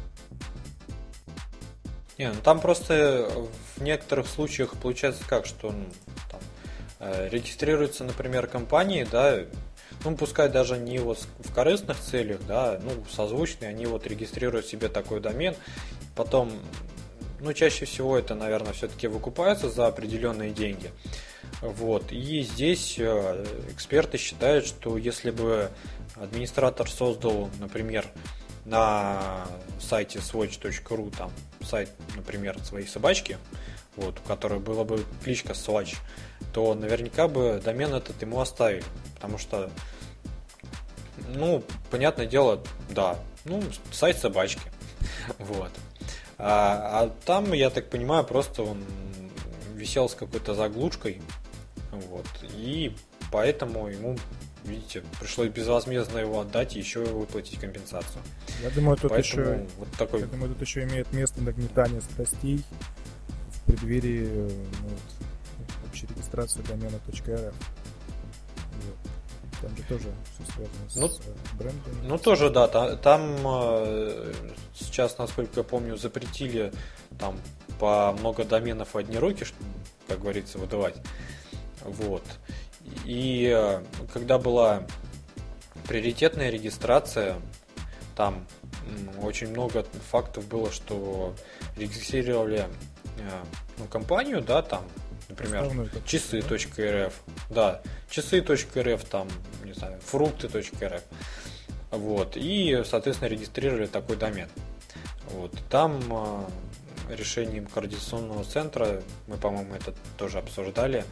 Не, 2.19 2.29
ну 2.29 2.41
там 2.43 2.61
просто 2.61 3.31
в 3.77 3.83
некоторых 3.83 4.27
случаях 4.27 4.75
получается 4.77 5.25
как, 5.27 5.47
что 5.47 5.73
ну, 5.73 5.85
там, 6.31 6.41
э, 7.01 7.29
регистрируется, 7.29 8.05
например, 8.05 8.47
компании, 8.47 9.07
да, 9.11 9.41
ну, 10.05 10.17
пускай 10.17 10.49
даже 10.49 10.79
не 10.79 10.99
вот 10.99 11.27
в 11.39 11.53
корыстных 11.53 11.99
целях, 11.99 12.41
да, 12.47 12.81
ну, 12.83 13.05
созвучные, 13.11 13.71
они 13.71 13.87
вот 13.87 14.07
регистрируют 14.07 14.67
себе 14.67 14.89
такой 14.89 15.21
домен, 15.21 15.55
потом, 16.17 16.53
ну, 17.41 17.53
чаще 17.53 17.85
всего 17.85 18.19
это, 18.19 18.35
наверное, 18.35 18.73
все-таки 18.73 19.07
выкупается 19.07 19.69
за 19.69 19.87
определенные 19.87 20.51
деньги. 20.51 20.91
Вот. 21.61 22.11
И 22.11 22.43
здесь 22.43 22.97
э, 22.99 23.45
эксперты 23.71 24.19
считают, 24.19 24.67
что 24.67 24.97
если 24.97 25.31
бы 25.31 25.71
администратор 26.17 26.91
создал, 26.91 27.51
например, 27.59 28.07
на 28.65 29.47
сайте 29.81 30.19
swatch.ru 30.19 31.15
там 31.17 31.31
сайт, 31.65 31.91
например, 32.17 32.59
своей 32.65 32.87
собачки, 32.87 33.39
вот, 33.97 34.19
у 34.19 34.29
которой 34.29 34.59
была 34.59 34.85
бы 34.85 35.05
кличка 35.23 35.53
Swatch, 35.53 35.97
то 36.53 36.75
наверняка 36.75 37.29
бы 37.29 37.61
домен 37.65 37.95
этот 37.95 38.21
ему 38.23 38.41
оставили. 38.41 38.85
Потому 39.15 39.39
что, 39.39 39.71
ну, 41.35 41.63
понятное 41.91 42.27
дело, 42.27 42.63
да, 42.91 43.19
ну, 43.45 43.63
сайт 43.91 44.19
собачки. 44.19 44.63
Вот. 45.39 45.71
А, 46.39 47.03
а 47.03 47.09
там, 47.25 47.53
я 47.53 47.71
так 47.71 47.91
понимаю, 47.91 48.25
просто 48.25 48.63
он 48.63 48.83
висел 49.75 50.09
с 50.09 50.15
какой-то 50.15 50.55
заглушкой. 50.55 51.21
Вот. 51.91 52.27
И 52.43 52.97
поэтому 53.31 53.89
ему, 53.89 54.17
видите, 54.65 55.03
пришлось 55.21 55.49
безвозмездно 55.49 56.19
его 56.19 56.41
отдать 56.41 56.77
и 56.77 56.79
еще 56.79 57.05
выплатить 57.05 57.59
компенсацию. 57.59 58.23
Я 58.63 58.71
думаю, 58.71 58.97
тут 58.97 59.11
Поэтому 59.11 59.43
еще 59.43 59.67
вот 59.79 59.91
такой 59.99 60.21
Я 60.21 60.27
думаю, 60.27 60.53
тут 60.53 60.61
еще 60.61 60.83
имеет 60.85 61.13
место 61.13 61.43
нагнетание 61.43 62.01
страстей 62.01 62.63
в 63.51 63.63
преддверии 63.67 64.27
ну, 64.27 64.89
вот, 64.89 65.89
общей 65.89 66.07
регистрации 66.07 66.63
домена. 66.63 66.99
Вот. 67.07 67.55
Там 69.61 69.77
же 69.77 69.83
тоже 69.85 70.09
все 70.35 70.53
связано 70.53 70.87
Ну, 70.97 71.09
с 71.09 71.21
э, 71.21 71.57
брендами. 71.57 71.95
Ну 72.03 72.19
тоже 72.19 72.51
да, 72.51 72.67
та- 72.67 72.97
там 72.97 73.37
э, 73.45 74.33
сейчас, 74.75 75.19
насколько 75.19 75.61
я 75.61 75.65
помню, 75.65 75.97
запретили 75.97 76.73
там 77.19 77.39
по 77.79 78.13
много 78.19 78.45
доменов 78.45 78.95
в 78.95 78.99
одни 78.99 79.19
руки, 79.19 79.47
как 80.09 80.21
говорится, 80.21 80.59
выдавать. 80.59 80.97
Вот. 81.85 82.25
И 83.05 83.53
э, 83.55 83.83
когда 84.13 84.39
была 84.39 84.85
приоритетная 85.89 86.51
регистрация, 86.51 87.37
там 88.17 88.47
очень 89.21 89.49
много 89.49 89.85
фактов 90.11 90.47
было, 90.47 90.71
что 90.71 91.35
регистрировали 91.77 92.69
э, 93.19 93.45
ну, 93.79 93.85
компанию, 93.87 94.43
да, 94.43 94.63
там, 94.63 94.85
например, 95.29 95.91
часы.рф, 96.05 97.15
да, 97.51 97.83
часы.рф, 98.11 99.05
там, 99.05 99.29
не 99.65 99.73
знаю, 99.73 99.99
фрукты.рф. 100.05 101.03
Вот, 101.91 102.37
и, 102.37 102.83
соответственно, 102.87 103.29
регистрировали 103.29 103.87
такой 103.87 104.17
домен. 104.17 104.49
Вот, 105.31 105.53
там 105.69 106.01
э, 106.11 107.15
решением 107.15 107.67
координационного 107.67 108.45
центра, 108.45 109.03
мы, 109.27 109.37
по-моему, 109.37 109.75
это 109.75 109.95
тоже 110.17 110.39
обсуждали, 110.39 111.05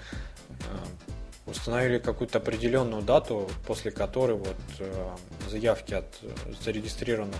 установили 1.51 1.99
какую-то 1.99 2.39
определенную 2.39 3.03
дату, 3.03 3.49
после 3.67 3.91
которой 3.91 4.37
вот 4.37 4.57
э, 4.79 5.17
заявки 5.49 5.95
от 5.95 6.07
зарегистрированных 6.65 7.37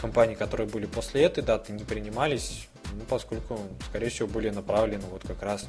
компаний, 0.00 0.34
которые 0.34 0.68
были 0.68 0.86
после 0.86 1.24
этой 1.24 1.42
даты, 1.42 1.72
не 1.72 1.84
принимались, 1.84 2.68
ну, 2.92 3.02
поскольку, 3.08 3.58
скорее 3.88 4.08
всего, 4.08 4.28
были 4.28 4.50
направлены 4.50 5.04
вот 5.10 5.22
как 5.26 5.42
раз 5.42 5.66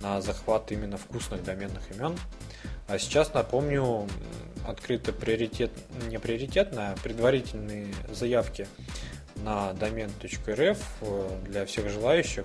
на 0.00 0.20
захват 0.20 0.70
именно 0.72 0.96
вкусных 0.96 1.44
доменных 1.44 1.90
имен. 1.92 2.16
А 2.88 2.98
сейчас, 2.98 3.32
напомню, 3.32 3.82
м, 3.82 4.08
открыты 4.66 5.12
приоритет, 5.12 5.70
не 6.08 6.18
приоритетно, 6.18 6.90
а 6.92 6.96
предварительные 7.02 7.86
заявки 8.12 8.66
на 9.36 9.72
домен.рф 9.74 10.78
э, 11.00 11.38
для 11.46 11.64
всех 11.66 11.88
желающих. 11.88 12.44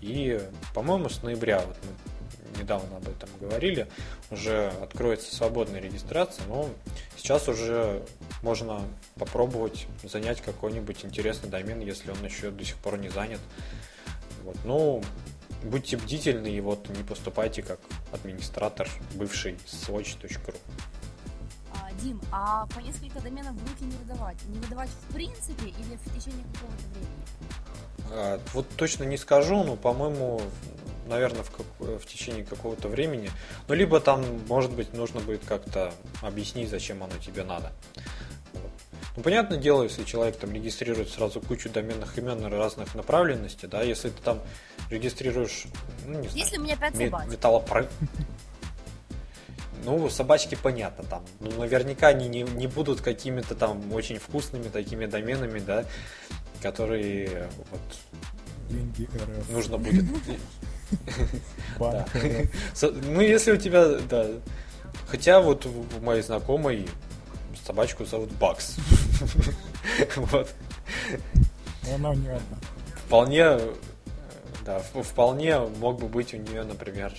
И, 0.00 0.40
по-моему, 0.74 1.08
с 1.08 1.22
ноября, 1.22 1.60
вот 1.60 1.76
мы 1.82 2.17
недавно 2.58 2.96
об 2.96 3.08
этом 3.08 3.28
говорили, 3.40 3.88
уже 4.30 4.68
откроется 4.82 5.34
свободная 5.34 5.80
регистрация, 5.80 6.46
но 6.46 6.68
сейчас 7.16 7.48
уже 7.48 8.02
можно 8.42 8.80
попробовать 9.16 9.86
занять 10.02 10.40
какой-нибудь 10.40 11.04
интересный 11.04 11.48
домен, 11.48 11.80
если 11.80 12.10
он 12.10 12.24
еще 12.24 12.50
до 12.50 12.64
сих 12.64 12.76
пор 12.76 12.98
не 12.98 13.08
занят. 13.08 13.40
Вот. 14.44 14.56
Ну, 14.64 15.02
будьте 15.62 15.96
бдительны 15.96 16.48
и 16.48 16.60
вот 16.60 16.88
не 16.90 17.02
поступайте 17.02 17.62
как 17.62 17.80
администратор 18.12 18.88
бывший 19.14 19.54
swatch.ru. 19.66 20.54
А, 21.74 21.92
Дим, 22.00 22.20
а 22.32 22.66
по 22.66 22.80
несколько 22.80 23.20
доменов 23.20 23.54
в 23.54 23.68
руки 23.68 23.84
не 23.84 23.96
выдавать? 23.96 24.36
Не 24.48 24.58
выдавать 24.60 24.88
в 24.88 25.12
принципе 25.12 25.68
или 25.68 25.96
в 25.96 26.14
течение 26.14 26.44
какого-то 26.54 26.84
времени? 26.92 27.18
А, 28.10 28.40
Вот 28.54 28.66
точно 28.76 29.04
не 29.04 29.16
скажу, 29.16 29.62
но, 29.64 29.76
по-моему, 29.76 30.40
наверное, 31.08 31.42
в, 31.42 31.50
как- 31.50 31.66
в 32.00 32.04
течение 32.06 32.44
какого-то 32.44 32.88
времени. 32.88 33.30
Ну, 33.66 33.74
либо 33.74 34.00
там, 34.00 34.24
может 34.48 34.70
быть, 34.72 34.92
нужно 34.94 35.20
будет 35.20 35.44
как-то 35.44 35.92
объяснить, 36.22 36.70
зачем 36.70 37.02
оно 37.02 37.12
тебе 37.24 37.42
надо. 37.44 37.72
Ну, 39.16 39.22
понятное 39.22 39.58
дело, 39.58 39.82
если 39.82 40.04
человек 40.04 40.36
там 40.36 40.52
регистрирует 40.52 41.08
сразу 41.10 41.40
кучу 41.40 41.68
доменных 41.70 42.16
имен 42.18 42.44
разных 42.46 42.94
направленностей, 42.94 43.66
да, 43.68 43.82
если 43.82 44.10
ты 44.10 44.22
там 44.22 44.40
регистрируешь, 44.90 45.64
ну, 46.06 46.20
не 46.20 46.28
знаю, 46.28 46.36
Если 46.44 46.56
у 46.58 46.62
меня 46.62 46.76
пять 46.76 46.94
Ме- 46.94 47.06
собак. 47.06 47.26
металлопро- 47.26 47.88
Ну, 49.84 50.10
собачки 50.10 50.56
понятно, 50.60 51.04
там. 51.04 51.24
Ну, 51.40 51.50
наверняка 51.52 52.08
они 52.08 52.28
не, 52.28 52.42
не 52.42 52.66
будут 52.66 53.00
какими-то 53.00 53.54
там 53.54 53.92
очень 53.92 54.18
вкусными 54.18 54.68
такими 54.68 55.06
доменами, 55.06 55.60
да, 55.60 55.84
которые 56.60 57.48
вот 57.70 57.80
Деньги 58.68 59.04
РФ. 59.14 59.48
нужно 59.50 59.78
будет. 59.78 60.04
Ну, 62.82 63.20
если 63.20 63.52
у 63.52 63.56
тебя, 63.56 63.98
да. 64.08 64.26
Хотя 65.08 65.40
вот 65.40 65.66
у 65.66 65.70
у 65.96 66.00
моей 66.04 66.22
знакомой 66.22 66.88
собачку 67.68 68.04
зовут 68.04 68.30
Бакс. 68.32 68.76
Вот. 70.16 70.48
Она 71.94 72.14
не 72.14 72.28
одна. 72.28 72.58
Вполне, 73.06 73.42
э, 73.42 73.74
да, 74.64 74.80
вполне 74.80 75.58
мог 75.58 75.98
бы 75.98 76.08
быть 76.08 76.34
у 76.34 76.36
нее, 76.36 76.62
например, 76.64 77.12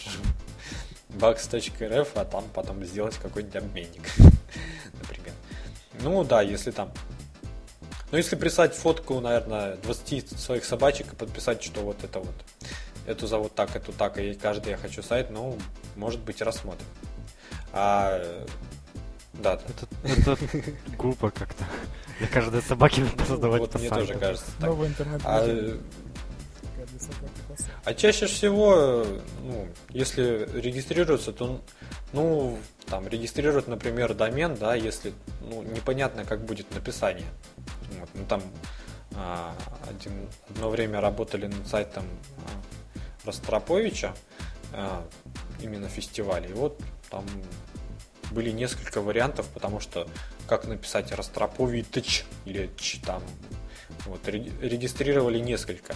bugs.rf, 1.09 2.07
а 2.15 2.25
там 2.25 2.43
потом 2.53 2.85
сделать 2.85 3.15
какой-нибудь 3.15 3.55
обменник, 3.55 4.03
например. 5.01 5.33
Ну 6.01 6.23
да, 6.23 6.41
если 6.41 6.71
там... 6.71 6.91
Ну, 8.11 8.17
если 8.17 8.35
прислать 8.35 8.75
фотку, 8.75 9.19
наверное, 9.19 9.77
20 9.77 10.39
своих 10.39 10.65
собачек 10.65 11.13
и 11.13 11.15
подписать, 11.15 11.63
что 11.63 11.81
вот 11.81 12.03
это 12.03 12.19
вот, 12.19 12.35
эту 13.05 13.27
зовут 13.27 13.55
так, 13.55 13.75
эту 13.75 13.91
так, 13.91 14.17
и 14.17 14.33
каждый 14.33 14.69
я 14.69 14.77
хочу 14.77 15.01
сайт, 15.01 15.29
ну, 15.29 15.57
может 15.95 16.19
быть, 16.21 16.41
рассмотрим. 16.41 16.85
А, 17.71 18.45
да, 19.33 19.57
да. 19.57 19.61
Это, 20.03 20.35
это 20.35 20.37
глупо 20.97 21.31
как-то. 21.31 21.63
Для 22.19 22.27
каждой 22.27 22.61
собаки 22.61 22.99
надо 22.99 23.25
создавать 23.25 23.61
вот 23.61 23.71
по 23.71 23.77
мне 23.77 23.89
тоже 23.89 24.13
кажется 24.15 24.51
так. 24.59 24.69
Новый 24.69 24.89
интернет 24.89 25.21
А, 25.23 25.77
А 27.85 27.93
чаще 27.93 28.25
всего, 28.25 29.05
ну, 29.43 29.67
если 29.89 30.49
регистрируются, 30.53 31.31
то, 31.31 31.61
ну, 32.11 32.57
там, 32.87 33.07
регистрируют, 33.07 33.67
например, 33.67 34.13
домен, 34.13 34.55
да, 34.55 34.75
если, 34.75 35.13
ну, 35.41 35.63
непонятно, 35.63 36.25
как 36.25 36.43
будет 36.43 36.73
написание. 36.73 37.27
Вот, 37.99 38.09
ну, 38.13 38.25
там 38.25 38.41
а, 39.15 39.55
один, 39.89 40.27
одно 40.49 40.69
время 40.69 40.99
работали 40.99 41.47
над 41.47 41.67
сайтом 41.67 42.03
а, 42.37 42.78
Ростроповича, 43.29 44.13
а, 44.73 45.05
именно 45.61 45.87
фестиваля, 45.87 46.49
и 46.49 46.53
вот 46.53 46.79
там 47.11 47.25
были 48.31 48.51
несколько 48.51 49.01
вариантов, 49.01 49.47
потому 49.53 49.79
что 49.79 50.07
как 50.47 50.65
написать 50.65 51.11
Ростропович 51.11 52.25
или 52.45 52.69
Ч 52.77 52.99
там, 53.05 53.21
вот, 54.05 54.27
ре- 54.27 54.51
регистрировали 54.61 55.39
несколько. 55.39 55.93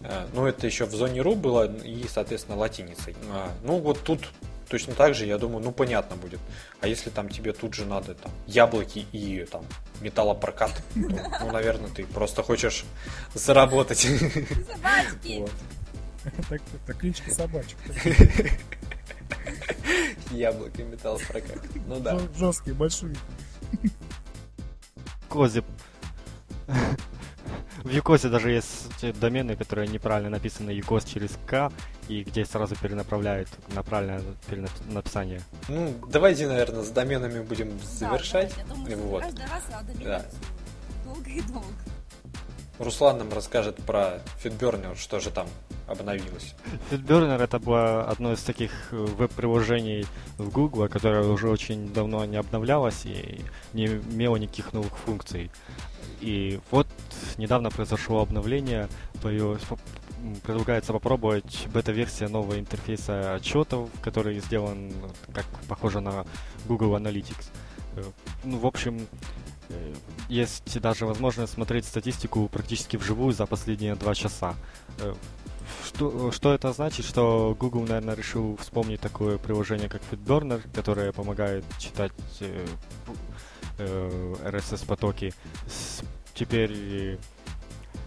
Э, 0.00 0.26
Ну, 0.34 0.46
это 0.46 0.66
еще 0.66 0.84
в 0.84 0.90
зоне 0.94 1.20
ру 1.22 1.34
было 1.36 1.64
и, 1.84 2.06
соответственно, 2.08 2.58
латиницей. 2.58 3.14
А, 3.30 3.50
Ну, 3.64 3.78
вот 3.78 4.02
тут 4.02 4.28
точно 4.68 4.94
так 4.94 5.14
же, 5.14 5.26
я 5.26 5.36
думаю, 5.38 5.62
ну 5.62 5.70
понятно 5.72 6.16
будет. 6.16 6.40
А 6.80 6.86
если 6.88 7.10
там 7.10 7.28
тебе 7.28 7.52
тут 7.52 7.74
же 7.74 7.84
надо 7.84 8.14
там 8.14 8.32
яблоки 8.46 9.06
и 9.12 9.44
там 9.50 9.64
металлопрокат, 10.00 10.70
то, 10.94 11.44
ну, 11.44 11.52
наверное, 11.52 11.90
ты 11.90 12.04
просто 12.06 12.42
хочешь 12.42 12.84
заработать. 13.34 14.06
Вот. 15.40 15.50
Так, 16.48 16.60
это 16.74 16.94
кличка 16.94 17.30
собачек. 17.30 17.76
Яблоко 20.30 20.80
и 20.80 20.84
металлопрокат. 20.84 21.58
Ну 21.86 22.00
да. 22.00 22.18
Жесткие, 22.36 22.74
большие. 22.74 23.14
Козе. 25.28 25.62
В 27.82 27.88
Юкосе 27.90 28.28
даже 28.28 28.50
есть 28.52 28.94
те 29.00 29.12
домены, 29.12 29.56
которые 29.56 29.88
неправильно 29.88 30.30
написаны 30.30 30.70
Юкос 30.70 31.04
через 31.04 31.32
К, 31.46 31.72
и 32.08 32.22
где 32.22 32.44
сразу 32.44 32.76
перенаправляют 32.76 33.48
на 33.74 33.82
правильное 33.82 34.22
перенап- 34.48 34.92
написание. 34.92 35.40
Ну, 35.68 35.92
давайте, 36.08 36.46
наверное, 36.46 36.84
с 36.84 36.90
доменами 36.90 37.40
будем 37.42 37.76
Да, 37.76 37.84
завершать. 37.84 38.54
давайте, 38.56 38.62
а 38.62 38.68
то 38.68 38.76
мы 38.76 38.96
Вот. 39.10 39.22
каждый 39.22 39.46
раз 39.46 39.62
надо 39.68 39.92
Да. 39.94 39.98
менять 39.98 40.34
долго 41.04 41.30
и 41.30 41.40
долго. 41.40 41.66
Руслан 42.78 43.18
нам 43.18 43.32
расскажет 43.32 43.76
про 43.84 44.20
Fitburner, 44.42 44.96
что 44.96 45.18
же 45.18 45.30
там 45.30 45.48
обновилось. 45.86 46.54
FitBurner 46.90 47.42
это 47.42 47.58
было 47.58 48.04
одно 48.04 48.32
из 48.32 48.42
таких 48.42 48.70
э, 48.92 48.96
веб-приложений 48.96 50.06
в 50.38 50.48
Google, 50.50 50.88
которое 50.88 51.24
уже 51.24 51.48
очень 51.48 51.92
давно 51.92 52.24
не 52.24 52.36
обновлялось 52.36 53.04
и 53.04 53.40
не 53.72 53.86
имело 53.86 54.36
никаких 54.36 54.72
новых 54.72 54.96
функций. 54.98 55.50
И 56.20 56.60
вот 56.70 56.86
недавно 57.36 57.70
произошло 57.70 58.22
обновление, 58.22 58.88
появилось- 59.22 59.62
предлагается 60.44 60.92
попробовать 60.92 61.66
бета-версия 61.74 62.28
нового 62.28 62.58
интерфейса 62.58 63.34
отчетов, 63.34 63.88
который 64.02 64.38
сделан 64.40 64.92
как 65.32 65.46
похоже 65.68 66.00
на 66.00 66.24
Google 66.68 66.96
Analytics. 66.96 67.50
Э, 67.96 68.04
Ну, 68.44 68.58
в 68.58 68.66
общем, 68.66 69.06
э, 69.68 69.94
есть 70.28 70.80
даже 70.80 71.06
возможность 71.06 71.52
смотреть 71.54 71.84
статистику 71.86 72.48
практически 72.48 72.96
вживую 72.96 73.32
за 73.32 73.46
последние 73.46 73.94
два 73.96 74.14
часа. 74.14 74.54
Что, 75.84 76.30
что 76.32 76.54
это 76.54 76.72
значит? 76.72 77.04
Что 77.04 77.56
Google, 77.58 77.82
наверное, 77.82 78.14
решил 78.14 78.56
вспомнить 78.56 79.00
такое 79.00 79.38
приложение, 79.38 79.88
как 79.88 80.02
FitBurner, 80.10 80.62
которое 80.72 81.12
помогает 81.12 81.64
читать 81.78 82.12
э, 82.40 82.66
э, 83.78 84.34
RSS-потоки. 84.44 85.34
Теперь 86.34 87.18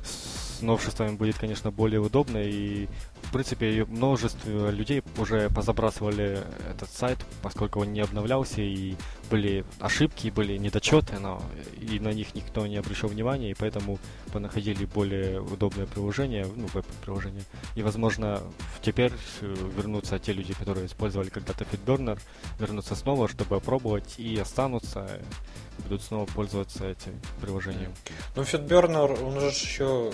с 0.03 0.61
новшествами 0.61 1.15
будет, 1.15 1.37
конечно, 1.37 1.71
более 1.71 1.99
удобно 1.99 2.37
и 2.37 2.87
принципе 3.35 3.83
множество 3.83 4.69
людей 4.69 5.03
уже 5.17 5.49
позабрасывали 5.49 6.39
этот 6.69 6.89
сайт, 6.89 7.17
поскольку 7.41 7.81
он 7.81 7.91
не 7.91 7.99
обновлялся 7.99 8.61
и 8.61 8.95
были 9.29 9.65
ошибки, 9.81 10.29
были 10.29 10.55
недочеты, 10.55 11.19
но 11.19 11.41
и 11.77 11.99
на 11.99 12.13
них 12.13 12.33
никто 12.33 12.65
не 12.65 12.77
обращал 12.77 13.09
внимания, 13.09 13.51
и 13.51 13.53
поэтому 13.53 13.99
понаходили 14.31 14.85
более 14.85 15.41
удобное 15.41 15.85
приложение, 15.85 16.47
ну, 16.55 16.67
веб-приложение. 16.67 17.43
И, 17.75 17.83
возможно, 17.83 18.41
теперь 18.81 19.11
э, 19.41 19.55
вернутся 19.75 20.17
те 20.17 20.31
люди, 20.31 20.53
которые 20.53 20.85
использовали 20.85 21.27
когда-то 21.27 21.65
FitBurner, 21.65 22.17
вернутся 22.57 22.95
снова, 22.95 23.27
чтобы 23.27 23.57
опробовать, 23.57 24.15
и 24.17 24.37
останутся, 24.37 25.09
будут 25.79 26.01
снова 26.03 26.25
пользоваться 26.25 26.87
этим 26.87 27.19
приложением. 27.41 27.91
Ну, 28.37 28.43
Fitburner, 28.43 29.21
он 29.21 29.41
же 29.41 29.47
еще 29.47 30.13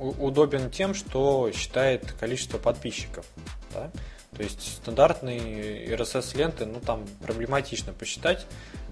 удобен 0.00 0.70
тем, 0.70 0.94
что 0.94 1.50
считает 1.52 2.12
количество 2.12 2.58
подписчиков. 2.58 3.26
Да? 3.72 3.90
То 4.36 4.42
есть 4.42 4.76
стандартные 4.76 5.86
RSS-ленты, 5.94 6.66
ну 6.66 6.80
там 6.80 7.06
проблематично 7.22 7.92
посчитать. 7.92 8.46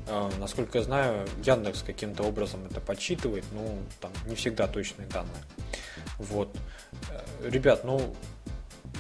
Э, 0.07 0.31
Насколько 0.39 0.79
я 0.79 0.85
знаю, 0.85 1.27
Яндекс 1.45 1.83
каким-то 1.83 2.23
образом 2.23 2.65
это 2.71 2.81
подсчитывает, 2.81 3.45
ну 3.53 3.79
там 4.01 4.13
не 4.27 4.37
всегда 4.37 4.69
точные 4.69 5.09
данные. 5.09 5.43
Вот. 6.19 6.55
Э, 7.11 7.49
Ребят, 7.49 7.85
ну 7.85 8.15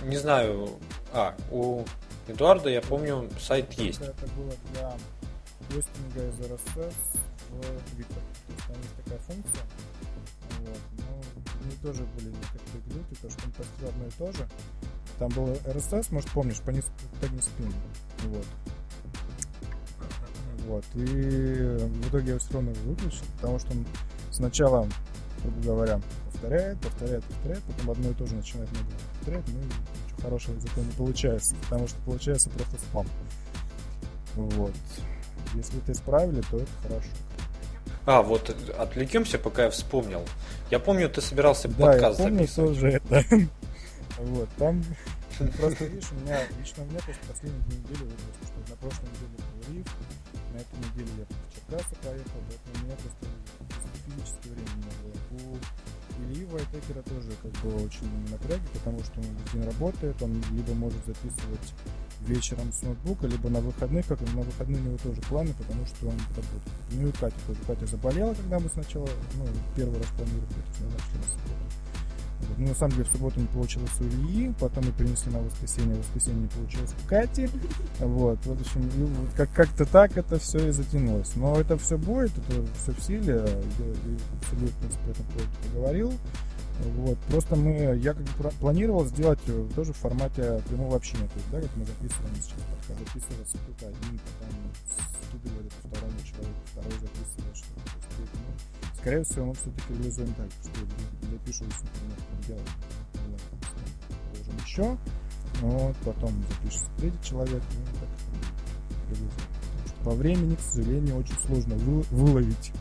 не 0.04 0.16
знаю, 0.16 0.70
а, 1.12 1.36
у 1.50 1.84
Эдуарда, 2.26 2.70
я 2.70 2.80
помню, 2.80 3.28
сайт 3.40 3.72
есть. 3.74 4.00
Это 4.00 4.26
было 4.36 4.52
для 4.72 4.92
хостинга 5.68 6.28
из 6.28 6.40
RSS 6.40 6.94
в 7.50 7.60
Twitter. 7.60 8.20
То 8.46 8.52
есть 8.52 8.66
там 8.66 8.76
есть 8.76 8.96
такая 9.04 9.18
функция. 9.18 9.64
Вот. 10.60 10.78
Они 11.62 11.76
тоже 11.82 12.04
были 12.16 12.28
некоторые 12.28 12.82
глюки, 12.86 13.14
то, 13.20 13.30
что 13.30 13.44
он 13.44 13.52
постил 13.52 13.88
одно 13.88 14.06
и 14.06 14.10
то 14.10 14.32
же. 14.32 14.48
Там 15.18 15.28
был 15.30 15.48
RSS, 15.48 16.06
может 16.12 16.30
помнишь, 16.30 16.60
по 16.60 16.70
низ- 16.70 16.90
по 17.20 17.26
спин. 17.42 17.72
Вот. 18.24 18.46
Вот. 20.66 20.84
И 20.94 21.04
в 21.04 22.08
итоге 22.08 22.32
я 22.32 22.38
все 22.38 22.52
равно 22.54 22.72
выключил, 22.84 23.24
потому 23.36 23.58
что 23.58 23.72
он 23.72 23.86
сначала, 24.30 24.88
грубо 25.42 25.62
говоря, 25.62 26.00
повторяет, 26.32 26.80
повторяет, 26.80 27.24
повторяет, 27.24 27.62
потом 27.64 27.90
одно 27.90 28.10
и 28.10 28.14
то 28.14 28.26
же 28.26 28.34
начинает 28.34 28.70
много 28.72 28.86
повторять, 29.18 29.44
ну 29.48 29.60
и 29.60 29.64
ничего 29.64 30.22
хорошего 30.22 30.56
из 30.56 30.64
этого 30.64 30.84
не 30.84 30.92
получается, 30.92 31.54
потому 31.62 31.88
что 31.88 32.00
получается 32.02 32.50
просто 32.50 32.78
спам. 32.78 33.06
Вот. 34.34 34.72
Если 35.54 35.78
это 35.78 35.92
исправили, 35.92 36.40
то 36.50 36.56
это 36.56 36.70
хорошо. 36.82 37.08
А, 38.04 38.22
вот 38.22 38.50
отвлекемся, 38.78 39.38
пока 39.38 39.64
я 39.64 39.70
вспомнил. 39.70 40.22
Я 40.72 40.78
помню, 40.78 41.10
ты 41.10 41.20
собирался 41.20 41.68
Да, 41.68 41.74
я 41.84 41.92
подкаст 41.92 42.16
помню 42.16 42.38
записывать. 42.38 42.80
тоже 42.80 42.88
это. 42.88 43.24
Вот, 44.18 44.48
там 44.56 44.82
просто, 45.58 45.84
видишь, 45.84 46.08
у 46.12 46.14
меня, 46.14 46.38
лично 46.58 46.84
у 46.84 46.86
меня 46.86 47.00
после 47.00 47.22
последней 47.28 47.60
две 47.66 47.76
недели 47.76 48.04
выросло, 48.04 48.44
что 48.46 48.70
на 48.70 48.76
прошлой 48.76 49.08
неделе 49.12 49.36
был 49.36 49.74
риф, 49.74 49.86
на 50.52 50.56
этой 50.56 50.76
неделе 50.78 51.10
я 51.18 51.24
в 51.24 51.54
Черкасы 51.54 51.94
поехал, 52.02 52.40
поэтому 52.48 52.72
у 52.72 52.84
меня 52.86 52.96
просто 53.02 53.24
физически 54.06 54.48
времени 54.48 54.84
не 54.88 54.94
было. 55.02 55.14
У 55.36 56.22
Ильи 56.24 56.44
Вайтекера 56.46 57.02
тоже 57.02 57.32
как 57.42 57.52
бы 57.60 57.84
очень 57.84 58.08
напряги, 58.30 58.68
потому 58.72 59.00
что 59.04 59.20
он 59.20 59.26
весь 59.26 59.52
день 59.52 59.64
работает, 59.64 60.22
он 60.22 60.42
либо 60.52 60.72
может 60.72 61.04
записывать 61.04 61.68
вечером 62.26 62.72
с 62.72 62.82
ноутбука, 62.82 63.26
либо 63.26 63.48
на 63.48 63.60
выходных, 63.60 64.06
как 64.06 64.20
на 64.20 64.42
выходные 64.42 64.80
у 64.80 64.84
него 64.84 64.98
тоже 64.98 65.20
планы, 65.22 65.52
потому 65.58 65.86
что 65.86 66.06
он 66.08 66.16
работает. 66.18 66.62
Ну 66.92 67.08
и 67.08 67.12
Катя 67.12 67.36
тоже. 67.46 67.58
Катя 67.66 67.86
заболела, 67.86 68.34
когда 68.34 68.58
мы 68.58 68.68
сначала, 68.68 69.08
ну, 69.36 69.46
первый 69.76 69.98
раз 69.98 70.08
планировали, 70.16 70.46
то 70.46 70.60
есть 70.60 70.80
на 70.80 71.22
субботу. 71.22 71.62
Вот. 72.48 72.58
Ну, 72.58 72.68
на 72.68 72.74
самом 72.74 72.92
деле, 72.92 73.04
в 73.04 73.08
субботу 73.08 73.40
не 73.40 73.46
получилось 73.46 73.92
у 74.00 74.04
Ильи, 74.04 74.52
потом 74.58 74.84
мы 74.84 74.92
перенесли 74.92 75.32
на 75.32 75.40
воскресенье, 75.40 75.96
воскресенье 75.96 76.42
не 76.42 76.48
получилось 76.48 76.90
у 77.04 77.08
Кати. 77.08 77.48
Вот, 78.00 78.44
в 78.44 78.52
общем, 78.52 78.88
вот 78.96 79.28
как- 79.36 79.52
как-то 79.52 79.84
так 79.84 80.16
это 80.16 80.38
все 80.38 80.68
и 80.68 80.72
затянулось. 80.72 81.36
Но 81.36 81.58
это 81.60 81.78
все 81.78 81.96
будет, 81.96 82.32
это 82.38 82.66
все 82.82 82.92
в 82.92 83.00
силе. 83.02 83.34
Я 83.34 83.44
и 83.44 83.46
с 83.46 84.52
Ильей, 84.52 84.68
в 84.68 84.76
принципе, 84.76 85.14
поводу 85.14 85.50
поговорил. 85.72 86.12
Вот. 86.96 87.18
Просто 87.28 87.56
мы, 87.56 87.96
я 88.02 88.14
как 88.14 88.24
бы 88.24 88.50
планировал 88.60 89.04
сделать 89.06 89.38
э, 89.46 89.68
тоже 89.74 89.92
в 89.92 89.96
формате 89.96 90.62
прямого 90.68 90.96
общения. 90.96 91.28
То 91.28 91.36
есть, 91.36 91.50
да, 91.50 91.60
как 91.60 91.76
мы 91.76 91.84
записываем 91.84 92.34
сейчас 92.36 92.60
подкаст, 92.70 92.98
записывается 92.98 93.58
кто-то 93.58 93.86
один, 93.88 94.20
потом 94.40 94.58
скидывает 95.22 95.66
это 95.66 95.88
второму 95.88 96.18
человеку, 96.24 96.60
второй 96.66 96.92
записывает 96.92 97.56
что-то. 97.56 97.92
Ну, 98.18 98.98
скорее 98.98 99.24
всего, 99.24 99.46
мы 99.46 99.54
все-таки 99.54 99.92
реализуем 99.94 100.34
так, 100.34 100.46
что 100.50 100.80
люди 100.80 100.94
запишут, 101.30 101.68
например, 101.68 102.18
делаем 102.46 102.66
онлайн, 103.14 103.40
положим 104.32 104.56
еще, 104.64 104.98
вот, 105.60 105.96
потом 106.04 106.44
запишется 106.48 106.90
третий 106.98 107.22
человек, 107.22 107.62
ну, 107.76 107.84
так 108.00 108.08
по 110.04 110.10
времени, 110.10 110.56
к 110.56 110.60
сожалению, 110.60 111.16
очень 111.16 111.36
сложно 111.46 111.76
вы- 111.76 112.02
выловить 112.10 112.72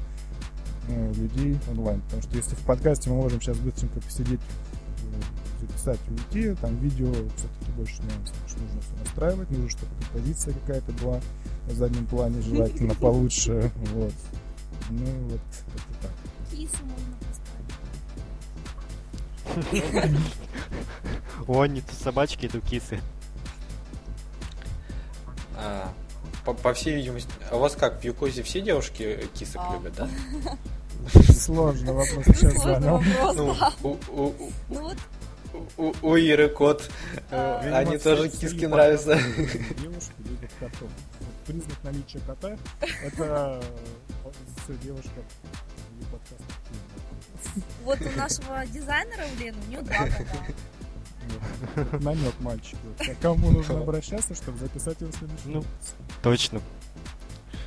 людей 1.13 1.57
онлайн. 1.69 2.01
Потому 2.01 2.21
что 2.21 2.35
если 2.37 2.55
в 2.55 2.65
подкасте 2.65 3.09
мы 3.09 3.17
можем 3.17 3.41
сейчас 3.41 3.57
быстренько 3.57 3.99
посидеть, 3.99 4.39
э, 4.39 5.61
записать 5.61 5.99
и 6.07 6.11
уйти, 6.11 6.55
там 6.61 6.75
видео 6.77 7.11
все-таки 7.11 7.71
больше 7.77 8.01
нюансов, 8.03 8.35
потому 8.35 8.49
что 8.49 8.59
нужно 8.59 8.81
все 8.81 8.93
настраивать, 9.03 9.51
нужно, 9.51 9.69
чтобы 9.69 9.91
композиция 10.01 10.53
какая-то 10.53 10.91
была 10.93 11.19
на 11.67 11.73
заднем 11.73 12.05
плане, 12.07 12.41
желательно 12.41 12.95
получше. 12.99 13.71
Вот. 13.93 14.13
Ну 14.89 15.05
вот, 15.29 15.41
это 15.75 16.01
так. 16.01 16.11
Кису 16.51 16.83
можно 16.85 17.15
поставить. 19.55 20.23
О, 21.47 21.65
не 21.65 21.81
то 21.81 21.95
собачки, 21.95 22.47
то 22.47 22.59
кисы. 22.61 22.99
А, 25.55 25.93
по, 26.45 26.53
по 26.53 26.73
всей 26.73 26.95
видимости, 26.95 27.29
а 27.49 27.57
у 27.57 27.59
вас 27.59 27.75
как, 27.75 28.01
в 28.01 28.03
Юкозе 28.03 28.43
все 28.43 28.61
девушки 28.61 29.27
кисок 29.33 29.61
А. 29.63 29.73
любят, 29.73 29.93
да? 29.95 30.09
Сложный 31.33 31.93
вопрос 31.93 32.25
сейчас 32.25 32.61
задал. 32.63 33.01
Ну, 33.35 33.55
Ну 33.81 34.35
вот, 34.69 34.97
у, 35.77 35.93
у 36.01 36.15
Иры 36.15 36.49
кот, 36.49 36.89
э, 37.29 37.35
А. 37.35 37.59
они 37.79 37.95
Видимо, 37.95 38.15
тоже 38.15 38.29
киски 38.29 38.65
нравятся. 38.65 39.15
Девушки 39.81 40.13
любят 40.19 40.51
котов. 40.59 40.89
Вот 41.19 41.29
Признак 41.45 41.83
наличия 41.83 42.19
кота– 42.25 42.57
это 43.03 43.61
все 44.63 44.73
девушка 44.83 45.09
ее 45.99 46.05
подкаст. 46.11 46.43
вот 47.83 47.99
у 48.01 48.17
нашего 48.17 48.65
дизайнера, 48.67 49.25
у 49.35 49.39
Лены, 49.39 49.57
у 49.65 49.69
нее 49.69 49.81
два 49.81 50.07
кота. 50.07 51.97
Намек 51.99 52.39
мальчику. 52.39 52.77
К 52.97 53.21
Кому 53.21 53.51
нужно 53.51 53.79
обращаться, 53.79 54.35
чтобы 54.35 54.57
записать 54.59 54.99
его 55.01 55.11
следующий 55.11 55.45
Ну. 55.45 55.63
Точно. 56.23 56.61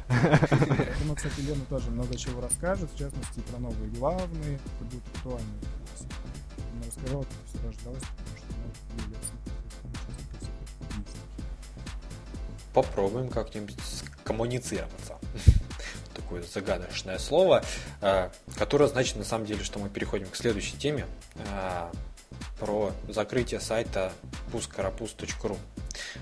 Я 0.09 0.95
думаю, 1.01 1.17
кстати, 1.17 1.41
Лена 1.41 1.65
тоже 1.69 1.91
много 1.91 2.17
чего 2.17 2.41
расскажет, 2.41 2.91
в 2.93 2.99
частности, 2.99 3.41
про 3.51 3.59
новые 3.59 3.91
главные, 3.91 4.57
это 4.57 4.85
будет 4.85 5.03
актуально. 5.15 5.55
Она 6.75 6.87
рассказала, 6.87 7.23
как 7.23 7.33
все 7.49 7.67
рождалось, 7.67 8.03
потому 8.03 8.37
что 8.37 8.47
она 8.55 9.03
является. 9.03 9.33
Попробуем 12.75 13.29
как-нибудь 13.29 13.77
коммуницироваться. 14.25 15.19
Такое 16.15 16.43
загадочное 16.43 17.19
слово, 17.19 17.65
э, 18.01 18.31
которое 18.57 18.89
значит 18.89 19.17
на 19.17 19.25
самом 19.25 19.47
деле, 19.47 19.65
что 19.65 19.79
мы 19.79 19.89
переходим 19.89 20.29
к 20.29 20.37
следующей 20.37 20.77
теме 20.77 21.07
э, 21.37 21.91
про 22.59 22.93
закрытие 23.09 23.61
сайта 23.61 24.13
puskaropus.ru. 24.53 25.59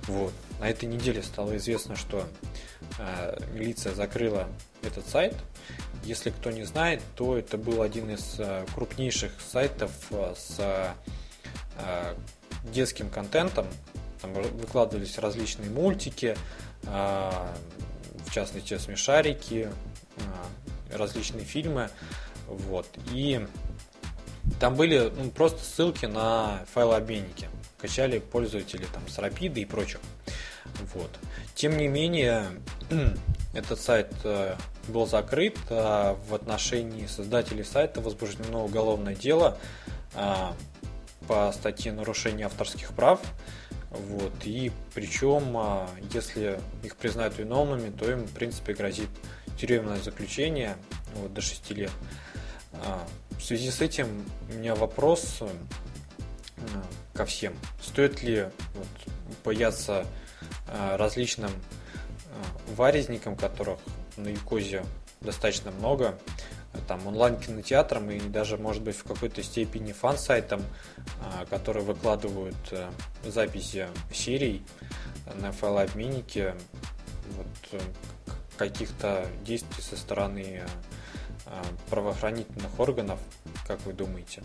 Вот. 0.07 0.33
На 0.61 0.69
этой 0.69 0.87
неделе 0.87 1.23
стало 1.23 1.57
известно, 1.57 1.97
что 1.97 2.27
милиция 3.53 3.95
закрыла 3.95 4.49
этот 4.83 5.07
сайт. 5.07 5.35
Если 6.05 6.31
кто 6.31 6.51
не 6.51 6.65
знает, 6.65 7.01
то 7.15 7.37
это 7.39 7.57
был 7.57 7.83
один 7.83 8.11
из 8.11 8.35
э, 8.39 8.67
крупнейших 8.75 9.33
сайтов 9.41 9.93
э, 10.11 10.35
с 10.37 10.57
э, 11.79 12.15
детским 12.65 13.09
контентом. 13.09 13.67
Там 14.21 14.33
выкладывались 14.33 15.19
различные 15.19 15.71
мультики, 15.71 16.37
э, 16.83 17.31
в 18.27 18.31
частности 18.33 18.77
смешарики, 18.79 19.71
э, 20.17 20.97
различные 20.97 21.45
фильмы. 21.45 21.89
Вот. 22.49 22.87
И 23.13 23.47
там 24.59 24.75
были 24.75 25.13
ну, 25.17 25.31
просто 25.31 25.65
ссылки 25.65 26.07
на 26.07 26.65
файлообменники. 26.73 27.49
Качали 27.83 28.21
пользователи 28.21 28.87
там 28.93 29.07
с 29.09 29.19
Rapid 29.19 29.55
и 29.61 29.65
прочих. 29.65 30.01
Вот. 30.95 31.11
Тем 31.55 31.77
не 31.77 31.89
менее, 31.89 32.47
этот 33.55 33.81
сайт 33.81 34.13
э, 34.25 34.55
был 34.89 35.07
закрыт. 35.07 35.59
а 35.69 36.17
В 36.29 36.35
отношении 36.35 37.07
создателей 37.07 37.65
сайта 37.65 38.01
возбуждено 38.01 38.65
уголовное 38.65 39.15
дело 39.15 39.59
а, 40.15 40.55
по 41.27 41.53
статье 41.53 41.93
нарушения 41.93 42.47
авторских 42.47 42.93
прав. 42.95 43.21
Вот. 43.91 44.33
И 44.45 44.73
причем, 44.95 45.57
а, 45.57 45.89
если 46.13 46.61
их 46.83 46.97
признают 46.97 47.39
виновными, 47.39 47.91
то 47.91 48.11
им, 48.11 48.25
в 48.25 48.33
принципе, 48.33 48.75
грозит 48.75 49.11
тюремное 49.59 50.01
заключение 50.01 50.77
вот, 51.17 51.35
до 51.35 51.41
6 51.41 51.71
лет. 51.73 51.91
А, 52.73 53.07
В 53.39 53.43
связи 53.43 53.71
с 53.71 53.81
этим 53.81 54.25
у 54.51 54.55
меня 54.55 54.75
вопрос 54.75 55.39
э, 55.41 55.49
ко 57.13 57.25
всем. 57.25 57.55
Стоит 57.81 58.23
ли 58.23 58.49
вот, 58.75 58.89
бояться 59.45 60.07
э, 60.69 60.97
различным 60.97 61.51
э, 61.51 62.73
варезникам, 62.75 63.37
которых 63.37 63.79
на 64.17 64.29
Юкозе 64.29 64.85
достаточно 65.21 65.71
много, 65.71 66.19
там 66.89 67.07
онлайн-кинотеатрам 67.07 68.11
и 68.11 68.21
даже, 68.21 68.57
может 68.57 68.83
быть, 68.83 68.97
в 68.97 69.05
какой-то 69.05 69.43
степени 69.43 69.93
фан-сайтам, 69.93 70.63
э, 70.97 71.47
которые 71.51 71.85
выкладывают 71.85 72.57
э, 72.71 72.91
записи 73.25 73.89
серий 74.13 74.63
на 75.37 75.53
файлообменнике, 75.53 76.55
вот, 77.37 77.47
э, 77.73 77.81
каких-то 78.57 79.27
действий 79.45 79.83
со 79.83 79.97
стороны 79.97 80.63
правоохранительных 81.91 82.79
органов, 82.79 83.19
как 83.67 83.81
вы 83.85 83.93
думаете? 83.93 84.43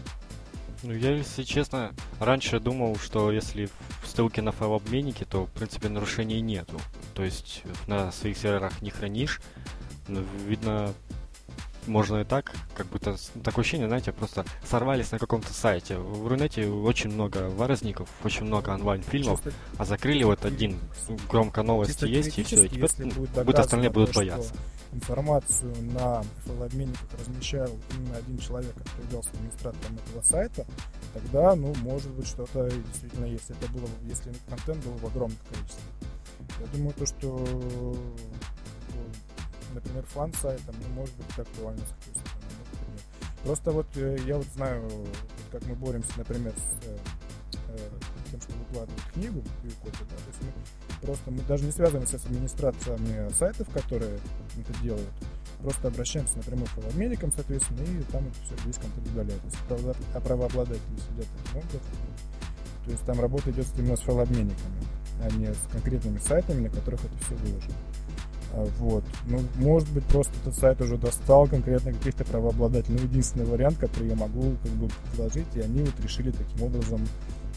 Ну, 0.83 0.93
я, 0.93 1.11
если 1.11 1.43
честно, 1.43 1.93
раньше 2.19 2.59
думал, 2.59 2.97
что 2.97 3.31
если 3.31 3.69
в 4.03 4.07
ссылке 4.07 4.41
на 4.41 4.51
файлообменники, 4.51 5.23
то, 5.23 5.45
в 5.45 5.51
принципе, 5.51 5.89
нарушений 5.89 6.39
нету. 6.41 6.79
То 7.15 7.23
есть 7.23 7.63
на 7.87 8.11
своих 8.11 8.37
серверах 8.37 8.81
не 8.81 8.91
хранишь. 8.91 9.41
Но, 10.07 10.21
видно, 10.45 10.93
можно 11.87 12.17
и 12.21 12.23
так, 12.23 12.53
как 12.75 12.87
будто 12.87 13.15
такое 13.43 13.63
ощущение, 13.63 13.87
знаете, 13.87 14.11
просто 14.11 14.45
сорвались 14.63 15.11
на 15.11 15.19
каком-то 15.19 15.53
сайте. 15.53 15.97
В 15.97 16.27
Рунете 16.27 16.67
очень 16.67 17.11
много 17.11 17.49
варозников, 17.49 18.09
очень 18.23 18.45
много 18.45 18.69
онлайн-фильмов, 18.71 19.43
Чисто- 19.43 19.57
а 19.77 19.85
закрыли 19.85 20.23
вот 20.23 20.45
один. 20.45 20.77
Громко 21.29 21.63
новости 21.63 22.05
есть, 22.05 22.37
и 22.37 22.43
все. 22.43 22.65
И 22.65 22.69
теперь 22.69 22.89
будто 23.43 23.61
остальные 23.61 23.89
будут 23.89 24.11
то, 24.11 24.19
бояться. 24.19 24.53
информацию 24.93 25.73
на 25.93 26.23
файлообменниках 26.45 27.07
размещал 27.19 27.69
именно 27.95 28.17
один 28.17 28.37
человек, 28.37 28.73
который 28.73 29.03
являлся 29.05 29.29
администратором 29.31 29.97
этого 29.97 30.21
сайта, 30.21 30.65
тогда, 31.13 31.55
ну, 31.55 31.73
может 31.81 32.11
быть, 32.11 32.27
что-то 32.27 32.69
действительно 32.69 33.25
есть. 33.25 33.49
Это 33.49 33.71
было, 33.71 33.81
бы- 33.85 34.07
если 34.09 34.31
контент 34.49 34.83
был 34.85 34.93
в 34.93 35.05
огромном 35.05 35.37
количестве. 35.49 35.83
Я 36.59 36.67
думаю, 36.67 36.93
то, 36.93 37.05
что, 37.05 37.97
например, 39.77 40.03
фан-сайт, 40.05 40.61
там, 40.65 40.75
ну, 40.81 40.93
может 40.95 41.15
быть, 41.15 41.27
это 41.31 41.43
актуально 41.43 41.81
с. 41.81 43.43
Просто 43.43 43.71
вот 43.71 43.87
э, 43.95 44.17
я 44.25 44.37
вот 44.37 44.47
знаю, 44.55 44.89
как 45.51 45.65
мы 45.67 45.75
боремся, 45.75 46.11
например, 46.17 46.53
с 46.53 46.85
э, 46.85 46.97
э, 47.69 47.89
тем, 48.31 48.41
что 48.41 48.53
выкладывают 48.53 49.03
книгу 49.13 49.41
в 49.41 49.65
Юкоте, 49.65 50.03
да, 50.09 50.15
то 50.17 50.27
есть 50.27 50.41
мы 50.41 51.05
просто 51.05 51.31
мы 51.31 51.41
даже 51.43 51.63
не 51.63 51.71
связываемся 51.71 52.17
с 52.17 52.25
администрациями 52.25 53.31
сайтов, 53.33 53.69
которые 53.69 54.17
это 54.57 54.81
делают. 54.81 55.09
Просто 55.61 55.87
обращаемся 55.87 56.37
напрямую 56.37 56.67
к 56.67 56.71
правообменникам, 56.71 57.31
соответственно, 57.31 57.81
и 57.81 58.03
там 58.11 58.27
это 58.27 58.35
все, 58.43 58.65
весь 58.65 58.77
контент 58.77 59.07
удаляют. 59.07 59.43
Если 59.45 59.65
право- 59.67 59.95
а 60.13 60.19
правообладатели 60.19 60.99
сидят 61.09 61.27
таким 61.43 61.59
образом, 61.59 61.81
то 62.85 62.91
есть 62.91 63.05
там 63.05 63.19
работа 63.19 63.51
идет 63.51 63.67
именно 63.77 63.95
с 63.95 64.01
файлообменниками, 64.01 64.83
а 65.21 65.29
не 65.31 65.53
с 65.53 65.59
конкретными 65.71 66.17
сайтами, 66.19 66.67
на 66.67 66.69
которых 66.69 67.05
это 67.05 67.17
все 67.23 67.35
выложено. 67.35 67.75
А, 68.53 68.65
Вот. 68.79 69.03
Ну, 69.25 69.41
может 69.55 69.89
быть, 69.91 70.03
просто 70.05 70.33
этот 70.41 70.55
сайт 70.55 70.81
уже 70.81 70.97
достал 70.97 71.47
конкретно 71.47 71.93
каких-то 71.93 72.23
правообладателей. 72.25 72.97
Ну, 72.99 73.03
единственный 73.05 73.45
вариант, 73.45 73.77
который 73.77 74.09
я 74.09 74.15
могу 74.15 74.55
как 74.63 74.71
бы 74.73 74.89
предложить, 75.11 75.47
и 75.55 75.61
они 75.61 75.81
вот 75.81 75.99
решили 76.01 76.31
таким 76.31 76.63
образом 76.63 77.01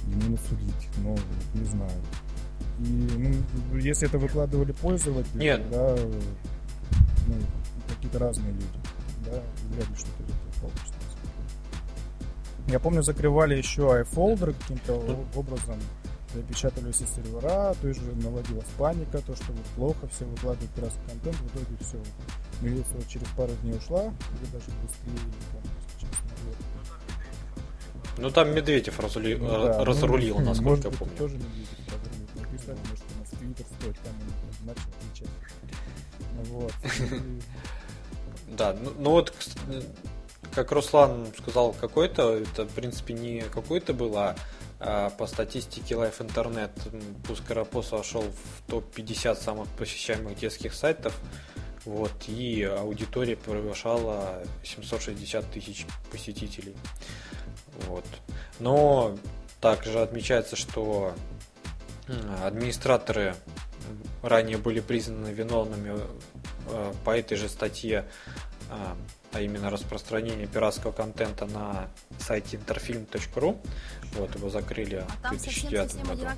ему 0.07 0.37
насудить. 0.37 0.89
Ну, 0.99 1.17
не 1.55 1.65
знаю. 1.65 1.91
И, 2.81 3.35
ну, 3.73 3.77
если 3.79 4.09
это 4.09 4.19
выкладывали 4.19 4.73
пользователи, 4.73 5.39
Нет. 5.39 5.63
тогда, 5.63 5.97
ну, 7.27 7.35
какие-то 7.89 8.19
разные 8.19 8.53
люди, 8.53 8.67
да, 9.27 9.43
вряд 9.75 9.89
ли 9.89 9.97
что-то 9.97 10.23
получится. 10.61 10.95
Я 12.69 12.79
помню, 12.79 13.03
закрывали 13.03 13.57
еще 13.57 13.83
iFolder 13.83 14.55
каким-то 14.59 15.27
образом, 15.35 15.77
запечатали 16.35 16.93
все 16.93 17.07
сервера, 17.07 17.75
то 17.81 17.89
есть 17.89 18.01
же 18.01 18.13
наводилась 18.15 18.67
паника, 18.79 19.19
то, 19.23 19.35
что 19.37 19.53
вот 19.53 19.65
плохо, 19.77 20.09
все 20.09 20.25
выкладывают 20.27 20.71
пиратский 20.73 21.03
контент, 21.09 21.37
в 21.37 21.47
итоге 21.49 21.77
все. 21.81 21.99
Милиция 22.61 22.95
вот 22.97 23.09
через 23.09 23.27
пару 23.37 23.53
дней 23.63 23.77
ушла, 23.77 24.03
или 24.05 24.47
даже 24.53 24.67
быстрее, 24.83 25.13
не 25.13 25.19
помню. 25.53 25.71
Вот. 26.45 26.57
Ну 28.19 28.31
там 28.31 28.55
Медведев 28.55 28.99
разули- 29.01 29.37
Ну 29.39 29.47
э, 29.47 29.67
да, 29.69 29.85
разрулил, 29.85 30.39
ну, 30.39 30.45
насколько 30.47 30.69
может 30.71 30.85
я 30.85 30.91
быть, 30.91 30.99
помню. 30.99 31.17
тоже 31.17 31.35
не 31.37 31.45
будет 31.45 31.69
разрулить. 31.89 32.35
Написали, 32.37 32.79
может, 32.89 33.05
у 33.15 33.21
нас 33.21 33.31
Твиттер 33.31 33.67
стоит, 33.81 33.99
там 34.01 34.15
он 34.61 34.67
начал 34.67 34.91
отвечать. 35.01 35.29
Вот. 36.51 36.73
И- 37.13 37.41
Да, 38.57 38.77
ну, 38.83 38.93
ну 38.99 39.11
вот, 39.11 39.33
кс- 39.39 39.87
как 40.53 40.73
Руслан 40.73 41.29
сказал, 41.39 41.73
какой-то, 41.73 42.35
это 42.37 42.65
в 42.65 42.71
принципе 42.71 43.15
не 43.15 43.43
какой-то 43.43 43.95
был, 43.95 44.17
а 44.19 44.35
по 45.19 45.27
статистике 45.27 45.95
Life 45.95 46.19
Internet 46.21 46.71
м, 46.93 47.15
Пускаропос 47.23 47.93
вошел 47.93 48.23
в 48.23 48.71
топ-50 48.71 49.37
самых 49.37 49.69
посещаемых 49.69 50.39
детских 50.39 50.73
сайтов, 50.73 51.15
вот, 51.85 52.13
и 52.29 52.63
аудитория 52.63 53.37
превышала 53.37 54.43
760 54.65 55.51
тысяч 55.51 55.87
посетителей. 56.11 56.75
Вот. 57.87 58.05
Но 58.59 59.19
также 59.61 60.01
отмечается, 60.01 60.57
что 60.57 61.15
администраторы 62.43 63.35
ранее 64.23 64.59
были 64.59 64.81
признаны 64.81 65.29
виновными 65.29 65.99
э, 66.69 66.93
по 67.05 67.17
этой 67.17 67.37
же 67.37 67.49
статье, 67.49 68.07
а, 69.33 69.41
именно 69.41 69.71
распространение 69.71 70.47
пиратского 70.47 70.93
контента 70.93 71.47
на 71.47 71.89
сайте 72.19 72.57
interfilm.ru. 72.57 73.59
Вот, 74.15 74.35
его 74.35 74.51
закрыли 74.51 74.97
А 74.97 75.07
в 75.07 75.23
там 75.23 75.37
2009 75.37 75.91
совсем-совсем 75.93 76.17
году. 76.17 76.37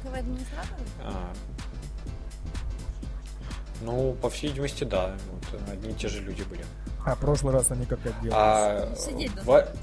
А, 1.02 1.32
ну, 3.80 4.12
по 4.14 4.30
всей 4.30 4.48
видимости, 4.48 4.84
да. 4.84 5.16
Вот, 5.30 5.60
одни 5.70 5.90
и 5.90 5.94
те 5.94 6.08
же 6.08 6.20
люди 6.20 6.42
были. 6.42 6.64
А 7.04 7.16
прошлый 7.16 7.52
раз 7.52 7.70
они 7.70 7.86
как 7.86 7.98
отделались? 8.00 8.32
А, 8.32 8.94
Сидеть 8.96 9.30
в- 9.32 9.34
достаточно. 9.36 9.80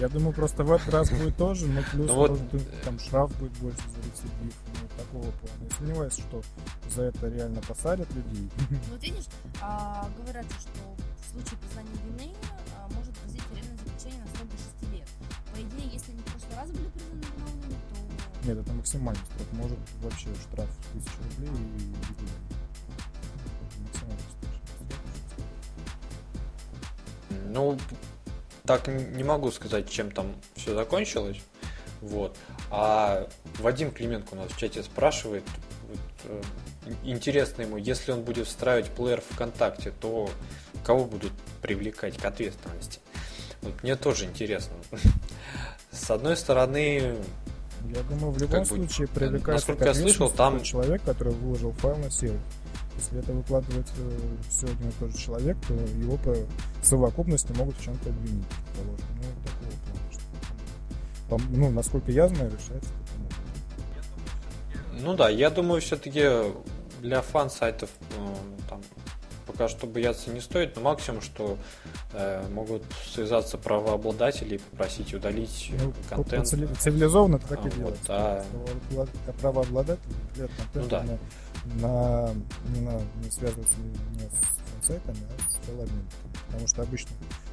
Я 0.00 0.08
думаю, 0.08 0.32
просто 0.32 0.62
в 0.62 0.70
этот 0.72 0.94
раз 0.94 1.10
будет 1.10 1.36
тоже, 1.36 1.66
но 1.66 1.82
плюс 1.90 2.08
Ну 2.08 2.14
вот, 2.14 2.30
может, 2.30 2.44
быть, 2.52 2.82
там 2.82 2.98
штраф 3.00 3.36
будет 3.38 3.52
больше 3.54 3.78
за 3.78 3.96
рецидив, 4.08 4.54
ну, 4.80 4.88
такого 4.96 5.22
плана. 5.32 5.64
Я 5.68 5.76
сомневаюсь, 5.76 6.12
что 6.14 6.42
за 6.88 7.02
это 7.02 7.28
реально 7.28 7.60
посадят 7.62 8.08
людей. 8.14 8.48
Ну, 8.70 8.78
Вот 8.92 9.02
видишь, 9.02 9.24
а, 9.60 10.08
говорят, 10.16 10.46
что 10.60 10.94
случае 11.38 11.58
признания 11.60 11.94
вины 12.04 12.34
а, 12.74 12.88
может 12.94 13.14
грозить 13.20 13.42
тюремное 13.48 13.76
заключение 13.76 14.20
на 14.22 14.28
срок 14.36 14.48
до 14.48 14.56
6 14.56 14.92
лет. 14.92 15.08
По 15.52 15.56
идее, 15.60 15.88
если 15.92 16.12
они 16.12 16.20
в 16.20 16.24
прошлый 16.24 16.56
раз 16.56 16.70
были 16.70 16.88
признаны 16.88 17.22
виновными, 17.36 17.76
Нет, 18.44 18.58
это 18.58 18.72
максимальный 18.72 19.24
штраф. 19.24 19.52
Может 19.52 19.78
вообще 20.02 20.28
штраф 20.34 20.68
1000 20.94 21.10
рублей 21.18 21.48
и 21.48 21.86
максимальный 23.86 24.18
Ну, 27.50 27.78
так 28.64 28.88
не 28.88 29.24
могу 29.24 29.50
сказать, 29.50 29.88
чем 29.88 30.10
там 30.10 30.34
все 30.56 30.74
закончилось. 30.74 31.40
Вот. 32.00 32.36
А 32.70 33.28
Вадим 33.58 33.90
Клименко 33.90 34.34
у 34.34 34.36
нас 34.36 34.50
в 34.52 34.58
чате 34.58 34.82
спрашивает, 34.82 35.44
вот, 35.88 35.98
э, 36.24 36.42
интересно 37.04 37.62
ему, 37.62 37.76
если 37.76 38.12
он 38.12 38.22
будет 38.22 38.46
встраивать 38.46 38.90
плеер 38.90 39.20
ВКонтакте, 39.20 39.90
то 39.90 40.30
кого 40.88 41.04
будут 41.04 41.32
привлекать 41.60 42.16
к 42.16 42.24
ответственности? 42.24 43.00
Вот 43.60 43.82
мне 43.82 43.94
тоже 43.94 44.24
интересно. 44.24 44.74
С 45.90 46.10
одной 46.10 46.34
стороны, 46.34 47.18
я 47.94 48.02
думаю, 48.08 48.32
в 48.32 48.38
любом 48.38 48.64
случае 48.64 49.06
привлекается 49.06 49.72
насколько 49.72 49.84
я 49.84 49.92
слышал, 49.94 50.30
там 50.30 50.62
человек, 50.62 51.02
который 51.02 51.34
выложил 51.34 51.72
файл 51.72 51.96
на 51.96 52.10
сервер. 52.10 52.40
Если 52.96 53.18
это 53.18 53.32
выкладывает 53.32 53.86
э, 53.98 54.18
все 54.48 54.66
один 54.66 54.88
и 54.88 54.92
тот 54.98 55.10
же 55.10 55.18
человек, 55.18 55.58
то 55.68 55.74
его 55.74 56.16
по 56.16 56.34
совокупности 56.82 57.52
могут 57.52 57.76
в 57.76 57.84
чем-то 57.84 58.08
обвинить, 58.08 58.46
положим. 58.74 59.06
Ну, 59.20 59.28
такого 59.44 61.38
плана, 61.38 61.46
что, 61.50 61.56
ну, 61.56 61.70
насколько 61.70 62.10
я 62.10 62.28
знаю, 62.28 62.50
решается 62.50 62.90
ну 65.00 65.14
да, 65.14 65.28
я 65.28 65.50
думаю, 65.50 65.80
все-таки 65.80 66.24
для 67.00 67.22
фан-сайтов 67.22 67.90
э, 68.16 68.34
там, 68.68 68.80
пока 69.58 69.68
что 69.68 69.88
бояться 69.88 70.30
не 70.30 70.40
стоит, 70.40 70.76
но 70.76 70.82
максимум, 70.82 71.20
что 71.20 71.58
э, 72.12 72.46
могут 72.50 72.84
связаться 73.12 73.58
правообладатели 73.58 74.54
и 74.54 74.58
попросить 74.58 75.12
удалить 75.12 75.72
ну, 75.82 75.92
контент. 76.08 76.46
Цивилизованно 76.46 77.36
это 77.36 77.48
так 77.48 77.66
и 77.66 77.70
а, 78.08 78.44
вот, 78.90 79.08
а... 79.26 79.32
Правообладатели 79.40 80.14
ну, 80.74 80.86
да. 80.88 81.02
на, 81.02 81.88
на, 81.88 82.34
не, 82.72 82.80
на, 82.82 83.00
не 83.20 83.30
связываются 83.30 83.76
не 83.80 84.20
с 84.20 84.86
сайтами, 84.86 85.18
а 85.28 85.50
с 85.50 85.56
файлами. 85.66 86.04
Потому 86.46 86.68
что 86.68 86.82
обычно 86.82 87.10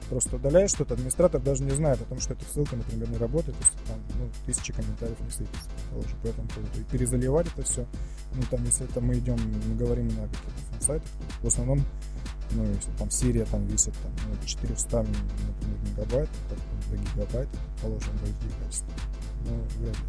просто 0.09 0.35
удаляешь 0.35 0.71
что-то, 0.71 0.93
администратор 0.93 1.41
даже 1.41 1.63
не 1.63 1.71
знает 1.71 2.01
о 2.01 2.05
том, 2.05 2.19
что 2.19 2.33
эта 2.33 2.45
ссылка, 2.45 2.75
например, 2.75 3.09
не 3.09 3.17
работает, 3.17 3.55
если 3.59 3.87
там 3.87 3.99
ну, 4.19 4.29
тысячи 4.45 4.73
комментариев 4.73 5.19
не 5.19 5.29
сыпется, 5.29 5.69
положим, 5.91 6.19
по 6.21 6.27
этому 6.27 6.47
поводу. 6.49 6.79
И 6.79 6.83
перезаливать 6.83 7.47
это 7.47 7.63
все. 7.63 7.85
Ну, 8.33 8.43
там, 8.49 8.63
если 8.65 8.85
это 8.85 9.01
мы 9.01 9.15
идем, 9.15 9.37
мы 9.67 9.75
говорим 9.75 10.07
на 10.07 10.27
каких-то 10.27 10.71
фан-сайтах, 10.71 11.09
в 11.41 11.47
основном, 11.47 11.83
ну, 12.51 12.65
если 12.65 12.91
там 12.97 13.09
серия 13.09 13.45
там 13.45 13.65
висит 13.65 13.93
там, 14.01 14.11
ну, 14.27 14.47
400, 14.47 14.97
например, 14.97 15.79
мегабайт, 15.89 16.29
до 16.89 16.97
гигабайт, 16.97 17.49
положим, 17.81 18.17
в 18.17 18.23
HD 18.23 18.63
качестве. 18.63 18.93
Ну, 19.45 19.61
вряд 19.79 19.95
ли. 19.95 20.03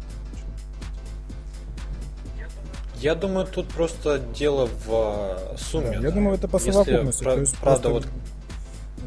Я 2.99 3.13
думаю, 3.13 3.45
тут 3.45 3.67
просто 3.67 4.17
дело 4.17 4.65
в 4.65 4.89
э, 4.89 5.57
сумме. 5.57 5.99
Да, 5.99 6.07
я 6.07 6.11
думаю, 6.11 6.35
это 6.35 6.47
по 6.47 6.57
совокупности. 6.57 7.23
Если, 7.23 7.35
то 7.35 7.39
есть 7.39 7.57
правда, 7.57 7.89
вот 7.89 8.07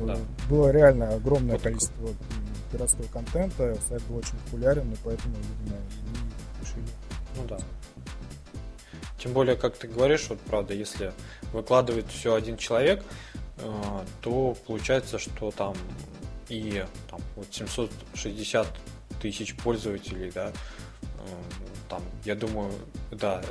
да. 0.03 0.17
было 0.49 0.71
реально 0.71 1.15
огромное 1.15 1.55
вот 1.55 1.63
количество 1.63 2.09
пиратского 2.71 3.07
контента, 3.07 3.77
сайт 3.89 4.03
был 4.05 4.19
очень 4.19 4.39
популярен, 4.45 4.91
и 4.93 4.97
поэтому, 5.03 5.35
видимо, 5.37 5.77
они 5.77 6.61
решили. 6.61 6.85
Ну 7.37 7.45
да. 7.47 7.59
Тем 9.19 9.33
более, 9.33 9.57
как 9.57 9.77
ты 9.77 9.87
говоришь, 9.87 10.29
вот 10.31 10.41
правда, 10.41 10.73
если 10.73 11.13
выкладывает 11.53 12.07
все 12.09 12.35
один 12.35 12.57
человек, 12.57 13.05
э, 13.59 14.05
то 14.23 14.57
получается, 14.67 15.19
что 15.19 15.51
там 15.51 15.75
и 16.49 16.85
там, 17.11 17.21
вот 17.37 17.47
760 17.51 18.67
тысяч 19.21 19.55
пользователей, 19.57 20.31
да, 20.31 20.53
э, 21.03 21.09
там, 21.89 22.03
я 22.25 22.35
думаю, 22.35 22.73
да, 23.11 23.43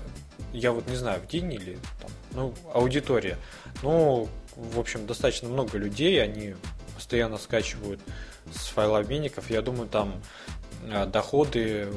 я 0.54 0.72
вот 0.72 0.88
не 0.88 0.96
знаю, 0.96 1.22
в 1.22 1.28
день 1.28 1.54
или 1.54 1.78
там, 2.02 2.10
ну, 2.32 2.54
аудитория. 2.74 3.38
Ну, 3.82 4.30
в 4.56 4.80
общем, 4.80 5.06
достаточно 5.08 5.48
много 5.50 5.78
людей, 5.78 6.22
они 6.22 6.56
постоянно 6.96 7.38
скачивают 7.38 8.02
с 8.54 8.68
файлообменников. 8.68 9.50
Я 9.50 9.62
думаю, 9.62 9.88
там 9.88 10.22
э, 10.84 11.06
доходы 11.06 11.90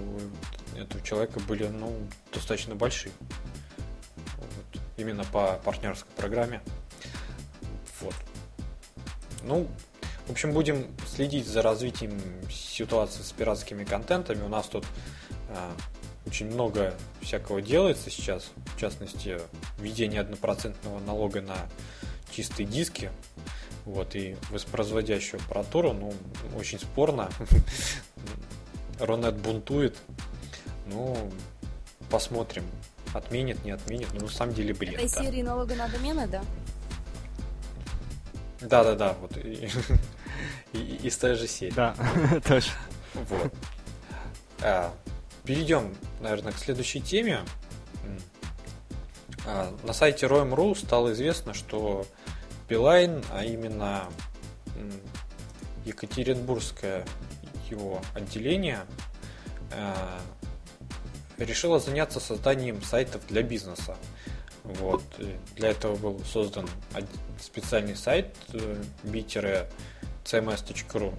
этого 0.78 1.02
человека 1.02 1.40
были 1.40 1.66
ну, 1.66 1.94
достаточно 2.32 2.74
большие. 2.74 3.12
Вот. 4.38 4.82
Именно 4.96 5.24
по 5.24 5.60
партнерской 5.64 6.10
программе. 6.16 6.60
Вот. 8.00 8.14
Ну, 9.42 9.68
в 10.26 10.30
общем, 10.30 10.52
будем 10.52 10.86
следить 11.06 11.46
за 11.46 11.62
развитием 11.62 12.20
ситуации 12.50 13.22
с 13.22 13.32
пиратскими 13.32 13.84
контентами. 13.84 14.42
У 14.42 14.48
нас 14.48 14.66
тут 14.68 14.84
э, 15.48 15.70
очень 16.32 16.46
много 16.46 16.94
всякого 17.20 17.60
делается 17.60 18.08
сейчас. 18.08 18.52
В 18.74 18.80
частности, 18.80 19.38
введение 19.78 20.22
однопроцентного 20.22 20.98
налога 21.00 21.42
на 21.42 21.56
чистые 22.30 22.66
диски, 22.66 23.10
вот, 23.84 24.16
и 24.16 24.34
воспроизводящую 24.48 25.42
аппаратуру, 25.42 25.92
ну, 25.92 26.14
очень 26.56 26.78
спорно. 26.78 27.28
Ронет 28.98 29.34
бунтует. 29.34 29.98
Ну, 30.86 31.30
посмотрим. 32.08 32.64
Отменит, 33.12 33.62
не 33.66 33.72
отменит. 33.72 34.08
Ну, 34.14 34.20
на 34.20 34.32
самом 34.32 34.54
деле, 34.54 34.72
блин. 34.72 34.94
Этой 34.94 35.10
да. 35.10 35.22
серии 35.22 35.42
налога 35.42 35.74
на 35.74 35.86
домены, 35.86 36.26
да? 36.28 36.42
Да, 38.62 38.82
да, 38.84 38.94
да. 38.94 39.12
Вот. 39.20 39.36
И, 39.36 39.68
и, 40.72 40.78
из 41.02 41.14
той 41.18 41.34
же 41.34 41.46
серии. 41.46 41.74
Да, 41.74 41.94
точно. 42.48 42.72
Вот. 43.12 43.52
А, 44.62 44.94
перейдем, 45.44 45.94
наверное, 46.20 46.52
к 46.52 46.58
следующей 46.58 47.00
теме. 47.00 47.40
А, 49.44 49.76
на 49.82 49.92
сайте 49.92 50.26
Roam.ru 50.26 50.76
стало 50.76 51.12
известно, 51.12 51.54
что 51.54 52.06
Билайн, 52.68 53.24
а 53.32 53.44
именно 53.44 54.04
Екатеринбургское 55.84 57.04
его 57.68 58.00
отделение, 58.14 58.86
а, 59.72 60.20
решило 61.38 61.80
заняться 61.80 62.20
созданием 62.20 62.80
сайтов 62.82 63.26
для 63.26 63.42
бизнеса. 63.42 63.96
Вот. 64.64 65.02
Для 65.56 65.70
этого 65.70 65.96
был 65.96 66.20
создан 66.24 66.68
специальный 67.40 67.96
сайт 67.96 68.36
b-cms.ru, 69.02 71.14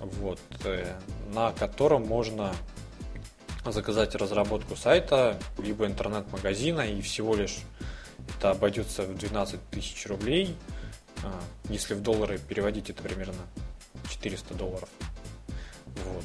вот, 0.00 0.40
э, 0.64 0.94
на 1.34 1.52
котором 1.52 2.06
можно 2.06 2.54
заказать 3.66 4.14
разработку 4.14 4.76
сайта, 4.76 5.38
либо 5.58 5.86
интернет-магазина, 5.86 6.80
и 6.80 7.00
всего 7.02 7.34
лишь 7.34 7.58
это 8.38 8.50
обойдется 8.50 9.02
в 9.02 9.16
12 9.16 9.60
тысяч 9.70 10.06
рублей. 10.06 10.56
А, 11.22 11.40
если 11.68 11.94
в 11.94 12.02
доллары 12.02 12.38
переводить, 12.38 12.90
это 12.90 13.02
примерно 13.02 13.42
400 14.08 14.54
долларов. 14.54 14.88
Вот. 15.86 16.24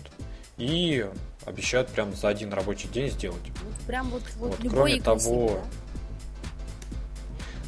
И 0.58 1.06
обещают 1.46 1.90
прям 1.90 2.16
за 2.16 2.30
один 2.30 2.54
рабочий 2.54 2.88
день 2.88 3.10
сделать. 3.10 3.42
Прям 3.88 4.10
вот, 4.10 4.24
вот, 4.38 4.58
вот 4.60 4.72
Кроме 4.72 5.02
того, 5.02 5.62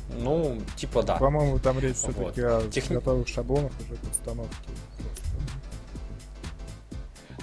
да? 0.10 0.18
ну, 0.18 0.62
типа 0.78 1.04
да. 1.04 1.18
По-моему, 1.18 1.60
там 1.60 1.80
речь 1.80 1.98
все-таки 1.98 2.42
вот. 2.42 2.66
о 2.66 2.70
Техни... 2.70 2.96
готовых 2.96 3.28
шаблонах 3.28 3.72
уже 3.82 3.96
к 3.96 4.12
установке. 4.12 4.56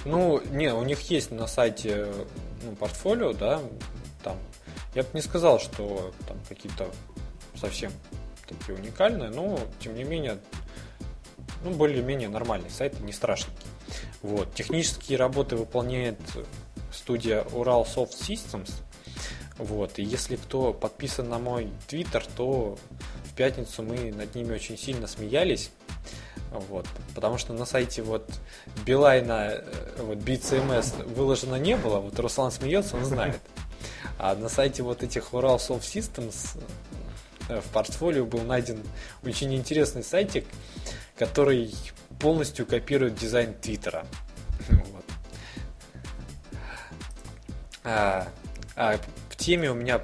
Ну, 0.05 0.43
не, 0.51 0.73
у 0.73 0.83
них 0.85 1.11
есть 1.11 1.31
на 1.31 1.47
сайте 1.47 2.07
ну, 2.63 2.75
портфолио, 2.77 3.33
да, 3.33 3.61
там. 4.23 4.39
Я 4.95 5.03
бы 5.03 5.09
не 5.15 5.23
сказал, 5.23 5.59
что 5.59 6.13
там 6.29 6.39
какие-то 6.49 6.89
совсем 7.57 7.91
такие 8.47 8.77
уникальные, 8.77 9.31
но 9.31 9.59
тем 9.81 9.95
не 9.95 10.05
менее, 10.05 10.39
ну, 11.63 11.71
более-менее 11.71 12.29
нормальные 12.29 12.71
сайты, 12.71 13.03
не 13.03 13.13
страшненькие. 13.13 13.71
Вот. 14.23 14.55
Технические 14.55 15.19
работы 15.19 15.57
выполняет 15.57 16.19
студия 16.93 17.43
Ural 17.45 17.87
Soft 17.87 18.13
Systems. 18.13 18.71
Вот. 19.59 19.99
И 19.99 20.03
если 20.03 20.37
кто 20.37 20.73
подписан 20.73 21.29
на 21.29 21.39
мой 21.39 21.71
твиттер, 21.87 22.25
то 22.37 22.77
в 23.25 23.35
пятницу 23.35 23.83
мы 23.83 24.13
над 24.13 24.35
ними 24.35 24.55
очень 24.55 24.79
сильно 24.79 25.07
смеялись. 25.07 25.71
Вот. 26.51 26.87
Потому 27.15 27.39
что 27.39 27.53
на 27.53 27.65
сайте 27.65 28.03
вот 28.03 28.29
Билайна, 28.87 29.51
э, 29.55 30.03
вот 30.03 30.19
BCMS 30.19 31.05
выложено 31.15 31.57
не 31.57 31.77
было, 31.77 31.99
вот 31.99 32.19
Руслан 32.19 32.53
смеется, 32.53 32.97
он 32.97 33.05
знает. 33.05 33.41
А 34.19 34.35
на 34.35 34.49
сайте 34.49 34.83
вот 34.83 35.03
этих 35.03 35.33
Ural 35.33 35.57
Soft 35.57 35.83
Systems 35.83 36.61
э, 37.49 37.61
в 37.61 37.65
портфолио 37.73 38.25
был 38.25 38.43
найден 38.43 38.81
очень 39.25 39.55
интересный 39.55 40.05
сайтик, 40.05 40.47
который 41.17 41.75
полностью 42.21 42.67
копирует 42.67 43.17
дизайн 43.17 43.55
Твиттера. 43.55 44.07
Вот. 44.69 45.05
А, 47.85 48.29
а 48.77 48.99
в 49.29 49.37
теме 49.37 49.71
у 49.71 49.75
меня, 49.75 50.01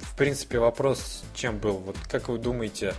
в 0.00 0.16
принципе, 0.16 0.58
вопрос 0.58 1.24
чем 1.34 1.58
был? 1.58 1.78
Вот 1.78 1.96
как 2.08 2.28
вы 2.28 2.38
думаете, 2.38 2.94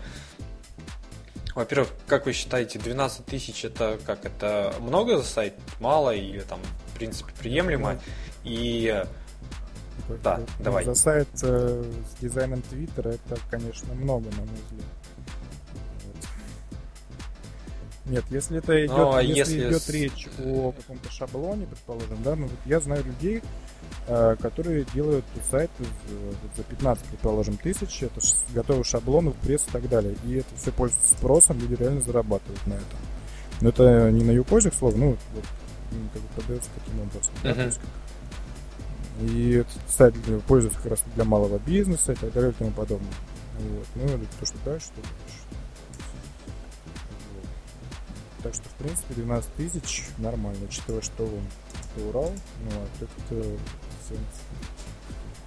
во-первых, 1.55 1.89
как 2.07 2.25
вы 2.25 2.33
считаете, 2.33 2.79
12 2.79 3.25
тысяч 3.25 3.63
это 3.65 3.99
как 4.05 4.25
это 4.25 4.73
много 4.79 5.17
за 5.17 5.23
сайт, 5.23 5.53
мало 5.79 6.13
или 6.13 6.41
там 6.41 6.59
в 6.87 6.97
принципе 6.97 7.31
приемлемо? 7.39 7.99
И 8.43 9.03
Да, 10.23 10.37
Ну, 10.37 10.45
давай. 10.59 10.85
За 10.85 10.95
сайт 10.95 11.29
э, 11.43 11.83
с 12.11 12.19
дизайном 12.21 12.61
Твиттера 12.63 13.09
это, 13.09 13.37
конечно, 13.49 13.93
много, 13.93 14.25
на 14.31 14.37
мой 14.37 14.47
взгляд. 14.69 14.87
Нет, 18.05 18.23
если 18.31 18.57
это 18.57 18.85
идет, 18.85 18.97
Ну, 18.97 19.13
а 19.13 19.21
если 19.23 19.39
если 19.55 19.69
идет 19.69 19.81
с- 19.81 19.89
речь 19.89 20.27
о 20.39 20.71
каком-то 20.73 21.09
шаблоне, 21.09 21.65
предположим, 21.67 22.21
да, 22.21 22.35
ну 22.35 22.47
вот 22.47 22.59
я 22.65 22.79
знаю 22.81 23.03
людей, 23.05 23.41
которые 24.05 24.85
делают 24.93 25.23
сайт 25.49 25.71
э, 25.79 25.83
за 26.57 26.63
15, 26.63 27.05
предположим, 27.05 27.57
тысяч, 27.57 28.03
это 28.03 28.19
ш- 28.19 28.35
готовый 28.53 28.83
шаблон, 28.83 29.31
пресс 29.43 29.65
и 29.67 29.71
так 29.71 29.87
далее. 29.87 30.15
И 30.25 30.35
это 30.35 30.55
все 30.57 30.71
пользуется 30.71 31.13
спросом, 31.13 31.57
люди 31.59 31.75
реально 31.75 32.01
зарабатывают 32.01 32.65
на 32.67 32.73
этом. 32.73 32.99
Но 33.61 33.69
это 33.69 34.11
не 34.11 34.23
на 34.23 34.31
Юкозе, 34.31 34.71
к 34.71 34.73
слову, 34.73 34.97
ну, 34.97 35.09
вот, 35.33 35.43
как 36.13 36.21
бы 36.21 36.27
продается 36.35 36.69
таким 36.75 36.99
образом. 37.01 37.33
да, 37.43 37.49
Мгм. 37.51 37.55
то 37.59 37.65
есть 37.65 37.77
как- 37.79 39.29
и 39.29 39.51
этот 39.51 39.89
сайт 39.89 40.15
пользуется 40.47 40.79
как 40.81 40.91
раз 40.91 41.03
для 41.15 41.23
малого 41.23 41.59
бизнеса 41.59 42.13
и 42.13 42.15
так 42.15 42.33
далее 42.33 42.49
и 42.51 42.53
тому 42.55 42.71
подобное. 42.71 43.13
Вот. 43.59 43.87
Ну, 43.95 44.05
или 44.07 44.25
то, 44.39 44.45
что 44.45 44.57
дальше, 44.65 44.87
то 44.95 45.01
дальше. 45.01 45.37
Вот. 47.35 48.43
Так 48.43 48.55
что, 48.55 48.63
в 48.69 48.73
принципе, 48.73 49.13
12 49.13 49.53
тысяч 49.55 50.03
нормально, 50.17 50.65
учитывая, 50.67 51.01
что 51.01 51.29
это 51.95 52.07
Урал, 52.07 52.31
ну, 52.63 52.71
а 52.71 52.87
тут 52.99 53.09
э, 53.31 53.57
всё. 54.05 54.15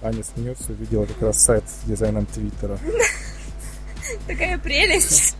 Аня 0.01 0.23
смеется, 0.23 0.73
видела 0.73 1.05
как 1.05 1.21
раз 1.21 1.39
сайт 1.43 1.63
с 1.67 1.87
дизайном 1.87 2.25
Твиттера. 2.27 2.77
Такая 4.27 4.57
прелесть. 4.59 5.35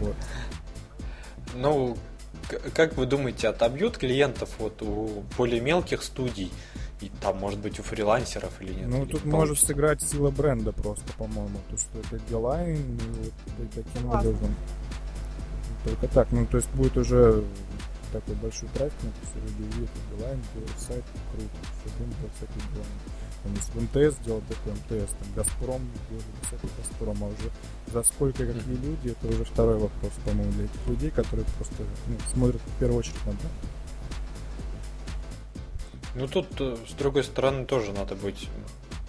Вот. 0.00 0.14
Ну, 1.54 1.96
как 2.74 2.96
вы 2.96 3.06
думаете, 3.06 3.48
отобьют 3.48 3.96
клиентов 3.96 4.50
вот 4.58 4.82
у 4.82 5.24
более 5.36 5.60
мелких 5.60 6.02
студий? 6.02 6.52
И 7.00 7.10
там, 7.20 7.38
может 7.38 7.60
быть, 7.60 7.78
у 7.78 7.82
фрилансеров 7.82 8.60
или 8.60 8.72
нет? 8.72 8.88
Ну, 8.88 9.04
Или 9.04 9.12
тут 9.12 9.24
не 9.24 9.30
может 9.30 9.58
сыграть 9.60 10.02
сила 10.02 10.30
бренда 10.30 10.72
просто, 10.72 11.10
по-моему. 11.16 11.60
То, 11.70 11.76
что 11.76 11.98
это 12.00 12.20
Билайн, 12.28 12.76
и 12.76 13.30
вот 13.58 13.70
таким 13.72 14.08
образом. 14.08 14.54
Только 15.84 16.08
так. 16.08 16.32
Ну, 16.32 16.44
то 16.44 16.56
есть 16.56 16.68
будет 16.70 16.96
уже 16.96 17.44
такой 18.12 18.34
большой 18.36 18.68
трафик, 18.70 19.02
на 19.02 19.08
это 19.08 19.46
увидят, 19.46 19.90
и 19.90 20.14
Билайн 20.16 20.40
делает 20.54 20.78
сайт, 20.78 21.04
круто. 21.32 21.50
Все 21.80 21.94
будем 21.98 22.12
делать 22.18 22.32
всякий 22.36 22.68
Билайн. 22.72 22.98
Там, 23.42 23.54
если 23.54 23.80
МТС 23.80 24.18
делал 24.24 24.42
такой 24.48 24.72
МТС, 24.72 25.12
там 25.12 25.28
Газпром 25.36 25.82
делает 26.08 26.26
всякий 26.46 26.68
Газпром, 26.76 27.24
а 27.24 27.26
уже 27.26 27.50
за 27.92 28.02
сколько 28.02 28.46
какие 28.46 28.76
люди, 28.76 29.10
это 29.10 29.28
уже 29.28 29.44
второй 29.44 29.78
вопрос, 29.78 30.12
по-моему, 30.24 30.52
для 30.52 30.64
этих 30.64 30.86
людей, 30.88 31.10
которые 31.10 31.46
просто 31.56 31.76
ну, 32.08 32.16
смотрят 32.32 32.60
в 32.60 32.78
первую 32.80 32.98
очередь 32.98 33.24
на 33.26 33.32
бренд. 33.32 33.52
Ну, 36.14 36.26
тут, 36.26 36.46
э, 36.60 36.76
с 36.88 36.92
другой 36.94 37.22
стороны, 37.22 37.64
тоже 37.64 37.92
надо 37.92 38.16
быть 38.16 38.48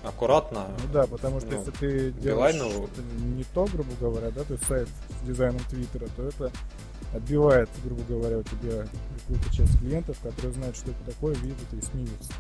аккуратно. 0.04 0.68
Ну 0.84 0.94
да, 0.94 1.08
потому 1.08 1.40
что 1.40 1.50
Ну, 1.50 1.58
если 1.58 1.72
ты 1.72 2.12
делаешь 2.12 2.56
Билайну- 2.56 3.36
не 3.36 3.44
то, 3.44 3.66
грубо 3.66 3.92
говоря, 4.00 4.32
да, 4.32 4.44
то 4.44 4.54
есть 4.54 4.66
сайт 4.68 4.88
с 4.88 5.26
дизайном 5.26 5.62
Твиттера, 5.70 6.08
то 6.16 6.24
это 6.24 6.52
отбивает, 7.14 7.70
грубо 7.84 8.04
говоря, 8.04 8.38
у 8.40 8.44
тебя 8.44 8.86
какую-то 9.20 9.56
часть 9.56 9.78
клиентов, 9.80 10.18
которые 10.22 10.54
знают, 10.54 10.76
что 10.76 10.92
это 10.92 11.04
такое, 11.12 11.36
видят 11.36 11.58
и 11.74 11.82
смеются. 11.82 12.32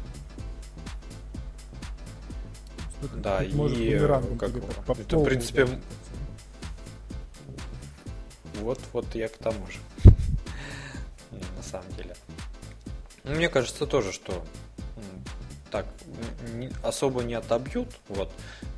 Что-то 2.99 3.17
Да, 3.17 3.41
может 3.53 3.77
и, 3.77 3.85
бумерангом 3.95 4.37
как 4.37 4.51
по- 4.85 4.93
по 4.93 4.99
это, 4.99 5.17
в 5.17 5.23
принципе. 5.23 5.67
Вот, 8.61 8.79
вот 8.93 9.15
я 9.15 9.27
к 9.29 9.37
тому 9.37 9.65
же. 9.67 9.79
На 11.31 11.63
самом 11.63 11.89
деле. 11.93 12.15
Ну, 13.23 13.35
Мне 13.35 13.47
кажется 13.49 13.85
тоже, 13.85 14.11
что 14.11 14.43
так 15.71 15.85
не- 16.53 16.71
особо 16.83 17.23
не 17.23 17.35
отобьют. 17.35 17.87
Вот 18.09 18.31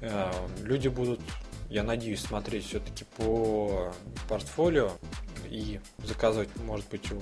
Э, 0.03 0.31
люди 0.63 0.87
будут, 0.87 1.19
я 1.69 1.83
надеюсь, 1.83 2.21
смотреть 2.21 2.65
все-таки 2.65 3.05
по 3.17 3.93
портфолио 4.27 4.91
и 5.51 5.79
заказывать, 6.03 6.49
может 6.65 6.89
быть, 6.89 7.11
у 7.11 7.21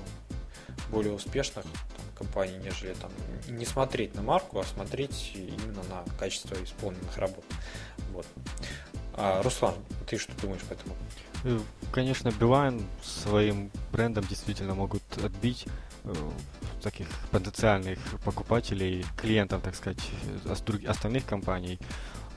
более 0.90 1.14
успешных 1.14 1.66
там, 1.66 2.06
компаний, 2.16 2.58
нежели 2.64 2.94
там 2.94 3.12
не 3.48 3.66
смотреть 3.66 4.16
на 4.16 4.22
марку, 4.22 4.60
а 4.60 4.64
смотреть 4.64 5.34
именно 5.36 5.84
на 5.90 6.04
качество 6.18 6.56
исполненных 6.64 7.18
работ. 7.18 7.44
Вот. 8.14 8.26
А, 9.16 9.42
Руслан, 9.42 9.76
ты 10.08 10.18
что 10.18 10.32
думаешь 10.42 10.62
по 10.62 10.74
этому? 10.74 10.96
Э, 11.44 11.60
Конечно, 11.92 12.32
Билайн 12.32 12.86
своим 13.04 13.72
брендом 13.92 14.24
действительно 14.26 14.76
могут 14.76 15.04
отбить 15.24 15.66
э, 16.04 16.14
таких 16.84 17.08
потенциальных 17.32 18.00
покупателей, 18.24 19.06
клиентов, 19.18 19.62
так 19.64 19.76
сказать, 19.76 20.00
э, 20.46 20.54
остальных 20.88 21.26
компаний. 21.26 21.80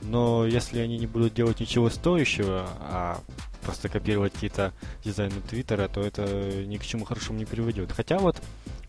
Но 0.03 0.45
если 0.45 0.79
они 0.79 0.97
не 0.97 1.07
будут 1.07 1.33
делать 1.33 1.59
ничего 1.59 1.89
стоящего, 1.89 2.67
а 2.79 3.19
просто 3.63 3.89
копировать 3.89 4.33
какие-то 4.33 4.73
дизайны 5.03 5.41
Твиттера, 5.49 5.87
то 5.87 6.01
это 6.01 6.23
ни 6.65 6.77
к 6.77 6.83
чему 6.83 7.05
хорошему 7.05 7.37
не 7.37 7.45
приведет. 7.45 7.91
Хотя 7.91 8.19
вот, 8.19 8.41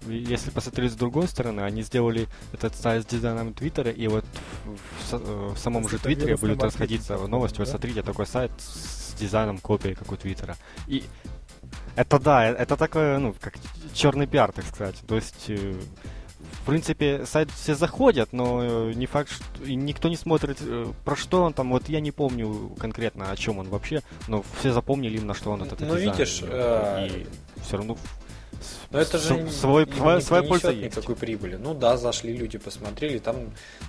если 0.07 0.51
посмотреть 0.51 0.93
с 0.93 0.97
другой 0.97 1.29
стороны, 1.29 1.61
они 1.61 1.83
сделали 1.83 2.27
этот 2.53 2.75
сайт 2.75 3.05
с 3.05 3.07
дизайном 3.07 3.55
Твиттера, 3.55 3.91
и 3.91 4.07
вот 4.09 4.25
в, 5.11 5.13
в 5.13 5.55
в 5.55 5.59
самом 5.59 5.89
же 5.89 5.99
Твиттере 5.99 6.33
маркетинг, 6.33 6.63
расходиться 6.65 7.15
по-моему, 7.15 7.29
новость, 7.29 7.59
вот 7.59 7.67
да? 7.67 7.71
смотрите, 7.71 8.03
такой 8.03 8.27
сайт 8.27 8.51
с 8.59 9.15
дизайном 9.15 9.59
копии, 9.59 9.95
как 9.95 10.11
у 10.11 10.17
Твиттера. 10.17 10.57
И 10.89 11.05
это 11.97 12.19
да, 12.19 12.51
э, 12.51 12.55
это 12.55 12.77
такое, 12.77 13.19
ну, 13.19 13.35
как 13.41 13.55
черный 13.93 14.27
пиар, 14.27 14.53
так 14.53 14.65
сказать. 14.67 14.97
То 15.07 15.15
есть, 15.15 15.45
э, 15.49 15.75
в 16.65 16.67
принципе, 16.67 17.27
сайт 17.27 17.51
все 17.51 17.75
заходят, 17.75 18.33
но 18.33 18.63
э, 18.89 18.93
не 18.95 19.05
факт, 19.05 19.31
что 19.31 19.45
и 19.65 19.75
никто 19.75 20.09
не 20.09 20.17
смотрит, 20.17 20.57
э, 20.63 20.87
про 21.05 21.15
что 21.15 21.43
он 21.43 21.53
там. 21.53 21.71
Вот 21.71 21.91
я 21.91 22.01
не 22.01 22.11
помню 22.11 22.71
конкретно, 22.81 23.31
о 23.31 23.37
чем 23.37 23.59
он 23.59 23.69
вообще, 23.69 24.01
но 24.29 24.43
все 24.59 24.73
запомнили 24.73 25.19
именно, 25.19 25.35
что 25.35 25.51
он 25.51 25.63
этот 25.63 25.81
Ну, 25.81 25.87
дизайн 25.95 26.11
видишь, 26.13 26.39
делал. 26.39 26.53
э, 26.55 27.09
и 27.09 27.27
все 27.63 27.77
равно 27.77 27.99
Но 28.91 28.99
это 28.99 29.19
же 29.19 29.29
с- 29.29 29.31
не- 29.43 29.51
свой, 29.51 29.85
не- 29.85 30.21
своя, 30.23 30.43
польза 30.43 30.71
есть. 30.71 30.97
никакой 30.97 31.17
прибыли. 31.17 31.57
Ну 31.57 31.75
да, 31.75 31.99
зашли 31.99 32.35
люди, 32.35 32.57
посмотрели, 32.57 33.19
там, 33.19 33.37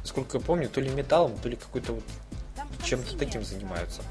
насколько 0.02 0.38
я 0.38 0.44
помню, 0.44 0.68
то 0.68 0.82
ли 0.82 0.90
металлом, 0.90 1.32
то 1.42 1.48
ли 1.48 1.56
какой-то 1.56 1.94
вот 1.94 2.04
Чем-то 2.84 3.18
таким 3.18 3.44
занимаются. 3.46 4.02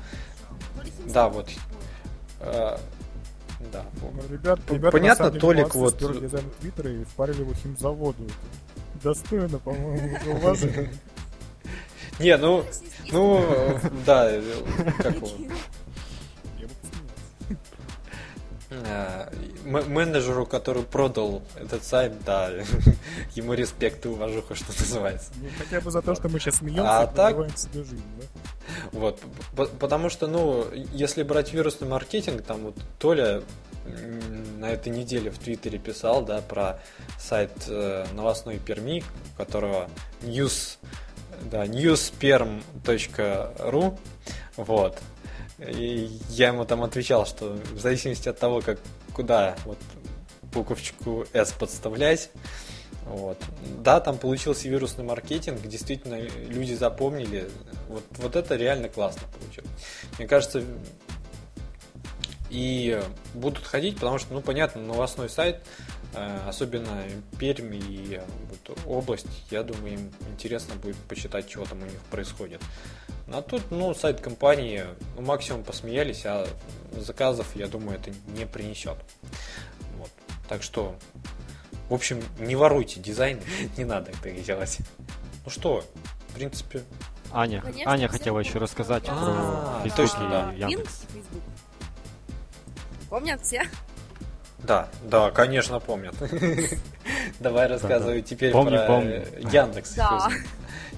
Химия 0.82 1.12
Да, 1.12 1.28
вот. 1.28 1.50
Да. 3.72 3.84
Ну, 4.00 4.12
ребят, 4.30 4.60
П- 4.62 4.74
ребята, 4.74 4.92
понятно, 4.92 5.28
деле, 5.30 5.40
Толик 5.40 5.74
вот- 5.74 5.94
сделали 5.94 6.20
дизайн 6.20 6.50
Твиттера 6.60 6.90
и 6.90 7.04
впарили 7.04 7.40
его 7.40 7.54
химзаводу. 7.54 8.24
Достойно, 9.02 9.58
по-моему, 9.58 10.16
уважения. 10.36 10.92
Не, 12.20 12.36
ну, 12.36 12.64
ну, 13.10 13.78
да, 14.06 14.30
как 14.98 15.14
э, 18.70 19.30
менеджеру, 19.64 20.46
который 20.46 20.82
продал 20.82 21.42
этот 21.56 21.84
сайт, 21.84 22.12
да, 22.24 22.50
ему 23.34 23.54
респект 23.54 24.04
и 24.06 24.08
уважуха, 24.08 24.54
что 24.54 24.72
называется. 24.78 25.30
Ну, 25.36 25.48
хотя 25.58 25.80
бы 25.80 25.90
за 25.90 26.02
то, 26.02 26.14
что 26.14 26.28
мы 26.28 26.38
сейчас 26.40 26.56
смеемся 26.56 27.00
А 27.00 27.04
и 27.04 27.14
так- 27.14 27.58
себе 27.58 27.84
жизнь, 27.84 28.02
да? 28.20 28.26
Вот, 28.92 29.20
потому 29.78 30.10
что, 30.10 30.26
ну, 30.26 30.66
если 30.92 31.22
брать 31.22 31.52
вирусный 31.52 31.86
маркетинг, 31.88 32.42
там 32.42 32.64
вот 32.64 32.74
Толя 32.98 33.42
на 34.58 34.70
этой 34.70 34.88
неделе 34.88 35.30
в 35.30 35.38
Твиттере 35.38 35.78
писал, 35.78 36.24
да, 36.24 36.40
про 36.40 36.80
сайт 37.18 37.52
э, 37.68 38.06
новостной 38.14 38.58
Перми, 38.58 39.04
которого 39.36 39.88
news, 40.22 40.78
да, 41.50 41.66
newsperm.ru, 41.66 43.98
вот. 44.56 44.98
И 45.58 46.18
я 46.30 46.48
ему 46.48 46.64
там 46.64 46.82
отвечал, 46.82 47.26
что 47.26 47.56
в 47.72 47.78
зависимости 47.78 48.28
от 48.28 48.38
того, 48.38 48.60
как 48.60 48.78
куда 49.12 49.54
вот 49.64 49.78
буковочку 50.52 51.26
S 51.32 51.52
подставлять, 51.52 52.30
вот. 53.06 53.38
Да, 53.82 54.00
там 54.00 54.18
получился 54.18 54.68
вирусный 54.68 55.04
маркетинг, 55.04 55.60
действительно 55.62 56.20
люди 56.20 56.74
запомнили. 56.74 57.48
Вот, 57.88 58.04
вот 58.16 58.36
это 58.36 58.56
реально 58.56 58.88
классно 58.88 59.22
получилось. 59.38 59.70
Мне 60.18 60.26
кажется, 60.26 60.64
и 62.50 63.02
будут 63.34 63.66
ходить, 63.66 63.96
потому 63.96 64.18
что, 64.18 64.32
ну, 64.32 64.40
понятно, 64.40 64.80
новостной 64.80 65.28
сайт, 65.28 65.60
э, 66.14 66.38
особенно 66.48 67.02
Пермь 67.38 67.74
и 67.74 68.20
э, 68.20 68.24
вот 68.48 68.78
область, 68.86 69.26
я 69.50 69.64
думаю, 69.64 69.94
им 69.94 70.12
интересно 70.32 70.76
будет 70.76 70.96
почитать, 70.96 71.50
что 71.50 71.64
там 71.64 71.82
у 71.82 71.84
них 71.84 72.00
происходит. 72.10 72.60
А 73.26 73.42
тут, 73.42 73.70
ну, 73.70 73.92
сайт 73.94 74.20
компании, 74.20 74.84
ну, 75.16 75.22
максимум 75.22 75.64
посмеялись, 75.64 76.24
а 76.26 76.46
заказов, 76.96 77.56
я 77.56 77.66
думаю, 77.66 77.98
это 77.98 78.12
не 78.38 78.46
принесет. 78.46 78.98
Вот. 79.98 80.10
Так 80.48 80.62
что, 80.62 80.94
в 81.88 81.94
общем, 81.94 82.22
не 82.38 82.56
воруйте 82.56 83.00
дизайн, 83.00 83.40
не 83.76 83.84
надо 83.84 84.10
это 84.10 84.30
делать. 84.30 84.78
Ну 85.44 85.50
что, 85.50 85.84
в 86.30 86.34
принципе, 86.34 86.82
Аня, 87.32 87.60
Конечно, 87.60 87.92
Аня 87.92 88.08
хотела 88.08 88.38
еще 88.38 88.58
рассказать 88.58 89.04
А, 89.08 89.80
про 89.82 89.84
Facebook 89.90 90.10
точно, 90.10 90.52
и 90.56 90.60
Яндекс. 90.60 91.02
Помнят 93.10 93.40
все? 93.42 93.62
да, 94.58 94.88
да, 95.04 95.30
конечно, 95.30 95.78
помнят. 95.80 96.14
Давай 97.40 97.66
рассказывай 97.68 98.22
теперь 98.22 98.52
Помню, 98.52 98.78
про 98.78 98.86
помню. 98.86 99.26
Яндекс. 99.52 99.94
Да. 99.94 100.30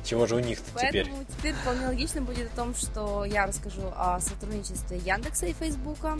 Чего 0.04 0.26
же 0.26 0.36
у 0.36 0.38
них 0.38 0.58
теперь? 0.62 1.04
Поэтому 1.04 1.24
теперь 1.24 1.54
вполне 1.54 1.86
логично 1.88 2.22
будет 2.22 2.52
о 2.52 2.56
том, 2.56 2.74
что 2.74 3.24
я 3.24 3.46
расскажу 3.46 3.92
о 3.96 4.20
сотрудничестве 4.20 4.98
Яндекса 4.98 5.46
и 5.46 5.52
Фейсбука. 5.52 6.16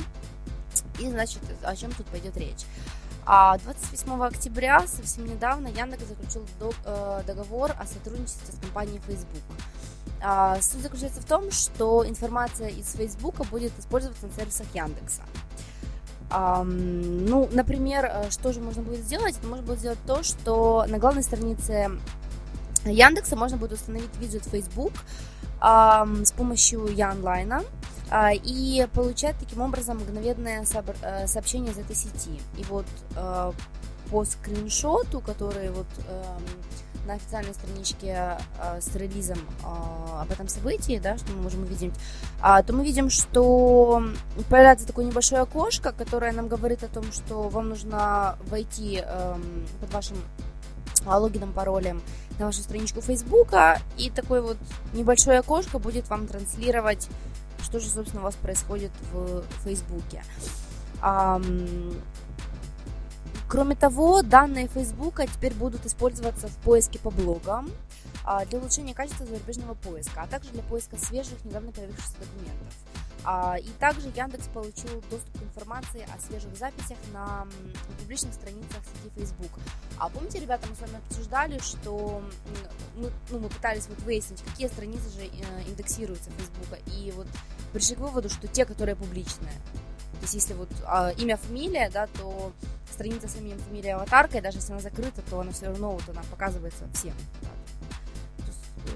И, 0.99 1.09
значит, 1.09 1.41
о 1.63 1.77
чем 1.77 1.93
тут 1.93 2.07
пойдет 2.07 2.37
речь. 2.37 2.65
А 3.29 3.59
28 3.59 4.23
октября, 4.23 4.87
совсем 4.87 5.27
недавно, 5.27 5.67
Яндекс 5.67 6.05
заключил 6.05 6.47
э, 6.85 7.23
договор 7.27 7.73
о 7.77 7.85
сотрудничестве 7.85 8.55
с 8.55 8.61
компанией 8.61 9.01
Facebook. 9.05 9.43
А, 10.23 10.61
Суть 10.63 10.81
заключается 10.81 11.21
в 11.21 11.25
том, 11.25 11.51
что 11.51 12.09
информация 12.09 12.69
из 12.69 12.93
Фейсбука 12.93 13.43
будет 13.43 13.77
использоваться 13.81 14.29
на 14.29 14.33
сервисах 14.33 14.67
Яндекса. 14.73 15.23
Ну, 16.31 17.49
например, 17.51 18.05
э, 18.05 18.31
что 18.31 18.53
же 18.53 18.61
можно 18.61 18.83
будет 18.83 19.01
сделать? 19.01 19.43
Можно 19.43 19.67
будет 19.67 19.81
сделать 19.81 19.99
то, 20.07 20.23
что 20.23 20.85
на 20.89 20.99
главной 20.99 21.25
странице 21.25 21.91
Яндекса 22.85 23.35
можно 23.35 23.57
будет 23.57 23.73
установить 23.73 24.17
виджет 24.21 24.45
Facebook 24.45 24.93
с 25.59 26.33
помощью 26.37 26.87
Янлайна 26.87 27.63
и 28.45 28.87
получать 28.95 29.37
таким 29.39 29.63
образом 29.63 29.99
мгновенное 29.99 30.65
э, 31.03 31.27
сообщение 31.27 31.73
из 31.73 31.79
этой 31.79 31.97
сети. 31.97 32.41
И 32.57 32.65
вот 32.65 32.87
э, 33.17 33.53
по 34.11 34.25
скриншоту, 34.25 35.21
который 35.21 35.71
вот 35.71 35.87
эм, 36.09 37.07
на 37.07 37.15
официальной 37.15 37.55
страничке 37.55 38.39
э, 38.61 38.81
с 38.81 38.95
релизом 38.95 39.39
об 40.21 40.31
этом 40.31 40.49
событии, 40.49 41.01
да, 41.03 41.19
что 41.19 41.33
мы 41.33 41.43
можем 41.43 41.63
увидеть, 41.63 41.93
а, 42.41 42.63
то 42.63 42.73
мы 42.73 42.85
видим, 42.85 43.11
что 43.11 44.03
появляется 44.49 44.87
такое 44.87 45.05
небольшое 45.05 45.43
окошко, 45.43 45.93
которое 45.93 46.33
нам 46.33 46.49
говорит 46.49 46.85
о 46.85 46.89
том, 46.89 47.11
что 47.13 47.49
вам 47.49 47.69
нужно 47.69 48.39
войти 48.49 49.03
эм, 49.05 49.67
под 49.81 49.93
вашим 49.93 50.17
а, 51.05 51.19
логином, 51.19 51.53
паролем 51.53 52.03
на 52.39 52.47
вашу 52.47 52.61
страничку 52.61 53.01
Фейсбука, 53.01 53.81
и 53.97 54.11
такое 54.11 54.43
вот 54.43 54.59
небольшое 54.93 55.39
окошко 55.39 55.79
будет 55.79 56.09
вам 56.09 56.27
транслировать, 56.27 57.09
что 57.63 57.81
же, 57.81 57.89
собственно, 57.89 58.23
у 58.23 58.25
вас 58.25 58.35
происходит 58.37 58.91
в 59.13 59.43
Фейсбуке. 59.65 60.23
Кроме 63.49 63.77
того, 63.77 64.23
данные 64.23 64.67
Фейсбука 64.69 65.27
теперь 65.27 65.55
будут 65.55 65.87
использоваться 65.87 66.49
в 66.49 66.57
поиске 66.59 66.99
по 66.99 67.11
блогам 67.11 67.71
для 68.49 68.59
улучшения 68.59 68.95
качества 68.95 69.27
зарубежного 69.27 69.75
поиска, 69.75 70.23
а 70.23 70.27
также 70.27 70.51
для 70.51 70.63
поиска 70.63 70.97
свежих, 70.97 71.45
недавно 71.45 71.73
появившихся 71.73 72.15
документов. 72.19 72.75
А, 73.29 73.57
И 73.59 73.69
также 73.81 74.09
Яндекс 74.09 74.47
получил 74.49 75.03
доступ 75.11 75.39
к 75.39 75.43
информации 75.43 76.07
о 76.15 76.21
свежих 76.21 76.57
записях 76.57 76.97
на 77.13 77.47
публичных 77.99 78.33
страницах 78.35 78.79
сети 78.85 79.13
Facebook. 79.17 79.51
А 79.99 80.09
помните, 80.09 80.39
ребята, 80.39 80.69
мы 80.69 80.77
с 80.77 80.81
вами 80.81 81.03
обсуждали, 81.09 81.59
что 81.59 82.23
мы, 82.97 83.11
ну, 83.31 83.39
мы 83.41 83.49
пытались 83.49 83.89
вот 83.89 83.99
выяснить, 84.03 84.43
какие 84.43 84.69
страницы 84.69 85.11
же 85.11 85.27
э, 85.27 85.63
индексируются 85.67 86.31
Фейсбука, 86.31 86.79
и 86.87 87.11
вот 87.13 87.27
пришли 87.73 87.97
к 87.97 87.99
выводу, 87.99 88.29
что 88.29 88.47
те, 88.47 88.65
которые 88.65 88.95
публичные. 88.95 89.55
То 90.13 90.23
есть, 90.23 90.35
если 90.35 90.55
вот 90.55 90.69
а, 90.87 91.11
имя, 91.11 91.37
фамилия, 91.37 91.91
да, 91.91 92.07
то 92.07 92.53
страница 92.91 93.29
с 93.29 93.37
именем, 93.37 93.59
фамилией, 93.59 93.95
аватаркой, 93.95 94.41
даже 94.41 94.59
если 94.59 94.73
она 94.73 94.81
закрыта, 94.81 95.23
то 95.29 95.41
она 95.41 95.51
все 95.51 95.67
равно 95.67 95.93
вот 95.93 96.09
она 96.09 96.23
показывается 96.31 96.85
всем. 96.95 97.15
да. 97.43 97.49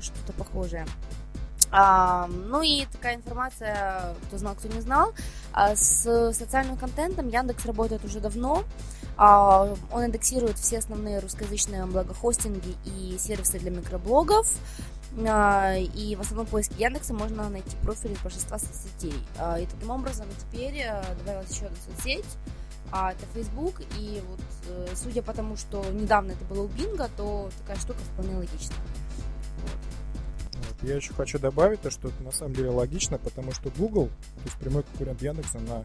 Что-то 0.00 0.32
похожее. 0.32 0.86
А, 1.72 2.26
ну 2.26 2.62
и 2.62 2.84
такая 2.86 3.16
информация, 3.16 4.14
кто 4.26 4.38
знал, 4.38 4.54
кто 4.54 4.68
не 4.68 4.80
знал. 4.80 5.12
А, 5.52 5.76
с 5.76 6.32
социальным 6.32 6.76
контентом 6.76 7.28
Яндекс 7.28 7.64
работает 7.64 8.04
уже 8.04 8.20
давно. 8.20 8.64
А, 9.16 9.74
он 9.92 10.06
индексирует 10.06 10.58
все 10.58 10.78
основные 10.78 11.18
русскоязычные 11.20 11.86
благохостинги 11.86 12.76
и 12.84 13.16
сервисы 13.18 13.58
для 13.58 13.70
микроблогов. 13.70 14.48
А, 15.26 15.76
И 15.76 16.16
в 16.16 16.20
основном 16.20 16.46
поиске 16.46 16.74
Яндекса 16.78 17.14
можно 17.14 17.48
найти 17.48 17.76
профили 17.82 18.16
большинства 18.22 18.58
соцсетей. 18.58 19.14
А, 19.38 19.58
И 19.60 19.66
таким 19.66 19.90
образом 19.90 20.26
теперь 20.38 20.78
э, 20.78 21.02
добавилась 21.18 21.50
еще 21.50 21.66
одна 21.66 21.76
соцсеть, 21.86 22.24
а 22.90 23.12
это 23.12 23.26
Facebook. 23.34 23.80
И 23.98 24.22
вот 24.28 24.40
э, 24.68 24.88
судя 24.96 25.22
по 25.22 25.32
тому, 25.32 25.56
что 25.56 25.84
недавно 25.92 26.32
это 26.32 26.44
было 26.46 26.62
у 26.62 26.68
Бинга, 26.68 27.08
то 27.16 27.50
такая 27.58 27.76
штука 27.76 27.98
вполне 28.12 28.36
логична. 28.36 28.74
Я 30.82 30.96
еще 30.96 31.12
хочу 31.12 31.38
добавить, 31.38 31.82
то, 31.82 31.90
что 31.90 32.08
это 32.08 32.22
на 32.22 32.32
самом 32.32 32.54
деле 32.54 32.70
логично, 32.70 33.18
потому 33.18 33.52
что 33.52 33.70
Google, 33.76 34.06
то 34.06 34.44
есть 34.44 34.56
прямой 34.56 34.82
конкурент 34.82 35.20
Яндекса 35.20 35.58
на 35.58 35.84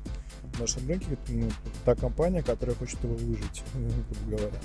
нашем 0.60 0.88
рынке, 0.88 1.18
ну, 1.28 1.50
та 1.84 1.96
компания, 1.96 2.42
которая 2.42 2.76
хочет 2.76 3.04
его 3.04 3.16
выжить, 3.16 3.64
грубо 3.74 4.38
говоря. 4.38 4.58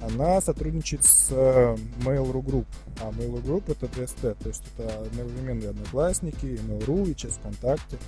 Она 0.00 0.40
сотрудничает 0.40 1.04
с 1.04 1.28
э, 1.30 1.76
Mail.ru 2.04 2.42
Group, 2.42 2.66
а 3.00 3.10
Mail.ru 3.10 3.42
Group 3.42 3.70
это 3.70 3.86
DST, 3.86 4.42
то 4.42 4.48
есть 4.48 4.64
это 4.74 5.02
одновременные 5.02 5.70
одноклассники, 5.70 6.46
Mail.ru 6.46 7.04
и 7.04 7.14
сейчас 7.14 7.32
ВКонтакте. 7.32 7.98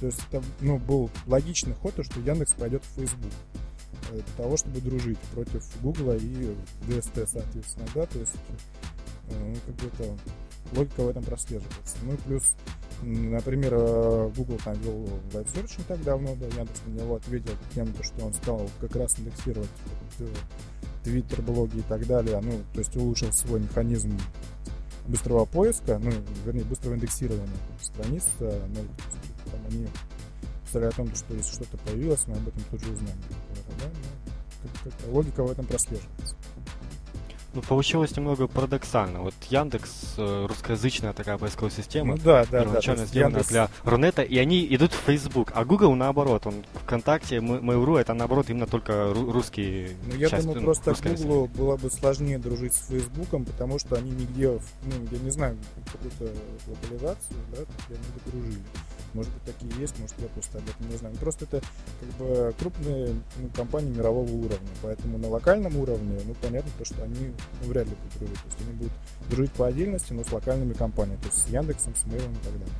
То 0.00 0.06
есть 0.06 0.20
это 0.30 0.42
ну, 0.60 0.78
был 0.78 1.08
логичный 1.26 1.74
ход, 1.74 1.94
то, 1.94 2.02
что 2.02 2.20
Яндекс 2.20 2.52
пойдет 2.52 2.82
в 2.84 3.00
Facebook 3.00 3.32
э, 4.10 4.14
для 4.14 4.22
того, 4.36 4.56
чтобы 4.56 4.80
дружить 4.80 5.18
против 5.32 5.64
Google 5.82 6.14
и 6.14 6.54
DST, 6.88 7.26
соответственно, 7.26 7.86
да, 7.94 8.06
то 8.06 8.18
есть 8.18 8.34
ну, 9.30 9.54
как 9.66 9.74
бы 9.76 9.86
это 9.86 10.16
логика 10.74 11.02
в 11.02 11.08
этом 11.08 11.24
прослеживается. 11.24 11.96
Ну 12.02 12.14
и 12.14 12.16
плюс, 12.16 12.54
например, 13.02 13.74
э, 13.74 14.30
Google 14.36 14.58
там 14.64 14.74
вел 14.80 15.04
Live 15.32 15.52
Search 15.54 15.78
не 15.78 15.84
так 15.84 16.02
давно, 16.02 16.34
да, 16.36 16.46
Яндекс 16.46 16.80
на 16.86 17.00
него 17.00 17.16
ответил 17.16 17.52
тем, 17.74 17.92
то, 17.92 18.02
что 18.02 18.24
он 18.24 18.32
стал 18.34 18.68
как 18.80 18.96
раз 18.96 19.18
индексировать 19.18 19.68
вот, 20.18 20.28
э, 20.28 20.32
Twitter, 21.04 21.42
блоги 21.42 21.78
и 21.78 21.82
так 21.82 22.06
далее, 22.06 22.40
ну, 22.42 22.60
то 22.72 22.78
есть 22.80 22.96
улучшил 22.96 23.32
свой 23.32 23.60
механизм 23.60 24.18
быстрого 25.06 25.44
поиска, 25.44 25.98
ну, 25.98 26.10
вернее, 26.44 26.64
быстрого 26.64 26.94
индексирования 26.94 27.46
страниц, 27.80 28.26
э, 28.40 28.66
ну, 28.74 28.80
там 29.50 29.60
они 29.70 29.86
писали 30.64 30.86
о 30.86 30.90
том, 30.90 31.14
что 31.14 31.32
если 31.34 31.52
что-то 31.54 31.76
появилось, 31.78 32.26
мы 32.26 32.34
об 32.34 32.48
этом 32.48 32.62
тут 32.70 32.80
же 32.82 32.92
узнаем. 32.92 33.16
да, 33.78 33.84
ну, 33.84 34.68
как- 34.72 34.82
как-то 34.92 35.10
логика 35.10 35.44
в 35.44 35.50
этом 35.50 35.64
прослеживается. 35.66 36.34
Ну, 37.56 37.62
получилось 37.62 38.14
немного 38.14 38.46
парадоксально. 38.48 39.20
Вот 39.22 39.32
Яндекс, 39.48 40.16
э, 40.18 40.46
русскоязычная 40.46 41.14
такая 41.14 41.38
поисковая 41.38 41.70
система, 41.72 42.14
Ну 42.14 42.20
да, 42.22 42.44
да, 42.44 42.50
да. 42.50 42.60
первоначально 42.60 43.00
есть 43.00 43.12
сделана 43.12 43.36
Яндекс- 43.38 43.48
для 43.48 43.70
Рунета, 43.82 44.20
и 44.20 44.36
они 44.36 44.66
идут 44.74 44.92
в 44.92 44.96
Facebook, 44.98 45.52
а 45.54 45.64
Google 45.64 45.94
наоборот, 45.94 46.46
он 46.46 46.66
ВКонтакте, 46.84 47.36
Mail.ru, 47.38 47.98
это 47.98 48.12
наоборот 48.12 48.50
именно 48.50 48.66
только 48.66 48.92
ру- 48.92 49.32
русские 49.32 49.96
Ну, 50.04 50.16
я 50.16 50.28
часть, 50.28 50.42
думаю, 50.44 50.60
ну, 50.60 50.64
просто. 50.66 50.94
Google 51.14 51.46
было 51.46 51.76
бы 51.78 51.90
сложнее 51.90 52.38
дружить 52.38 52.74
с 52.74 52.88
Фейсбуком, 52.88 53.46
потому 53.46 53.78
что 53.78 53.96
они 53.96 54.10
нигде, 54.10 54.50
ну, 54.50 54.92
я 55.10 55.18
не 55.18 55.30
знаю, 55.30 55.56
какую-то 55.90 56.38
локализацию, 56.68 57.38
да, 57.52 57.56
так 57.56 57.68
они 57.88 58.30
дружили. 58.32 58.58
Может 59.16 59.32
быть, 59.32 59.44
такие 59.44 59.80
есть, 59.80 59.98
может, 59.98 60.14
я 60.18 60.28
просто 60.28 60.58
об 60.58 60.68
этом 60.68 60.90
не 60.90 60.96
знаю. 60.96 61.14
Просто 61.16 61.46
это 61.46 61.60
как 62.00 62.08
бы 62.18 62.54
крупные 62.58 63.14
ну, 63.38 63.48
компании 63.54 63.90
мирового 63.90 64.30
уровня, 64.30 64.68
поэтому 64.82 65.16
на 65.16 65.28
локальном 65.28 65.74
уровне, 65.78 66.20
ну, 66.26 66.34
понятно, 66.42 66.70
то, 66.78 66.84
что 66.84 67.02
они 67.02 67.32
ну, 67.62 67.68
вряд 67.68 67.86
ли 67.86 67.94
будут 67.94 68.18
дружить. 68.18 68.42
То 68.42 68.46
есть 68.46 68.60
они 68.60 68.72
будут 68.76 68.92
дружить 69.30 69.52
по 69.52 69.66
отдельности, 69.66 70.12
но 70.12 70.22
с 70.22 70.30
локальными 70.30 70.74
компаниями, 70.74 71.18
то 71.22 71.28
есть 71.28 71.42
с 71.42 71.48
Яндексом, 71.48 71.94
с 71.96 72.04
Мейлом 72.04 72.32
и 72.32 72.44
так 72.44 72.52
далее. 72.52 72.76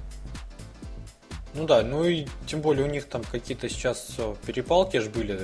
Ну 1.54 1.66
да, 1.66 1.82
ну 1.82 2.04
и 2.04 2.26
тем 2.46 2.60
более 2.60 2.84
у 2.84 2.90
них 2.90 3.06
там 3.06 3.22
какие-то 3.24 3.70
сейчас 3.70 4.14
э, 4.18 4.34
перепалки 4.44 4.98
же 4.98 5.08
были. 5.08 5.40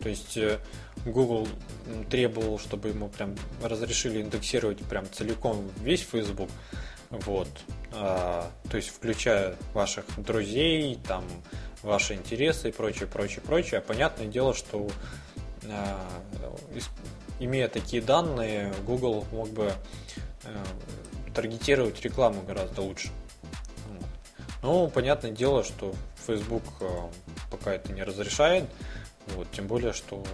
То 0.00 0.08
есть 0.08 0.36
э, 0.36 0.58
Google 1.04 1.46
требовал, 2.10 2.58
чтобы 2.58 2.88
ему 2.88 3.08
прям 3.08 3.36
разрешили 3.62 4.20
индексировать 4.22 4.78
прям 4.78 5.04
целиком 5.12 5.70
весь 5.82 6.00
Facebook. 6.00 6.50
Вот. 7.10 7.48
А, 7.92 8.50
то 8.70 8.76
есть 8.76 8.90
включая 8.90 9.56
ваших 9.74 10.04
друзей, 10.18 10.98
там 11.06 11.24
ваши 11.82 12.14
интересы 12.14 12.68
и 12.68 12.72
прочее, 12.72 13.06
прочее, 13.06 13.40
прочее. 13.40 13.78
А 13.78 13.80
понятное 13.82 14.26
дело, 14.26 14.54
что 14.54 14.88
а, 15.64 15.98
имея 17.38 17.68
такие 17.68 18.02
данные, 18.02 18.72
Google 18.86 19.24
мог 19.32 19.48
бы 19.50 19.72
э, 20.44 20.64
таргетировать 21.34 22.00
рекламу 22.02 22.42
гораздо 22.42 22.82
лучше. 22.82 23.10
Ну, 24.62 24.88
понятное 24.88 25.30
дело, 25.30 25.62
что 25.62 25.94
Facebook 26.26 26.64
э, 26.80 26.86
пока 27.50 27.72
это 27.74 27.92
не 27.92 28.02
разрешает. 28.02 28.64
Вот, 29.36 29.50
тем 29.52 29.66
более, 29.66 29.92
что 29.92 30.24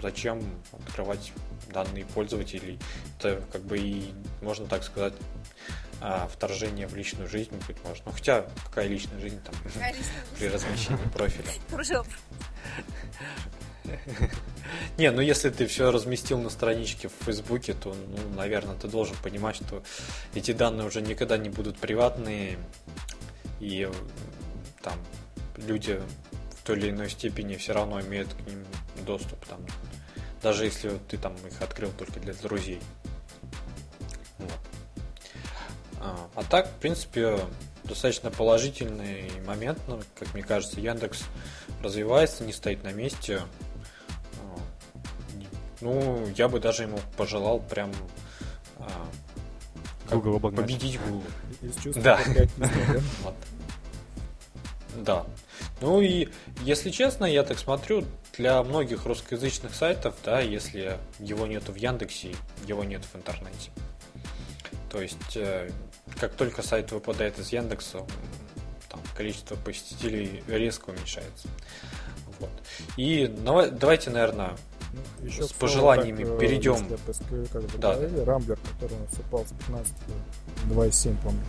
зачем 0.00 0.42
открывать 0.72 1.32
данные 1.72 2.04
пользователей? 2.06 2.78
Это 3.18 3.42
как 3.52 3.62
бы 3.62 3.78
и, 3.78 4.12
можно 4.42 4.66
так 4.66 4.82
сказать, 4.82 5.14
а, 6.00 6.28
вторжение 6.28 6.86
в 6.86 6.94
личную 6.94 7.28
жизнь, 7.28 7.52
быть 7.66 7.76
может. 7.84 8.04
Ну, 8.06 8.12
хотя, 8.12 8.46
какая 8.66 8.88
личная 8.88 9.20
жизнь 9.20 9.40
там 9.42 9.54
при 10.38 10.48
размещении 10.48 11.08
профиля? 11.12 11.46
Не, 14.98 15.10
ну 15.10 15.20
если 15.20 15.50
ты 15.50 15.66
все 15.66 15.90
разместил 15.90 16.38
на 16.38 16.50
страничке 16.50 17.08
в 17.08 17.24
Фейсбуке, 17.24 17.74
то, 17.74 17.94
ну, 17.94 18.36
наверное, 18.36 18.76
ты 18.76 18.88
должен 18.88 19.16
понимать, 19.22 19.56
что 19.56 19.82
эти 20.34 20.52
данные 20.52 20.86
уже 20.86 21.00
никогда 21.00 21.38
не 21.38 21.48
будут 21.48 21.78
приватные, 21.78 22.58
и 23.60 23.88
там 24.82 24.94
люди 25.56 26.00
в 26.58 26.66
той 26.66 26.78
или 26.78 26.90
иной 26.90 27.10
степени 27.10 27.56
все 27.56 27.72
равно 27.72 28.00
имеют 28.00 28.32
к 28.32 28.46
ним 28.46 28.64
доступ. 29.04 29.44
Там, 29.46 29.60
даже 30.42 30.64
если 30.64 30.98
ты 31.08 31.18
там 31.18 31.34
их 31.46 31.60
открыл 31.60 31.90
только 31.92 32.20
для 32.20 32.34
друзей. 32.34 32.80
Вот. 34.38 34.58
А, 36.00 36.28
а 36.34 36.42
так, 36.44 36.68
в 36.68 36.74
принципе, 36.80 37.38
достаточно 37.84 38.30
положительный 38.30 39.30
момент, 39.46 39.78
ну, 39.86 40.00
как 40.18 40.32
мне 40.34 40.42
кажется, 40.42 40.80
Яндекс 40.80 41.24
развивается, 41.82 42.44
не 42.44 42.52
стоит 42.52 42.82
на 42.84 42.92
месте. 42.92 43.42
А, 44.38 44.58
ну, 45.80 46.26
я 46.36 46.48
бы 46.48 46.60
даже 46.60 46.84
ему 46.84 46.98
пожелал 47.16 47.60
прям 47.60 47.92
а, 48.78 49.08
Google 50.10 50.40
победить 50.40 50.98
Google. 51.00 51.22
Да. 51.96 52.16
патриотизма, 52.16 52.56
да? 52.58 53.00
Вот. 53.22 53.34
Да. 54.96 55.26
Ну 55.80 56.00
и, 56.00 56.28
если 56.62 56.90
честно, 56.90 57.24
я 57.24 57.42
так 57.42 57.58
смотрю, 57.58 58.04
для 58.36 58.62
многих 58.62 59.06
русскоязычных 59.06 59.74
сайтов, 59.74 60.14
да, 60.24 60.40
если 60.40 60.98
его 61.18 61.46
нету 61.46 61.72
в 61.72 61.76
Яндексе, 61.76 62.34
его 62.66 62.84
нет 62.84 63.02
в 63.04 63.16
интернете. 63.16 63.70
То 64.90 65.00
есть, 65.00 65.36
э, 65.36 65.70
как 66.18 66.34
только 66.34 66.62
сайт 66.62 66.92
выпадает 66.92 67.38
из 67.38 67.52
Яндекса, 67.52 68.04
там 68.88 69.00
количество 69.16 69.56
посетителей 69.56 70.42
резко 70.48 70.90
уменьшается. 70.90 71.48
Вот. 72.40 72.50
И 72.96 73.26
давайте, 73.26 74.10
наверное, 74.10 74.56
Ну, 74.92 75.26
еще 75.26 75.44
С 75.44 75.52
пожеланиями 75.52 76.24
так, 76.24 76.32
э, 76.34 76.38
перейдем. 76.40 76.88
если 77.06 77.44
как 77.52 77.78
Да, 77.78 77.94
говорили, 77.94 78.18
Рамблер, 78.20 78.58
который 78.72 78.96
у 78.96 79.00
нас 79.02 79.12
упал 79.20 79.46
с 79.46 79.52
15 79.52 79.94
до 80.64 80.74
2,7, 80.74 81.16
по-моему, 81.18 81.44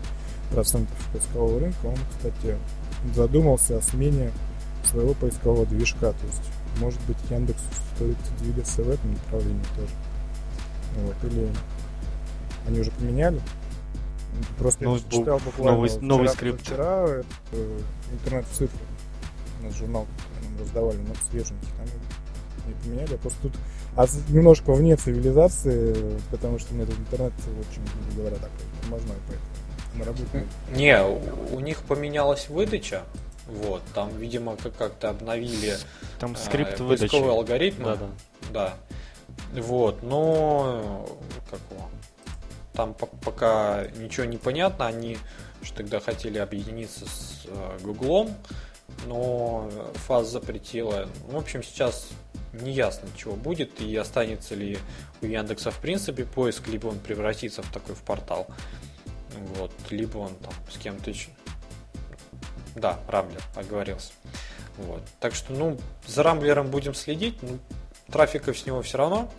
процентов 0.51 1.09
поискового 1.11 1.59
рынка, 1.59 1.85
он, 1.87 1.97
кстати, 2.15 2.57
задумался 3.15 3.77
о 3.77 3.81
смене 3.81 4.31
своего 4.89 5.13
поискового 5.13 5.65
движка. 5.65 6.11
То 6.11 6.25
есть, 6.27 6.41
может 6.79 6.99
быть, 7.01 7.17
Яндексу 7.29 7.63
стоит 7.95 8.17
двигаться 8.39 8.83
в 8.83 8.89
этом 8.89 9.11
направлении 9.13 9.63
тоже. 9.75 9.93
Вот. 10.97 11.31
Или 11.31 11.49
они 12.67 12.79
уже 12.79 12.91
поменяли? 12.91 13.41
Просто 14.57 14.83
Ну, 14.85 14.95
я 14.95 15.01
читал 15.09 15.39
буквально 15.39 15.71
новый- 15.73 15.89
вчера, 15.89 16.05
новый 16.05 16.29
скрипт. 16.29 16.61
Вчера 16.61 17.03
это, 17.07 17.25
э, 17.51 17.79
интернет 18.13 18.45
в 18.45 18.51
цифре. 18.51 18.79
У 19.61 19.65
нас 19.65 19.75
журнал, 19.75 20.07
нам 20.43 20.59
раздавали, 20.61 20.97
но 20.97 21.13
свеженький. 21.29 21.67
Там 21.77 21.87
не 22.67 22.73
поменяли. 22.73 23.11
Я 23.11 23.17
просто 23.17 23.39
тут 23.41 23.53
а 23.95 24.05
немножко 24.29 24.71
вне 24.71 24.95
цивилизации, 24.95 26.17
потому 26.29 26.59
что 26.59 26.73
у 26.73 26.77
меня 26.77 26.85
тут 26.85 26.97
интернет 26.97 27.33
очень, 27.59 28.15
говоря, 28.15 28.35
такой 28.35 28.49
тормозной, 28.81 29.17
поэтому 29.27 29.47
на 29.95 30.05
работе 30.05 30.45
Не, 30.73 31.01
у 31.03 31.55
у 31.55 31.59
них 31.59 31.83
поменялась 31.83 32.49
выдача. 32.49 33.03
Вот, 33.47 33.81
там, 33.93 34.15
видимо, 34.17 34.55
как- 34.55 34.75
как-то 34.77 35.09
обновили 35.09 35.75
Там 36.19 36.33
а, 36.33 36.37
скрипт 36.37 36.79
выдачи. 36.79 37.09
поисковый 37.11 37.31
алгоритм. 37.33 37.83
Да, 37.83 37.95
да. 37.95 38.07
Да. 38.53 38.73
Вот, 39.61 40.01
но 40.03 41.05
как 41.49 41.59
его, 41.71 41.89
там 42.73 42.93
по- 42.93 43.07
пока 43.07 43.87
ничего 43.97 44.25
не 44.25 44.37
понятно. 44.37 44.87
Они 44.87 45.17
же 45.61 45.73
тогда 45.73 45.99
хотели 45.99 46.37
объединиться 46.37 47.05
с 47.05 47.41
э, 47.45 47.77
Гуглом, 47.81 48.33
но 49.07 49.69
ФАС 50.07 50.29
запретила. 50.29 51.09
В 51.27 51.35
общем, 51.35 51.63
сейчас 51.63 52.07
не 52.53 52.71
ясно, 52.71 53.09
чего 53.17 53.33
будет 53.35 53.81
и 53.81 53.95
останется 53.97 54.55
ли 54.55 54.77
у 55.21 55.25
Яндекса 55.25 55.71
в 55.71 55.79
принципе 55.79 56.23
поиск, 56.25 56.67
либо 56.67 56.87
он 56.87 56.99
превратится 56.99 57.61
в 57.61 57.71
такой 57.73 57.95
в 57.95 57.99
портал. 58.03 58.47
Вот, 59.55 59.71
либо 59.89 60.17
он 60.17 60.35
там 60.35 60.53
с 60.69 60.77
кем-то 60.77 61.09
еще. 61.09 61.29
Да, 62.75 62.99
Рамблер, 63.07 63.41
оговорился. 63.55 64.13
Вот. 64.77 65.03
Так 65.19 65.35
что, 65.35 65.53
ну, 65.53 65.77
за 66.07 66.23
Рамблером 66.23 66.67
будем 66.67 66.93
следить. 66.93 67.41
Ну, 67.41 67.59
трафика 68.11 68.53
с 68.53 68.65
него 68.65 68.81
все 68.81 68.97
равно 68.97 69.31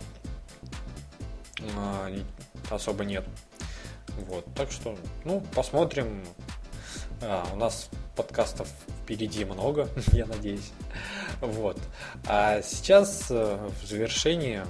а, 1.75 2.11
особо 2.69 3.05
нет. 3.05 3.25
Вот. 4.27 4.45
Так 4.53 4.71
что, 4.71 4.97
ну, 5.25 5.41
посмотрим. 5.55 6.23
А, 7.21 7.47
у 7.53 7.55
нас 7.55 7.89
подкастов 8.15 8.67
впереди 9.03 9.45
много, 9.45 9.89
я 10.11 10.25
надеюсь. 10.25 10.71
Вот. 11.41 11.77
А 12.27 12.61
сейчас 12.61 13.27
э, 13.29 13.69
в 13.81 13.87
завершении 13.87 14.61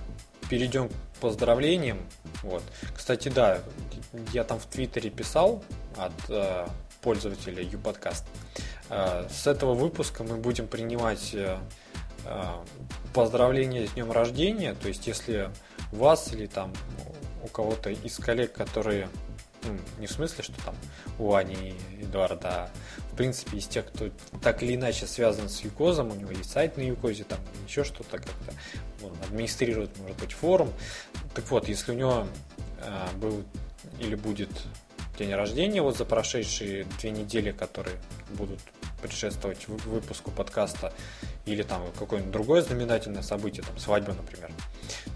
перейдем 0.49 0.89
к 1.23 1.25
поздравлениям. 1.25 1.99
Вот. 2.41 2.63
Кстати, 2.93 3.29
да, 3.29 3.59
я 4.33 4.43
там 4.43 4.59
в 4.59 4.65
Твиттере 4.65 5.09
писал 5.09 5.63
от 5.95 6.11
э, 6.27 6.67
пользователя 7.01 7.63
YouPodcast. 7.63 8.23
Э, 8.89 9.25
с 9.29 9.47
этого 9.47 9.73
выпуска 9.73 10.25
мы 10.25 10.35
будем 10.35 10.67
принимать 10.67 11.33
э, 11.33 11.57
э, 12.25 12.43
поздравления 13.13 13.87
с 13.87 13.91
днем 13.91 14.11
рождения. 14.11 14.73
То 14.73 14.89
есть, 14.89 15.07
если 15.07 15.49
у 15.93 15.97
вас 15.97 16.33
или 16.33 16.45
там 16.45 16.73
у 17.41 17.47
кого-то 17.47 17.89
из 17.89 18.17
коллег, 18.17 18.51
которые 18.51 19.07
ну, 19.63 19.77
не 19.99 20.07
в 20.07 20.11
смысле, 20.11 20.43
что 20.43 20.61
там 20.65 20.75
у 21.19 21.35
Ани 21.35 21.73
Эдуарда, 22.01 22.49
а 22.49 22.69
в 23.13 23.15
принципе 23.15 23.57
из 23.57 23.67
тех, 23.67 23.85
кто 23.85 24.09
так 24.41 24.63
или 24.63 24.73
иначе 24.73 25.05
связан 25.05 25.47
с 25.47 25.61
Юкозом, 25.61 26.11
у 26.11 26.15
него 26.15 26.31
есть 26.31 26.49
сайт 26.49 26.77
на 26.77 26.81
Юкозе, 26.81 27.23
там 27.23 27.39
еще 27.67 27.83
что-то 27.83 28.17
как-то, 28.17 28.53
он 29.03 29.11
администрирует, 29.23 29.95
может 29.99 30.17
быть, 30.17 30.33
форум. 30.33 30.73
Так 31.35 31.49
вот, 31.51 31.67
если 31.67 31.91
у 31.91 31.95
него 31.95 32.27
э, 32.79 33.07
был 33.17 33.43
или 33.99 34.15
будет 34.15 34.49
день 35.19 35.31
рождения 35.35 35.83
вот 35.83 35.95
за 35.95 36.05
прошедшие 36.05 36.85
две 36.99 37.11
недели, 37.11 37.51
которые 37.51 37.97
будут 38.31 38.59
предшествовать 38.99 39.67
вы- 39.67 39.77
выпуску 39.77 40.31
подкаста, 40.31 40.91
или 41.45 41.61
там 41.61 41.83
какое-нибудь 41.99 42.31
другое 42.31 42.63
знаменательное 42.63 43.21
событие, 43.21 43.63
там 43.63 43.77
свадьба, 43.77 44.13
например, 44.13 44.49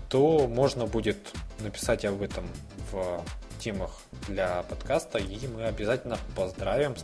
то 0.08 0.48
можно 0.48 0.86
будет 0.86 1.18
написать 1.62 2.06
об 2.06 2.22
этом 2.22 2.48
в 2.92 3.24
темах 3.60 4.02
для 4.28 4.62
подкаста, 4.64 5.18
и 5.18 5.48
мы 5.48 5.64
обязательно 5.64 6.20
поздравим. 6.36 6.96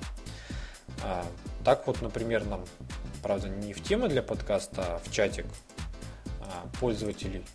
А, 1.03 1.25
так 1.63 1.87
вот, 1.87 2.01
например, 2.01 2.45
нам, 2.45 2.65
правда, 3.21 3.49
не 3.49 3.73
в 3.73 3.83
темы 3.83 4.09
для 4.09 4.23
подкаста, 4.23 4.95
а 4.95 4.99
в 4.99 5.11
чатик 5.11 5.45
а, 6.41 6.67
пользователей 6.79 7.45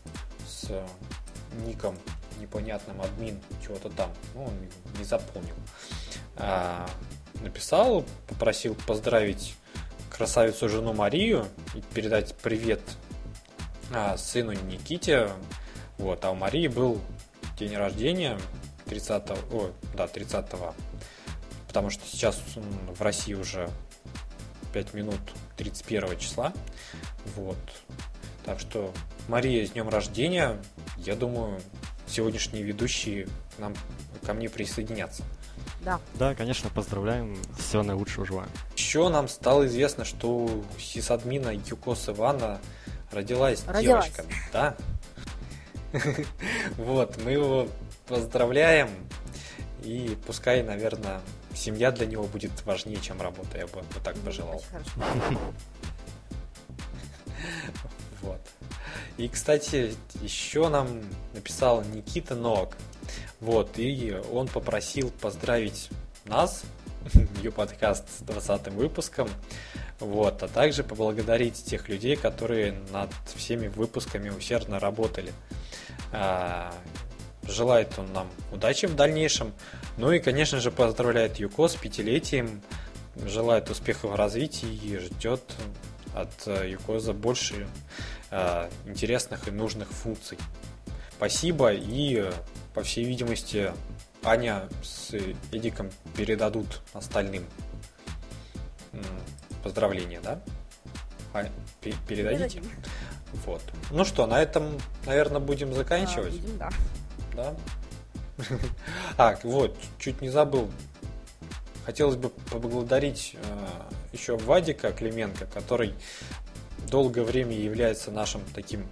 с 0.47 0.71
ником 1.67 1.97
непонятным 2.41 3.01
админ 3.03 3.41
чего-то 3.65 3.91
там, 3.91 4.13
ну, 4.35 4.45
он 4.45 4.55
не 4.99 5.05
запомнил, 5.05 5.55
а, 6.37 6.89
написал, 7.41 8.05
попросил 8.29 8.75
поздравить 8.87 9.57
красавицу 10.11 10.69
жену 10.69 10.93
Марию 10.95 11.47
и 11.75 11.81
передать 11.95 12.35
привет 12.37 12.81
а, 13.93 14.17
сыну 14.17 14.53
Никите. 14.53 15.31
Вот, 15.99 16.25
а 16.25 16.31
у 16.31 16.35
Марии 16.35 16.69
был 16.69 17.01
день 17.59 17.77
рождения 17.77 18.39
30 18.87 19.31
о, 19.53 19.71
да, 19.97 20.07
30 20.07 20.47
потому 21.79 21.91
что 21.91 22.05
сейчас 22.09 22.43
в 22.89 23.01
России 23.01 23.35
уже 23.35 23.71
5 24.73 24.95
минут 24.95 25.21
31 25.57 26.19
числа. 26.19 26.53
Вот. 27.37 27.57
Так 28.45 28.59
что, 28.59 28.93
Мария, 29.29 29.65
с 29.65 29.71
днем 29.71 29.89
рождения. 29.89 30.61
Я 30.97 31.15
думаю, 31.15 31.61
сегодняшние 32.09 32.65
ведущие 32.65 33.27
к 33.55 33.61
нам, 33.61 33.77
ко 34.27 34.35
мне 34.35 34.49
присоединятся. 34.49 35.23
Да. 35.85 36.01
Да, 36.15 36.35
конечно, 36.35 36.69
поздравляем. 36.69 37.39
Всего 37.57 37.85
наилучшего 37.85 38.27
желаем. 38.27 38.51
Еще 38.77 39.09
нам 39.09 39.29
стало 39.29 39.65
известно, 39.69 40.05
что 40.05 40.29
у 40.31 40.65
сисадмина 40.81 41.51
Юкос 41.55 42.09
Ивана 42.09 42.59
родилась, 43.13 43.63
Родилась. 43.69 44.07
девочка. 44.07 44.25
Да. 44.53 44.77
Вот, 46.77 47.23
мы 47.23 47.31
его 47.31 47.69
поздравляем. 48.09 48.91
И 49.83 50.19
пускай, 50.27 50.65
наверное, 50.65 51.21
семья 51.59 51.91
для 51.91 52.07
него 52.07 52.25
будет 52.25 52.65
важнее, 52.65 53.01
чем 53.01 53.21
работа. 53.21 53.59
Я 53.59 53.67
бы 53.67 53.73
вот 53.75 54.03
так 54.03 54.17
пожелал. 54.19 54.57
Очень 54.57 54.67
хорошо. 54.71 55.39
Вот. 58.21 58.41
И, 59.17 59.29
кстати, 59.29 59.95
еще 60.21 60.69
нам 60.69 60.89
написал 61.35 61.85
Никита 61.85 62.35
Ног. 62.35 62.77
Вот, 63.41 63.79
и 63.79 64.21
он 64.33 64.49
попросил 64.49 65.11
поздравить 65.21 65.89
нас, 66.25 66.65
ее 67.43 67.53
подкаст 67.53 68.05
с 68.19 68.23
20 68.23 68.69
выпуском. 68.69 69.29
Вот, 70.01 70.43
а 70.43 70.49
также 70.49 70.85
поблагодарить 70.85 71.65
тех 71.65 71.89
людей, 71.89 72.17
которые 72.17 72.73
над 72.93 73.11
всеми 73.35 73.69
выпусками 73.69 74.31
усердно 74.31 74.79
работали. 74.79 75.33
А, 77.49 77.51
Желает 77.51 77.99
он 77.99 78.13
нам 78.13 78.29
удачи 78.53 78.87
в 78.87 78.95
дальнейшем. 78.95 79.53
Ну 79.97 80.13
и, 80.13 80.19
конечно 80.19 80.61
же, 80.61 80.71
поздравляет 80.71 81.39
Юко 81.39 81.69
с 81.69 81.75
пятилетием. 81.75 82.63
Желает 83.27 83.69
успехов 83.71 84.13
в 84.13 84.15
развитии 84.15 84.69
и 84.73 84.97
ждет 84.99 85.43
от 86.15 86.31
э, 86.47 86.71
Юкоза 86.71 87.13
больше 87.13 87.67
э, 88.31 88.69
интересных 88.87 89.49
и 89.49 89.51
нужных 89.51 89.89
функций. 89.89 90.39
Спасибо 91.17 91.73
и, 91.73 92.17
э, 92.21 92.33
по 92.75 92.83
всей 92.85 93.05
видимости, 93.05 93.73
Аня 94.23 94.69
с 94.85 95.15
Эдиком 95.51 95.91
передадут 96.17 96.81
остальным 96.93 97.45
поздравления, 99.63 100.21
да? 100.21 100.41
А, 101.33 101.45
пе- 101.81 101.95
передадите? 102.07 102.61
Передадим. 102.61 102.65
Вот. 103.47 103.63
Ну 103.91 104.05
что, 104.05 104.27
на 104.27 104.41
этом, 104.41 104.79
наверное, 105.07 105.41
будем 105.41 105.71
А, 105.71 105.75
заканчивать. 105.75 106.33
будем, 106.41 106.59
да. 106.59 106.71
Да? 107.39 107.55
А, 109.17 109.39
вот, 109.45 109.77
чуть 109.99 110.21
не 110.21 110.29
забыл. 110.29 110.71
Хотелось 111.85 112.17
бы 112.17 112.29
поблагодарить 112.29 113.35
э, 113.35 113.69
еще 114.13 114.37
Вадика 114.37 114.93
Клименко, 114.93 115.47
который 115.47 115.95
долгое 116.91 117.23
время 117.23 117.57
является 117.57 118.11
нашим 118.11 118.43
таким, 118.55 118.83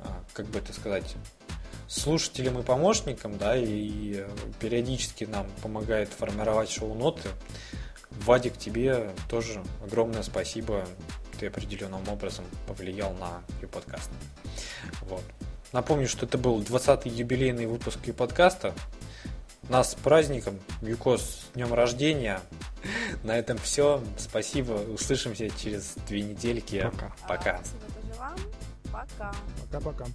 э, 0.00 0.08
как 0.32 0.46
бы 0.46 0.58
это 0.58 0.72
сказать, 0.72 1.16
слушателем 1.88 2.58
и 2.58 2.62
помощником, 2.62 3.38
да, 3.38 3.56
и 3.56 4.26
периодически 4.58 5.24
нам 5.24 5.46
помогает 5.62 6.08
формировать 6.08 6.70
шоу-ноты. 6.70 7.28
Вадик, 8.10 8.56
тебе 8.56 9.10
тоже 9.28 9.62
огромное 9.84 10.22
спасибо. 10.22 10.86
Ты 11.38 11.48
определенным 11.48 12.08
образом 12.08 12.46
повлиял 12.66 13.12
на 13.14 13.42
подкаст. 13.68 14.10
Вот. 15.02 15.22
Напомню, 15.76 16.08
что 16.08 16.24
это 16.24 16.38
был 16.38 16.62
20-й 16.62 17.10
юбилейный 17.10 17.66
выпуск 17.66 17.98
подкаста. 18.16 18.72
Нас 19.68 19.92
с 19.92 19.94
праздником, 19.94 20.58
Юкос, 20.80 21.20
с 21.20 21.54
днем 21.54 21.74
рождения. 21.74 22.40
На 23.22 23.36
этом 23.36 23.58
все. 23.58 24.02
Спасибо. 24.16 24.72
Услышимся 24.72 25.50
через 25.50 25.96
две 26.08 26.22
недельки. 26.22 26.80
Пока. 26.80 27.12
Пока. 27.28 27.60
Пока-пока. 29.70 30.06